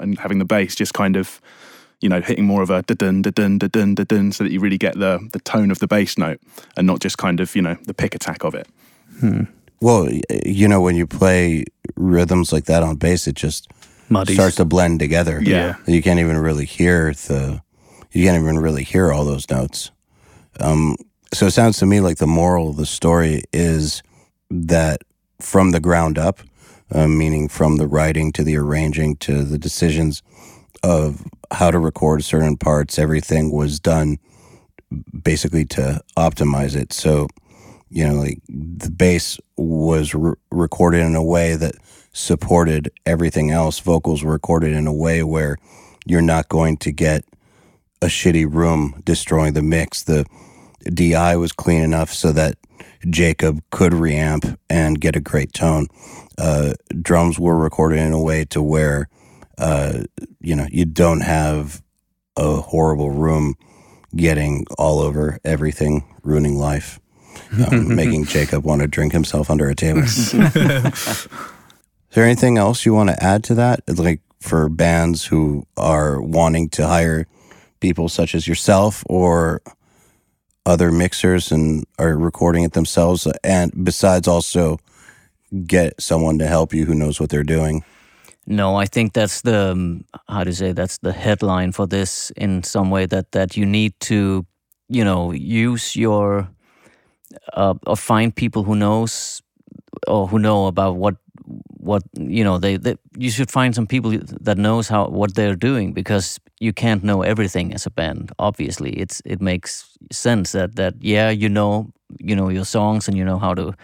and 0.00 0.18
having 0.18 0.38
the 0.40 0.44
bass 0.44 0.74
just 0.74 0.94
kind 0.94 1.14
of, 1.14 1.40
you 2.02 2.08
know, 2.08 2.20
hitting 2.20 2.44
more 2.44 2.62
of 2.62 2.70
a 2.70 2.82
da-dun, 2.82 3.22
da-dun, 3.22 3.58
da-dun, 3.58 3.94
da-dun, 3.94 4.32
so 4.32 4.44
that 4.44 4.52
you 4.52 4.60
really 4.60 4.78
get 4.78 4.98
the, 4.98 5.18
the 5.32 5.38
tone 5.40 5.70
of 5.70 5.78
the 5.78 5.86
bass 5.86 6.18
note 6.18 6.40
and 6.76 6.86
not 6.86 7.00
just 7.00 7.16
kind 7.18 7.40
of, 7.40 7.54
you 7.56 7.62
know, 7.62 7.76
the 7.84 7.94
pick 7.94 8.14
attack 8.14 8.44
of 8.44 8.54
it. 8.54 8.66
well 9.80 10.04
y- 10.06 10.20
you 10.44 10.66
know 10.68 10.80
when 10.80 10.96
you 10.96 11.06
play 11.06 11.64
rhythms 11.96 12.52
like 12.52 12.64
that 12.64 12.82
on 12.82 12.96
bass 12.96 13.26
it 13.26 13.34
just 13.36 13.68
Muddies. 14.08 14.34
starts 14.34 14.56
to 14.56 14.64
blend 14.64 14.98
together 15.00 15.40
Yeah. 15.42 15.76
you 15.86 16.02
can't 16.02 16.18
even 16.20 16.38
really 16.38 16.64
hear 16.64 17.12
the 17.12 17.62
you 18.10 18.24
can't 18.26 18.42
even 18.42 18.58
really 18.58 18.84
hear 18.84 19.12
all 19.12 19.24
those 19.24 19.48
notes 19.50 19.90
um, 20.60 20.96
so 21.32 21.46
it 21.46 21.52
sounds 21.52 21.78
to 21.78 21.86
me 21.86 22.00
like 22.00 22.16
the 22.18 22.26
moral 22.26 22.70
of 22.70 22.76
the 22.76 22.86
story 22.86 23.42
is 23.52 24.02
that 24.50 25.02
from 25.40 25.70
the 25.70 25.80
ground 25.80 26.18
up 26.18 26.40
uh, 26.90 27.06
meaning 27.08 27.48
from 27.48 27.76
the 27.76 27.86
writing 27.86 28.32
to 28.32 28.42
the 28.44 28.56
arranging 28.56 29.16
to 29.16 29.44
the 29.44 29.58
decisions 29.58 30.22
of 30.82 31.22
how 31.52 31.70
to 31.70 31.78
record 31.78 32.24
certain 32.24 32.56
parts 32.56 32.98
everything 32.98 33.52
was 33.52 33.78
done 33.78 34.18
basically 35.22 35.64
to 35.64 36.00
optimize 36.16 36.74
it 36.76 36.92
so 36.92 37.26
you 37.92 38.08
know, 38.08 38.14
like 38.14 38.40
the 38.48 38.90
bass 38.90 39.38
was 39.58 40.14
re- 40.14 40.32
recorded 40.50 41.02
in 41.02 41.14
a 41.14 41.22
way 41.22 41.56
that 41.56 41.74
supported 42.14 42.90
everything 43.04 43.50
else. 43.50 43.78
Vocals 43.80 44.24
were 44.24 44.32
recorded 44.32 44.72
in 44.72 44.86
a 44.86 44.92
way 44.92 45.22
where 45.22 45.58
you're 46.06 46.22
not 46.22 46.48
going 46.48 46.78
to 46.78 46.90
get 46.90 47.22
a 48.00 48.06
shitty 48.06 48.52
room 48.52 49.00
destroying 49.04 49.52
the 49.52 49.62
mix. 49.62 50.04
The 50.04 50.24
DI 50.92 51.36
was 51.36 51.52
clean 51.52 51.82
enough 51.82 52.10
so 52.10 52.32
that 52.32 52.56
Jacob 53.10 53.62
could 53.70 53.92
reamp 53.92 54.56
and 54.70 54.98
get 54.98 55.14
a 55.14 55.20
great 55.20 55.52
tone. 55.52 55.88
Uh, 56.38 56.72
drums 57.02 57.38
were 57.38 57.58
recorded 57.58 57.98
in 57.98 58.12
a 58.12 58.22
way 58.22 58.46
to 58.46 58.62
where, 58.62 59.10
uh, 59.58 60.02
you 60.40 60.56
know, 60.56 60.66
you 60.70 60.84
don't 60.84 61.20
have 61.20 61.82
a 62.36 62.56
horrible 62.56 63.10
room 63.10 63.54
getting 64.14 64.66
all 64.78 65.00
over 65.00 65.38
everything, 65.44 66.04
ruining 66.22 66.56
life 66.58 66.98
um, 67.70 67.94
making 67.96 68.24
Jacob 68.24 68.64
want 68.64 68.82
to 68.82 68.88
drink 68.88 69.12
himself 69.12 69.50
under 69.50 69.68
a 69.68 69.74
table. 69.74 70.02
Is 70.04 71.28
there 72.10 72.24
anything 72.24 72.58
else 72.58 72.84
you 72.84 72.94
want 72.94 73.10
to 73.10 73.22
add 73.22 73.44
to 73.44 73.54
that? 73.54 73.80
Like 73.88 74.20
for 74.40 74.68
bands 74.68 75.24
who 75.24 75.66
are 75.76 76.20
wanting 76.20 76.68
to 76.70 76.86
hire 76.86 77.26
people 77.80 78.08
such 78.08 78.34
as 78.34 78.46
yourself 78.46 79.02
or 79.06 79.62
other 80.64 80.92
mixers 80.92 81.50
and 81.50 81.84
are 81.98 82.16
recording 82.16 82.64
it 82.64 82.72
themselves, 82.72 83.26
and 83.42 83.84
besides 83.84 84.28
also 84.28 84.78
get 85.66 86.00
someone 86.00 86.38
to 86.38 86.46
help 86.46 86.72
you 86.72 86.84
who 86.86 86.94
knows 86.94 87.18
what 87.18 87.30
they're 87.30 87.42
doing. 87.42 87.84
No, 88.46 88.74
I 88.76 88.86
think 88.86 89.12
that's 89.12 89.42
the 89.42 89.70
um, 89.72 90.04
how 90.28 90.42
to 90.44 90.52
say 90.52 90.72
that's 90.72 90.98
the 90.98 91.12
headline 91.12 91.72
for 91.72 91.86
this 91.86 92.32
in 92.36 92.62
some 92.64 92.90
way 92.90 93.06
that 93.06 93.30
that 93.32 93.56
you 93.56 93.64
need 93.64 93.92
to 94.00 94.44
you 94.88 95.04
know 95.04 95.30
use 95.32 95.94
your 95.94 96.48
uh, 97.54 97.74
or 97.86 97.96
find 97.96 98.34
people 98.34 98.62
who 98.64 98.74
knows 98.74 99.42
or 100.08 100.28
who 100.28 100.38
know 100.38 100.66
about 100.66 100.96
what 100.96 101.16
what 101.78 102.02
you 102.18 102.44
know 102.44 102.58
they, 102.58 102.76
they 102.76 102.96
you 103.16 103.30
should 103.30 103.50
find 103.50 103.74
some 103.74 103.86
people 103.86 104.12
that 104.40 104.58
knows 104.58 104.88
how 104.88 105.08
what 105.08 105.34
they're 105.34 105.56
doing 105.56 105.92
because 105.92 106.40
you 106.60 106.72
can't 106.72 107.04
know 107.04 107.22
everything 107.22 107.74
as 107.74 107.86
a 107.86 107.90
band 107.90 108.32
obviously. 108.38 108.92
It's 108.92 109.22
it 109.24 109.40
makes 109.42 109.90
sense 110.12 110.52
that 110.52 110.76
that 110.76 110.94
yeah 111.00 111.30
you 111.30 111.48
know 111.48 111.92
you 112.18 112.36
know 112.36 112.48
your 112.50 112.64
songs 112.64 113.08
and 113.08 113.16
you 113.16 113.24
know 113.24 113.38
how 113.38 113.54
to 113.54 113.74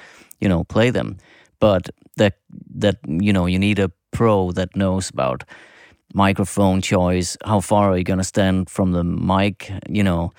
you 0.41 0.49
know 0.49 0.65
play 0.65 0.91
them. 0.91 1.19
But 1.61 1.91
that 2.17 2.35
that 2.77 2.99
you 3.07 3.33
know 3.33 3.47
you 3.47 3.59
need 3.59 3.79
a 3.79 3.91
pro 4.11 4.53
that 4.53 4.75
knows 4.77 5.11
about 5.11 5.45
microphone 6.15 6.81
choice 6.81 7.37
how 7.45 7.61
far 7.61 7.91
are 7.91 7.99
you 7.99 8.05
going 8.05 8.19
to 8.19 8.25
stand 8.25 8.71
from 8.71 8.93
the 8.93 9.05
mic 9.05 9.71
you 9.89 10.03
know 10.03 10.33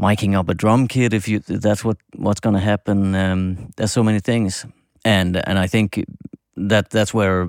miking 0.00 0.34
up 0.34 0.48
a 0.48 0.54
drum 0.54 0.88
kit 0.88 1.12
if 1.12 1.28
you 1.28 1.40
that's 1.40 1.84
what 1.84 1.98
what's 2.16 2.40
going 2.40 2.54
to 2.54 2.60
happen 2.60 3.14
um, 3.14 3.70
there's 3.76 3.92
so 3.92 4.02
many 4.02 4.20
things. 4.20 4.66
And 5.04 5.36
and 5.48 5.58
i 5.58 5.66
think 5.66 6.04
that 6.56 6.90
that's 6.90 7.14
where 7.14 7.48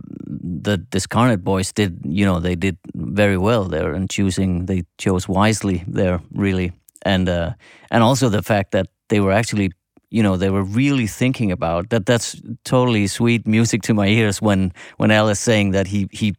the 0.63 0.77
discarnate 0.77 1.43
boys 1.43 1.73
did 1.73 1.99
you 2.05 2.25
know 2.25 2.39
they 2.39 2.55
did 2.55 2.77
very 2.95 3.37
well 3.37 3.65
there 3.65 3.93
and 3.93 4.09
choosing 4.09 4.65
they 4.65 4.83
chose 4.97 5.27
wisely 5.27 5.83
there 5.87 6.21
really. 6.33 6.71
And 7.05 7.27
uh 7.27 7.53
and 7.89 8.03
also 8.03 8.29
the 8.29 8.41
fact 8.41 8.71
that 8.71 8.87
they 9.09 9.19
were 9.19 9.33
actually 9.33 9.71
you 10.11 10.21
know 10.21 10.37
they 10.37 10.49
were 10.49 10.63
really 10.63 11.07
thinking 11.07 11.51
about 11.51 11.89
that 11.89 12.05
that's 12.05 12.41
totally 12.63 13.07
sweet 13.07 13.47
music 13.47 13.81
to 13.81 13.93
my 13.93 14.07
ears 14.07 14.41
when 14.41 14.71
when 14.97 15.11
Al 15.11 15.29
is 15.29 15.39
saying 15.39 15.71
that 15.71 15.87
he 15.87 16.07
he 16.11 16.35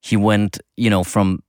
he 0.00 0.16
went 0.16 0.60
you 0.76 0.90
know 0.90 1.04
from 1.04 1.42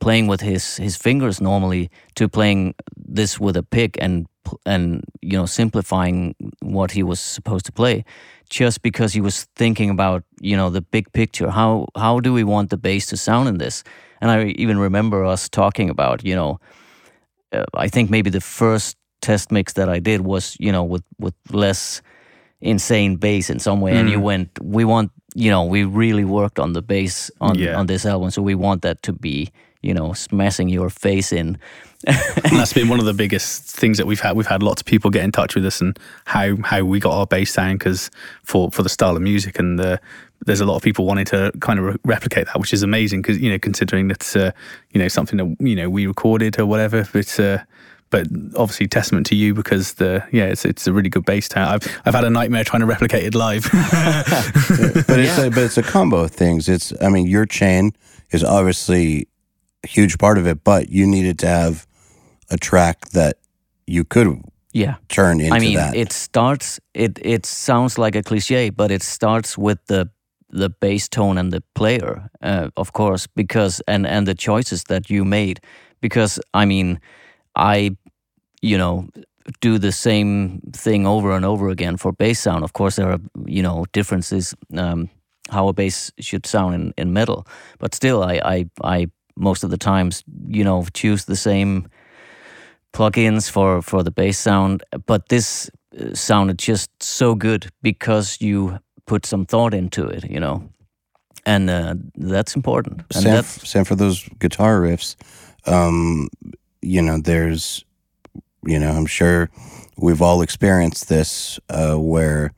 playing 0.00 0.26
with 0.28 0.40
his 0.40 0.76
his 0.76 0.96
fingers 0.96 1.40
normally 1.40 1.90
to 2.14 2.28
playing 2.28 2.74
this 2.96 3.38
with 3.38 3.56
a 3.56 3.62
pick 3.62 3.96
and 4.00 4.26
and 4.64 5.04
you 5.20 5.36
know 5.36 5.46
simplifying 5.46 6.34
what 6.60 6.92
he 6.92 7.02
was 7.02 7.20
supposed 7.20 7.66
to 7.66 7.72
play 7.72 8.04
just 8.48 8.82
because 8.82 9.12
he 9.12 9.20
was 9.20 9.44
thinking 9.56 9.90
about 9.90 10.24
you 10.40 10.56
know 10.56 10.70
the 10.70 10.80
big 10.82 11.12
picture. 11.12 11.50
How 11.50 11.86
how 11.96 12.20
do 12.20 12.32
we 12.32 12.44
want 12.44 12.70
the 12.70 12.78
bass 12.78 13.06
to 13.06 13.16
sound 13.16 13.48
in 13.48 13.58
this? 13.58 13.84
And 14.20 14.30
i 14.30 14.44
even 14.56 14.78
remember 14.78 15.24
us 15.24 15.48
talking 15.48 15.90
about 15.90 16.24
you 16.24 16.36
know 16.36 16.60
uh, 17.52 17.64
i 17.74 17.88
think 17.88 18.10
maybe 18.10 18.30
the 18.30 18.40
first 18.40 18.96
test 19.22 19.50
mix 19.52 19.72
that 19.74 19.88
i 19.88 19.98
did 20.00 20.20
was 20.20 20.56
you 20.60 20.72
know 20.72 20.84
with 20.92 21.04
with 21.18 21.34
less 21.50 22.02
insane 22.60 23.16
bass 23.16 23.50
in 23.50 23.58
some 23.58 23.80
way, 23.80 23.96
and 23.98 24.08
you 24.08 24.18
Mm. 24.18 24.22
went, 24.22 24.48
we 24.62 24.84
want, 24.84 25.10
you 25.34 25.50
know, 25.50 25.64
we 25.64 25.82
really 25.82 26.24
worked 26.24 26.58
on 26.60 26.74
the 26.74 26.82
bass 26.82 27.28
on 27.40 27.58
Yeah. 27.58 27.78
on 27.80 27.86
this 27.86 28.06
album, 28.06 28.30
so 28.30 28.40
we 28.40 28.54
want 28.54 28.82
that 28.82 29.02
to 29.02 29.12
be, 29.12 29.50
you 29.82 29.92
know, 29.92 30.12
smashing 30.12 30.68
your 30.68 30.88
face 30.90 31.32
in. 31.32 31.58
and 32.06 32.56
that's 32.58 32.72
been 32.80 32.88
one 32.88 33.00
of 33.00 33.06
the 33.06 33.14
biggest 33.14 33.64
things 33.80 33.96
that 33.98 34.06
we've 34.06 34.20
had. 34.20 34.36
We've 34.36 34.46
had 34.54 34.62
lots 34.62 34.80
of 34.82 34.86
people 34.86 35.10
get 35.10 35.24
in 35.24 35.32
touch 35.32 35.56
with 35.56 35.66
us 35.66 35.80
and 35.80 35.98
how 36.24 36.54
how 36.62 36.84
we 36.84 37.00
got 37.00 37.12
our 37.18 37.26
bass 37.26 37.52
sound 37.52 37.78
because 37.80 38.10
for 38.44 38.70
for 38.70 38.82
the 38.84 38.88
style 38.88 39.16
of 39.16 39.22
music 39.22 39.58
and 39.58 39.76
the, 39.78 39.98
there's 40.46 40.60
a 40.60 40.66
lot 40.66 40.76
of 40.76 40.82
people 40.82 41.04
wanting 41.04 41.26
to 41.34 41.50
kind 41.60 41.78
of 41.80 41.84
re- 41.84 41.96
replicate 42.04 42.46
that, 42.46 42.58
which 42.60 42.72
is 42.72 42.82
amazing 42.84 43.22
because 43.22 43.38
you 43.42 43.50
know 43.50 43.58
considering 43.58 44.06
that's 44.08 44.36
uh, 44.36 44.52
you 44.92 45.00
know 45.02 45.08
something 45.08 45.38
that 45.38 45.56
you 45.68 45.74
know 45.74 45.90
we 45.90 46.06
recorded 46.06 46.60
or 46.60 46.66
whatever. 46.66 47.08
But 47.12 47.40
uh, 47.40 47.58
but 48.12 48.28
obviously 48.54 48.86
testament 48.86 49.26
to 49.26 49.34
you 49.34 49.54
because 49.54 49.94
the 49.94 50.22
yeah 50.30 50.44
it's 50.44 50.64
it's 50.64 50.86
a 50.86 50.92
really 50.92 51.08
good 51.08 51.24
bass 51.24 51.48
sound. 51.48 51.68
I've 51.74 52.00
I've 52.06 52.14
had 52.14 52.24
a 52.24 52.30
nightmare 52.30 52.62
trying 52.62 52.80
to 52.80 52.86
replicate 52.86 53.24
it 53.24 53.34
live. 53.34 53.64
but 55.08 55.18
it's 55.18 55.38
a, 55.38 55.50
but 55.50 55.58
it's 55.64 55.78
a 55.78 55.82
combo 55.82 56.18
of 56.20 56.30
things. 56.30 56.68
It's 56.68 56.92
I 57.02 57.08
mean 57.08 57.26
your 57.26 57.46
chain 57.46 57.92
is 58.30 58.44
obviously 58.44 59.26
a 59.84 59.88
huge 59.88 60.16
part 60.18 60.38
of 60.38 60.46
it, 60.46 60.62
but 60.64 60.88
you 60.90 61.06
needed 61.06 61.38
to 61.40 61.46
have 61.48 61.86
a 62.50 62.56
track 62.56 63.08
that 63.10 63.36
you 63.86 64.04
could 64.04 64.42
Yeah. 64.72 64.94
turn 65.08 65.40
into 65.40 65.54
I 65.54 65.58
mean, 65.58 65.74
that. 65.76 65.96
it 65.96 66.12
starts. 66.12 66.80
It 66.94 67.18
it 67.22 67.46
sounds 67.46 67.98
like 67.98 68.14
a 68.18 68.22
cliche, 68.22 68.70
but 68.70 68.90
it 68.90 69.02
starts 69.02 69.58
with 69.58 69.78
the 69.86 70.06
the 70.54 70.68
bass 70.68 71.08
tone 71.08 71.38
and 71.40 71.50
the 71.52 71.62
player, 71.74 72.28
uh, 72.42 72.68
of 72.76 72.92
course, 72.92 73.26
because 73.34 73.82
and 73.86 74.06
and 74.06 74.26
the 74.26 74.34
choices 74.34 74.84
that 74.84 75.08
you 75.10 75.24
made. 75.24 75.60
Because 76.00 76.40
I 76.62 76.66
mean, 76.66 76.98
I, 77.56 77.96
you 78.62 78.78
know, 78.78 79.08
do 79.60 79.78
the 79.78 79.92
same 79.92 80.60
thing 80.72 81.06
over 81.06 81.32
and 81.32 81.44
over 81.44 81.68
again 81.68 81.96
for 81.96 82.12
bass 82.12 82.40
sound. 82.40 82.64
Of 82.64 82.72
course, 82.72 82.96
there 82.96 83.10
are 83.10 83.20
you 83.46 83.62
know 83.62 83.84
differences 83.92 84.54
um, 84.76 85.08
how 85.50 85.68
a 85.68 85.72
bass 85.72 86.12
should 86.18 86.46
sound 86.46 86.74
in, 86.74 86.94
in 86.96 87.12
metal, 87.12 87.46
but 87.78 87.94
still, 87.94 88.22
I, 88.22 88.40
I 88.44 88.70
I 88.82 89.06
most 89.36 89.64
of 89.64 89.70
the 89.70 89.78
times 89.78 90.24
you 90.48 90.64
know 90.64 90.86
choose 90.94 91.24
the 91.24 91.36
same 91.36 91.88
plugins 92.92 93.50
for 93.50 93.82
for 93.82 94.02
the 94.02 94.10
bass 94.10 94.38
sound 94.38 94.82
but 95.06 95.30
this 95.30 95.70
uh, 95.98 96.14
sounded 96.14 96.58
just 96.58 96.90
so 97.02 97.34
good 97.34 97.70
because 97.80 98.36
you 98.42 98.78
put 99.06 99.24
some 99.24 99.46
thought 99.46 99.72
into 99.72 100.06
it 100.06 100.30
you 100.30 100.38
know 100.38 100.62
and 101.46 101.70
uh, 101.70 101.94
that's 102.16 102.54
important 102.56 103.02
and 103.14 103.22
same, 103.22 103.32
that's 103.32 103.68
same 103.68 103.84
for 103.84 103.94
those 103.94 104.28
guitar 104.38 104.80
riffs. 104.80 105.16
Um, 105.66 106.28
you 106.80 107.02
know, 107.02 107.18
there's, 107.18 107.84
you 108.64 108.78
know, 108.78 108.90
I'm 108.90 109.06
sure 109.06 109.50
we've 109.96 110.22
all 110.22 110.42
experienced 110.42 111.08
this 111.08 111.58
uh, 111.68 111.96
where 111.96 112.52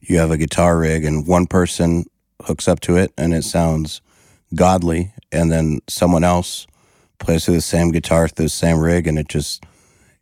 you 0.00 0.18
have 0.18 0.30
a 0.30 0.38
guitar 0.38 0.78
rig 0.78 1.04
and 1.04 1.26
one 1.26 1.46
person 1.46 2.04
hooks 2.42 2.68
up 2.68 2.80
to 2.80 2.96
it 2.96 3.12
and 3.16 3.34
it 3.34 3.44
sounds 3.44 4.00
godly, 4.54 5.12
and 5.30 5.50
then 5.50 5.80
someone 5.88 6.24
else 6.24 6.66
plays 7.18 7.44
through 7.44 7.54
the 7.54 7.60
same 7.60 7.90
guitar 7.90 8.28
through 8.28 8.46
the 8.46 8.48
same 8.48 8.78
rig 8.78 9.06
and 9.06 9.18
it 9.18 9.28
just 9.28 9.64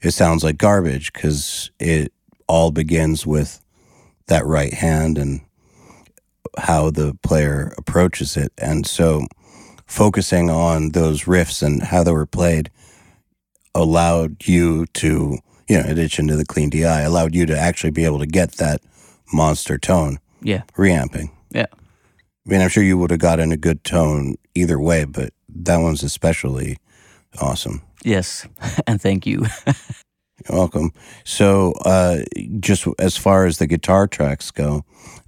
it 0.01 0.11
sounds 0.13 0.45
like 0.45 0.59
garbage 0.59 1.13
because 1.13 1.71
it 1.81 2.13
all 2.47 2.71
begins 2.71 3.27
with 3.27 3.61
that 4.27 4.45
right 4.47 4.75
hand 4.75 5.19
and 5.19 5.41
how 6.57 6.91
the 6.91 7.17
player 7.23 7.73
approaches 7.77 8.37
it. 8.37 8.53
And 8.59 8.87
so 8.87 9.27
focusing 9.87 10.51
on 10.51 10.91
those 10.91 11.25
riffs 11.25 11.63
and 11.63 11.83
how 11.83 12.05
they 12.05 12.13
were 12.13 12.27
played 12.27 12.71
allowed 13.83 14.47
you 14.47 14.87
to, 14.87 15.39
you 15.69 15.77
know, 15.79 15.85
in 15.85 15.91
addition 15.91 16.27
to 16.29 16.37
the 16.37 16.45
clean 16.45 16.71
DI, 16.71 17.01
allowed 17.03 17.35
you 17.35 17.47
to 17.47 17.59
actually 17.59 17.91
be 17.93 18.05
able 18.05 18.19
to 18.19 18.27
get 18.27 18.53
that 18.53 18.81
monster 19.33 19.79
tone 19.79 20.19
yeah 20.43 20.63
reamping. 20.77 21.31
yeah 21.51 21.67
I 21.73 22.51
mean, 22.51 22.61
I'm 22.63 22.69
sure 22.71 22.83
you 22.83 22.97
would 22.99 23.11
have 23.11 23.21
gotten 23.21 23.53
a 23.53 23.57
good 23.57 23.85
tone 23.85 24.37
either 24.55 24.79
way, 24.81 25.05
but 25.05 25.33
that 25.49 25.79
one's 25.79 26.03
especially 26.03 26.79
awesome. 27.41 27.83
yes 28.05 28.47
and 28.87 29.01
thank 29.01 29.27
you 29.27 29.45
You're 30.49 30.57
welcome. 30.59 30.93
So, 31.25 31.73
uh, 31.85 32.19
just 32.61 32.87
as 33.01 33.17
far 33.17 33.45
as 33.47 33.59
the 33.59 33.67
guitar 33.67 34.07
tracks 34.07 34.53
go, 34.53 34.85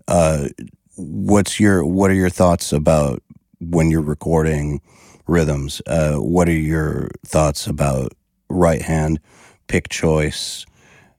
uh, 0.07 0.49
what's 0.97 1.59
your 1.59 1.85
what 1.85 2.11
are 2.13 2.15
your 2.15 2.31
thoughts 2.31 2.73
about 2.73 3.21
when 3.59 3.91
you're 3.91 4.01
recording 4.03 4.81
rhythms? 5.27 5.83
Uh, 5.87 6.15
what 6.19 6.49
are 6.49 6.53
your 6.53 7.11
thoughts 7.27 7.67
about 7.67 8.13
right 8.51 8.83
hand 8.83 9.21
pick 9.69 9.89
choice, 9.89 10.67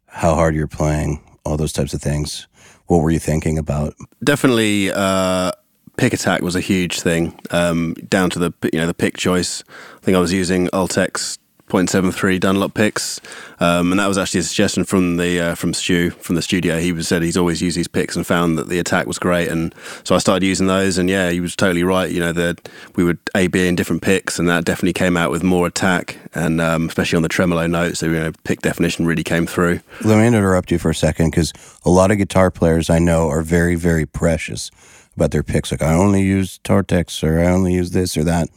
how 0.07 0.35
hard 0.35 0.53
you're 0.53 0.67
playing, 0.67 1.21
all 1.45 1.57
those 1.57 1.71
types 1.71 1.93
of 1.93 2.01
things? 2.01 2.47
What 2.87 2.97
were 2.97 3.11
you 3.11 3.19
thinking 3.19 3.57
about? 3.57 3.95
Definitely, 4.23 4.91
uh, 4.91 5.53
pick 5.95 6.13
attack 6.13 6.41
was 6.41 6.55
a 6.55 6.59
huge 6.59 6.99
thing. 6.99 7.39
Um, 7.51 7.93
down 8.09 8.29
to 8.31 8.39
the 8.39 8.53
you 8.73 8.79
know 8.79 8.87
the 8.87 8.93
pick 8.93 9.15
choice. 9.17 9.63
I 9.69 9.99
think 10.01 10.17
I 10.17 10.19
was 10.19 10.33
using 10.33 10.67
Ultex 10.67 11.37
0.73 11.71 12.39
Dunlop 12.39 12.73
picks, 12.73 13.21
um, 13.59 13.91
and 13.91 13.99
that 13.99 14.07
was 14.07 14.17
actually 14.17 14.41
a 14.41 14.43
suggestion 14.43 14.83
from 14.83 15.15
the 15.15 15.39
uh, 15.39 15.55
from 15.55 15.73
Stu 15.73 16.11
from 16.11 16.35
the 16.35 16.41
studio. 16.41 16.79
He 16.79 16.91
was 16.91 17.07
said 17.07 17.23
he's 17.23 17.37
always 17.37 17.61
used 17.61 17.77
these 17.77 17.87
picks 17.87 18.15
and 18.15 18.27
found 18.27 18.57
that 18.57 18.67
the 18.67 18.77
attack 18.77 19.07
was 19.07 19.17
great, 19.17 19.47
and 19.47 19.73
so 20.03 20.13
I 20.13 20.17
started 20.17 20.45
using 20.45 20.67
those. 20.67 20.97
And 20.97 21.09
yeah, 21.09 21.29
he 21.29 21.39
was 21.39 21.55
totally 21.55 21.83
right. 21.83 22.11
You 22.11 22.19
know 22.19 22.33
that 22.33 22.67
we 22.95 23.03
would 23.03 23.19
A 23.35 23.47
B 23.47 23.67
in 23.67 23.75
different 23.75 24.01
picks, 24.01 24.37
and 24.37 24.49
that 24.49 24.65
definitely 24.65 24.93
came 24.93 25.15
out 25.15 25.31
with 25.31 25.43
more 25.43 25.67
attack, 25.67 26.17
and 26.33 26.59
um, 26.59 26.89
especially 26.89 27.15
on 27.15 27.23
the 27.23 27.29
tremolo 27.29 27.67
notes. 27.67 27.99
So 27.99 28.07
you 28.07 28.19
know, 28.19 28.31
pick 28.43 28.61
definition 28.61 29.05
really 29.05 29.23
came 29.23 29.47
through. 29.47 29.79
Let 30.03 30.17
me 30.17 30.27
interrupt 30.27 30.71
you 30.71 30.77
for 30.77 30.89
a 30.89 30.95
second 30.95 31.31
because 31.31 31.53
a 31.85 31.89
lot 31.89 32.11
of 32.11 32.17
guitar 32.17 32.51
players 32.51 32.89
I 32.89 32.99
know 32.99 33.29
are 33.29 33.41
very, 33.41 33.75
very 33.75 34.05
precious 34.05 34.71
about 35.15 35.31
their 35.31 35.43
picks. 35.43 35.71
Like, 35.71 35.81
I 35.81 35.93
only 35.93 36.21
use 36.21 36.59
Tortex 36.63 37.23
or 37.23 37.39
I 37.39 37.47
only 37.47 37.73
use 37.73 37.91
this 37.91 38.17
or 38.17 38.23
that, 38.23 38.49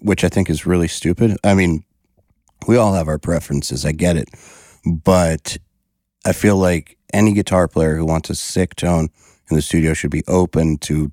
which 0.00 0.24
I 0.24 0.28
think 0.28 0.50
is 0.50 0.66
really 0.66 0.88
stupid. 0.88 1.36
I 1.44 1.54
mean, 1.54 1.84
we 2.66 2.76
all 2.76 2.94
have 2.94 3.08
our 3.08 3.18
preferences. 3.18 3.84
I 3.84 3.92
get 3.92 4.16
it. 4.16 4.28
But 4.84 5.56
I 6.24 6.32
feel 6.32 6.56
like 6.56 6.96
any 7.12 7.32
guitar 7.32 7.68
player 7.68 7.96
who 7.96 8.04
wants 8.06 8.30
a 8.30 8.34
sick 8.34 8.74
tone 8.76 9.08
in 9.50 9.56
the 9.56 9.62
studio 9.62 9.94
should 9.94 10.10
be 10.10 10.24
open 10.28 10.78
to 10.78 11.10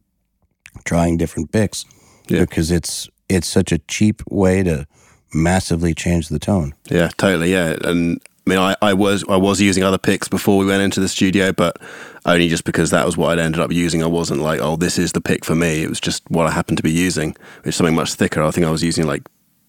trying 0.83 1.17
different 1.17 1.51
picks 1.51 1.85
Yeah. 2.27 2.41
because 2.41 2.71
it's 2.71 3.09
it's 3.29 3.47
such 3.47 3.71
a 3.71 3.79
cheap 3.79 4.21
way 4.29 4.61
to 4.63 4.85
massively 5.33 5.93
change 5.93 6.27
the 6.29 6.39
tone. 6.39 6.73
Yeah, 6.89 7.09
totally. 7.17 7.51
Yeah, 7.51 7.75
and 7.83 8.21
I 8.45 8.49
mean, 8.49 8.59
I, 8.59 8.75
I 8.81 8.93
was 8.93 9.23
I 9.27 9.37
was 9.37 9.59
using 9.61 9.83
other 9.83 9.97
picks 9.97 10.27
before 10.27 10.57
we 10.57 10.65
went 10.65 10.83
into 10.83 10.99
the 10.99 11.07
studio, 11.07 11.51
but 11.51 11.77
only 12.25 12.47
just 12.49 12.63
because 12.65 12.91
that 12.91 13.05
was 13.05 13.17
what 13.17 13.31
I'd 13.39 13.43
ended 13.43 13.61
up 13.61 13.71
using. 13.71 14.03
I 14.03 14.07
wasn't 14.07 14.41
like, 14.41 14.59
oh, 14.61 14.75
this 14.75 14.99
is 14.99 15.13
the 15.13 15.21
pick 15.21 15.43
for 15.45 15.55
me. 15.55 15.81
It 15.81 15.89
was 15.89 15.99
just 15.99 16.23
what 16.29 16.45
I 16.45 16.51
happened 16.51 16.77
to 16.77 16.83
be 16.83 16.91
using, 16.91 17.29
which 17.63 17.69
is 17.69 17.75
something 17.75 17.95
much 17.95 18.13
thicker. 18.13 18.43
I 18.43 18.51
think 18.51 18.67
I 18.67 18.71
was 18.71 18.83
using 18.83 19.07
like 19.07 19.23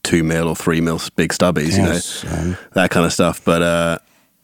two 0.06 0.22
mil 0.22 0.48
or 0.48 0.56
three 0.56 0.80
mil 0.80 1.00
big 1.16 1.32
stubbies, 1.32 1.76
you 1.76 1.82
know, 1.82 2.38
um, 2.38 2.56
that 2.72 2.90
kind 2.90 3.04
of 3.04 3.12
stuff. 3.12 3.44
But 3.44 3.62
uh, 3.62 3.98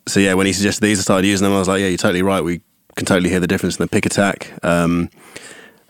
so 0.07 0.21
yeah, 0.21 0.35
when 0.35 0.47
he 0.47 0.53
suggested 0.53 0.83
these, 0.83 0.99
I 0.99 1.03
started 1.03 1.27
using 1.27 1.45
them. 1.45 1.55
I 1.55 1.59
was 1.59 1.69
like, 1.69 1.81
yeah, 1.81 1.89
you're 1.89 1.97
totally 1.97 2.23
right. 2.23 2.43
We 2.43 2.61
can 2.97 3.07
totally 3.07 3.31
hear 3.31 3.41
the 3.41 3.47
difference 3.47 3.79
in 3.79 3.83
the 3.83 3.89
pick 3.89 4.05
attack. 4.05 4.53
Um, 4.63 5.09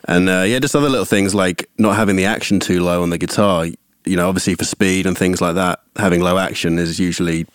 and 0.07 0.29
uh, 0.29 0.45
yeah, 0.47 0.59
just 0.59 0.77
other 0.77 0.89
little 0.89 1.05
things 1.05 1.35
like 1.35 1.69
not 1.79 1.97
having 1.97 2.17
the 2.17 2.27
action 2.27 2.61
too 2.61 2.83
low 2.83 3.03
on 3.03 3.11
the 3.11 3.19
guitar. 3.19 3.67
You 4.05 4.17
know, 4.17 4.29
obviously 4.29 4.55
for 4.57 4.65
speed 4.65 5.07
and 5.07 5.17
things 5.17 5.41
like 5.41 5.55
that, 5.55 5.81
having 5.97 6.21
low 6.21 6.39
action 6.39 6.79
is 6.79 6.99
usually 6.99 7.47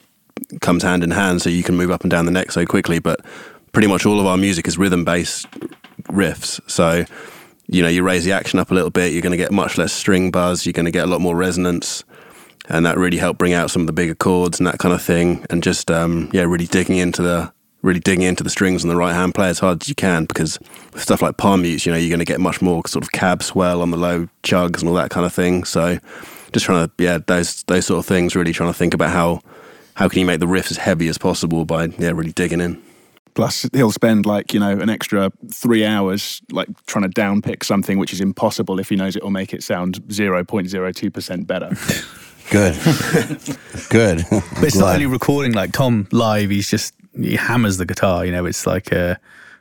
comes 0.61 0.83
hand 0.83 1.03
in 1.03 1.11
hand, 1.11 1.41
so 1.41 1.49
you 1.49 1.63
can 1.63 1.75
move 1.75 1.91
up 1.91 2.01
and 2.01 2.11
down 2.11 2.25
the 2.25 2.31
neck 2.31 2.51
so 2.51 2.65
quickly. 2.65 2.99
But 2.99 3.19
pretty 3.73 3.87
much 3.87 4.05
all 4.05 4.19
of 4.19 4.25
our 4.25 4.37
music 4.37 4.67
is 4.67 4.77
rhythm 4.77 5.03
based 5.03 5.45
riffs, 6.03 6.59
so 6.69 7.05
you 7.67 7.81
know 7.81 7.89
you 7.89 8.01
raise 8.01 8.23
the 8.23 8.31
action 8.31 8.59
up 8.59 8.71
a 8.71 8.73
little 8.73 8.89
bit, 8.89 9.11
you're 9.11 9.21
going 9.21 9.31
to 9.31 9.37
get 9.37 9.51
much 9.51 9.77
less 9.77 9.91
string 9.91 10.31
buzz, 10.31 10.65
you're 10.65 10.73
going 10.73 10.85
to 10.85 10.91
get 10.91 11.03
a 11.03 11.07
lot 11.07 11.19
more 11.19 11.35
resonance, 11.35 12.03
and 12.69 12.85
that 12.85 12.97
really 12.97 13.17
helped 13.17 13.39
bring 13.39 13.53
out 13.53 13.71
some 13.71 13.81
of 13.81 13.87
the 13.87 13.93
bigger 13.93 14.15
chords 14.15 14.59
and 14.59 14.67
that 14.67 14.79
kind 14.79 14.93
of 14.93 15.01
thing, 15.01 15.45
and 15.49 15.63
just 15.63 15.89
um, 15.91 16.29
yeah, 16.33 16.43
really 16.43 16.67
digging 16.67 16.97
into 16.97 17.21
the 17.21 17.51
really 17.83 17.99
digging 17.99 18.23
into 18.23 18.43
the 18.43 18.49
strings 18.49 18.83
on 18.83 18.89
the 18.89 18.95
right 18.95 19.13
hand 19.13 19.33
play 19.33 19.49
as 19.49 19.59
hard 19.59 19.81
as 19.81 19.87
you 19.87 19.95
can 19.95 20.25
because 20.25 20.59
with 20.93 21.01
stuff 21.01 21.21
like 21.21 21.37
palm 21.37 21.61
mutes, 21.61 21.85
you 21.85 21.91
know, 21.91 21.97
you're 21.97 22.09
going 22.09 22.19
to 22.19 22.25
get 22.25 22.39
much 22.39 22.61
more 22.61 22.81
sort 22.87 23.03
of 23.03 23.11
cab 23.11 23.43
swell 23.43 23.81
on 23.81 23.91
the 23.91 23.97
low 23.97 24.27
chugs 24.43 24.79
and 24.79 24.89
all 24.89 24.95
that 24.95 25.11
kind 25.11 25.25
of 25.25 25.33
thing. 25.33 25.63
So 25.63 25.99
just 26.51 26.65
trying 26.65 26.87
to 26.87 27.03
yeah, 27.03 27.19
those 27.25 27.63
those 27.63 27.85
sort 27.85 27.99
of 27.99 28.05
things, 28.05 28.35
really 28.35 28.53
trying 28.53 28.71
to 28.71 28.77
think 28.77 28.93
about 28.93 29.11
how 29.11 29.41
how 29.95 30.07
can 30.07 30.19
you 30.19 30.25
make 30.25 30.39
the 30.39 30.47
riff 30.47 30.69
as 30.71 30.77
heavy 30.77 31.07
as 31.07 31.17
possible 31.17 31.65
by 31.65 31.85
yeah, 31.97 32.11
really 32.11 32.31
digging 32.31 32.61
in. 32.61 32.81
Plus, 33.33 33.69
he'll 33.73 33.91
spend 33.91 34.25
like 34.25 34.53
you 34.53 34.59
know 34.59 34.71
an 34.71 34.89
extra 34.89 35.31
three 35.51 35.85
hours 35.85 36.41
like 36.51 36.67
trying 36.87 37.09
to 37.09 37.21
downpick 37.21 37.63
something 37.63 37.99
which 37.99 38.11
is 38.11 38.19
impossible 38.19 38.79
if 38.79 38.89
he 38.89 38.95
knows 38.95 39.15
it 39.15 39.23
will 39.23 39.29
make 39.29 39.53
it 39.53 39.63
sound 39.63 40.03
zero 40.11 40.43
point 40.43 40.69
zero 40.69 40.91
two 40.91 41.11
percent 41.11 41.45
better. 41.45 41.71
good. 42.49 42.75
good. 43.89 44.25
But 44.29 44.63
it's 44.63 44.75
not 44.75 44.95
only 44.95 45.05
recording 45.05 45.53
like 45.53 45.71
Tom 45.71 46.07
live. 46.11 46.49
He's 46.49 46.69
just 46.69 46.93
he 47.15 47.35
hammers 47.35 47.77
the 47.77 47.85
guitar. 47.85 48.25
You 48.25 48.31
know, 48.31 48.45
it's 48.45 48.65
like 48.65 48.91
uh, 48.93 49.15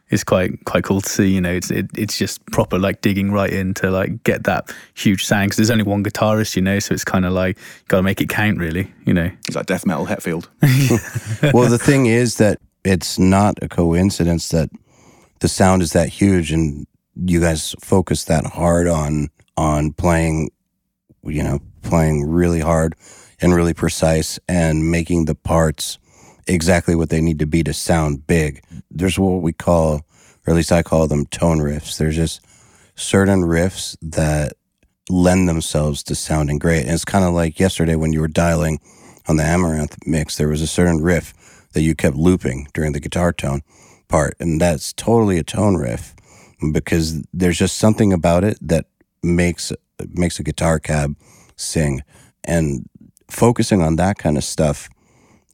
it's 0.09 0.25
quite 0.25 0.65
quite 0.65 0.85
cool 0.85 1.01
to 1.01 1.09
see. 1.09 1.29
You 1.29 1.41
know, 1.41 1.53
it's 1.53 1.71
it, 1.71 1.87
it's 1.97 2.17
just 2.17 2.45
proper 2.47 2.79
like 2.79 3.01
digging 3.01 3.33
right 3.33 3.51
in 3.51 3.75
to 3.75 3.91
like 3.91 4.23
get 4.25 4.45
that 4.45 4.75
huge 4.95 5.25
sound. 5.25 5.47
Because 5.47 5.57
there's 5.57 5.71
only 5.71 5.85
one 5.85 6.05
guitarist, 6.05 6.57
you 6.57 6.63
know, 6.63 6.79
so 6.79 6.95
it's 6.95 7.05
kind 7.05 7.27
of 7.27 7.33
like 7.33 7.59
got 7.89 7.99
to 7.99 8.03
make 8.03 8.21
it 8.21 8.29
count, 8.29 8.59
really. 8.59 8.93
You 9.05 9.15
know, 9.15 9.31
It's 9.47 9.57
like 9.57 9.67
death 9.67 9.87
metal 9.87 10.07
Hetfield. 10.07 10.49
well, 11.55 11.69
the 11.69 11.79
thing 11.79 12.07
is 12.07 12.37
that 12.37 12.61
it's 12.85 13.19
not 13.19 13.59
a 13.63 13.69
coincidence 13.69 14.49
that 14.51 14.71
the 15.41 15.49
sound 15.49 15.83
is 15.83 15.93
that 15.93 16.09
huge 16.09 16.53
and 16.53 16.87
you 17.25 17.41
guys 17.41 17.75
focus 17.81 18.25
that 18.25 18.45
hard 18.47 18.87
on 18.87 19.29
on 19.57 19.93
playing 19.93 20.51
you 21.25 21.43
know 21.43 21.61
playing 21.87 22.29
really 22.29 22.61
hard 22.61 22.95
and 23.41 23.55
really 23.55 23.75
precise 23.75 24.39
and 24.49 24.91
making 24.91 25.25
the 25.25 25.35
parts 25.35 25.99
exactly 26.47 26.95
what 26.95 27.11
they 27.11 27.21
need 27.21 27.39
to 27.39 27.47
be 27.47 27.63
to 27.63 27.73
sound 27.73 28.27
big. 28.27 28.63
There's 28.91 29.19
what 29.19 29.43
we 29.43 29.53
call 29.53 30.07
or 30.47 30.53
at 30.53 30.57
least 30.57 30.73
I 30.73 30.83
call 30.83 31.09
them 31.09 31.27
tone 31.27 31.59
riffs. 31.59 31.99
There's 31.99 32.17
just 32.17 32.41
certain 32.95 33.43
riffs 33.43 33.97
that 34.01 34.53
lend 35.11 35.49
themselves 35.49 36.03
to 36.05 36.15
sounding 36.15 36.59
great. 36.59 36.83
And 36.83 36.91
it's 36.91 37.05
kind 37.05 37.25
of 37.25 37.35
like 37.35 37.59
yesterday 37.59 37.97
when 37.97 38.13
you 38.13 38.21
were 38.21 38.29
dialing 38.29 38.79
on 39.29 39.37
the 39.37 39.45
amaranth 39.45 39.99
mix 40.07 40.37
there 40.37 40.49
was 40.49 40.63
a 40.63 40.67
certain 40.67 41.03
riff 41.03 41.35
that 41.73 41.83
you 41.83 41.95
kept 41.95 42.17
looping 42.17 42.69
during 42.75 42.93
the 42.93 43.01
guitar 43.01 43.33
tone 43.33 43.63
part. 44.09 44.37
And 44.39 44.61
that's 44.61 44.93
totally 44.93 45.39
a 45.39 45.45
tone 45.45 45.77
riff 45.77 46.15
because 46.73 47.23
there's 47.33 47.59
just 47.59 47.77
something 47.77 48.13
about 48.13 48.45
it 48.45 48.59
that 48.61 48.87
makes 49.23 49.73
makes 50.11 50.39
a 50.39 50.43
guitar 50.43 50.79
cab 50.79 51.17
sing 51.57 52.03
and 52.45 52.89
focusing 53.29 53.83
on 53.83 53.97
that 53.97 54.19
kind 54.19 54.37
of 54.37 54.45
stuff 54.45 54.89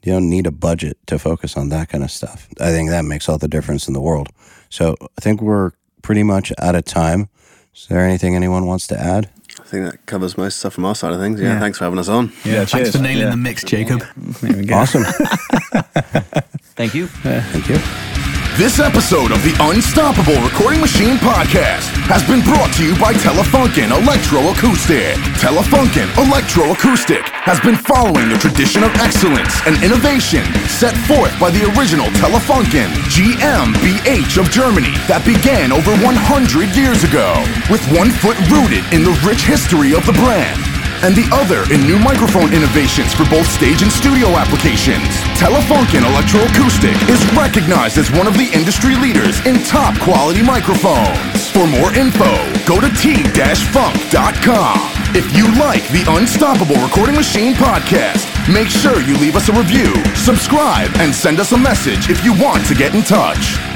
you 0.05 0.13
don't 0.13 0.29
need 0.29 0.47
a 0.47 0.51
budget 0.53 0.99
to 1.07 1.19
focus 1.19 1.57
on 1.57 1.69
that 1.71 1.89
kind 1.89 2.05
of 2.05 2.11
stuff 2.11 2.49
i 2.61 2.71
think 2.71 2.91
that 2.91 3.05
makes 3.05 3.29
all 3.29 3.39
the 3.39 3.49
difference 3.49 3.87
in 3.89 3.95
the 3.95 4.01
world 4.01 4.29
so 4.69 4.95
i 5.17 5.21
think 5.21 5.41
we're 5.41 5.71
pretty 6.03 6.23
much 6.23 6.53
out 6.59 6.75
of 6.75 6.85
time 6.85 7.29
is 7.75 7.87
there 7.89 8.01
anything 8.01 8.35
anyone 8.37 8.67
wants 8.67 8.87
to 8.87 8.99
add 8.99 9.31
I 9.61 9.65
think 9.65 9.85
that 9.91 10.07
covers 10.07 10.37
most 10.39 10.59
stuff 10.61 10.73
from 10.75 10.87
our 10.87 10.95
side 10.95 11.13
of 11.13 11.21
things. 11.21 11.39
Yeah, 11.39 11.49
Yeah. 11.55 11.61
thanks 11.61 11.77
for 11.79 11.85
having 11.85 11.99
us 11.99 12.09
on. 12.09 12.33
Yeah, 12.43 12.65
Thanks 12.65 12.91
for 12.93 12.99
nailing 13.03 13.25
Yeah. 13.25 13.31
the 13.31 13.37
mix, 13.37 13.63
Jacob. 13.65 14.03
There 14.17 14.57
we 14.57 14.65
go. 14.65 14.77
awesome 14.77 15.03
Thank 16.75 16.95
you. 16.95 17.07
thank 17.07 17.69
you 17.69 18.22
This 18.59 18.81
episode 18.81 19.33
of 19.33 19.41
the 19.41 19.57
Unstoppable 19.65 20.37
Recording 20.45 20.83
Machine 20.85 21.17
podcast 21.17 21.89
has 22.05 22.21
been 22.29 22.45
brought 22.45 22.69
to 22.77 22.85
you 22.85 22.93
by 23.01 23.17
Telefunken 23.17 23.89
Electroacoustic. 23.89 25.17
Telefunken 25.41 26.05
Electroacoustic 26.21 27.25
has 27.49 27.59
been 27.65 27.77
following 27.81 28.29
the 28.29 28.37
tradition 28.37 28.85
of 28.85 28.93
excellence 29.01 29.57
and 29.65 29.81
innovation 29.81 30.45
set 30.69 30.93
forth 31.09 31.33
by 31.41 31.49
the 31.49 31.65
original 31.73 32.13
Telefunken 32.21 32.93
GmbH 33.09 34.37
of 34.37 34.53
Germany 34.53 34.93
that 35.09 35.25
began 35.25 35.73
over 35.73 35.97
100 36.05 36.77
years 36.77 37.09
ago, 37.09 37.33
with 37.73 37.81
one 37.97 38.13
foot 38.21 38.37
rooted 38.53 38.85
in 38.93 39.01
the 39.01 39.17
rich 39.25 39.49
history 39.49 39.97
of 39.97 40.05
the 40.05 40.13
brand 40.21 40.61
and 41.03 41.15
the 41.15 41.27
other 41.35 41.67
in 41.75 41.83
new 41.83 41.99
microphone 41.99 42.55
innovations 42.55 43.13
for 43.13 43.25
both 43.29 43.47
stage 43.51 43.83
and 43.83 43.91
studio 43.91 44.29
applications. 44.39 45.11
Telefunken 45.35 46.07
Electroacoustic 46.07 46.97
is 47.11 47.21
recognized 47.35 47.99
as 47.99 48.11
one 48.13 48.27
of 48.27 48.35
the 48.35 48.49
industry 48.55 48.95
leaders 48.97 49.45
in 49.47 49.63
top 49.65 49.99
quality 50.01 50.43
microphones. 50.43 51.51
For 51.51 51.67
more 51.67 51.93
info, 51.95 52.31
go 52.65 52.81
to 52.81 52.89
t-funk.com. 52.95 54.79
If 55.15 55.37
you 55.37 55.45
like 55.61 55.87
the 55.91 56.05
Unstoppable 56.09 56.81
Recording 56.81 57.17
Machine 57.17 57.53
podcast, 57.53 58.25
make 58.53 58.69
sure 58.69 59.03
you 59.03 59.19
leave 59.19 59.37
us 59.37 59.49
a 59.49 59.53
review, 59.53 59.93
subscribe, 60.15 60.91
and 60.97 61.15
send 61.15 61.39
us 61.41 61.53
a 61.53 61.59
message 61.59 62.09
if 62.09 62.25
you 62.25 62.33
want 62.33 62.65
to 62.67 62.75
get 62.75 62.95
in 62.95 63.03
touch. 63.03 63.72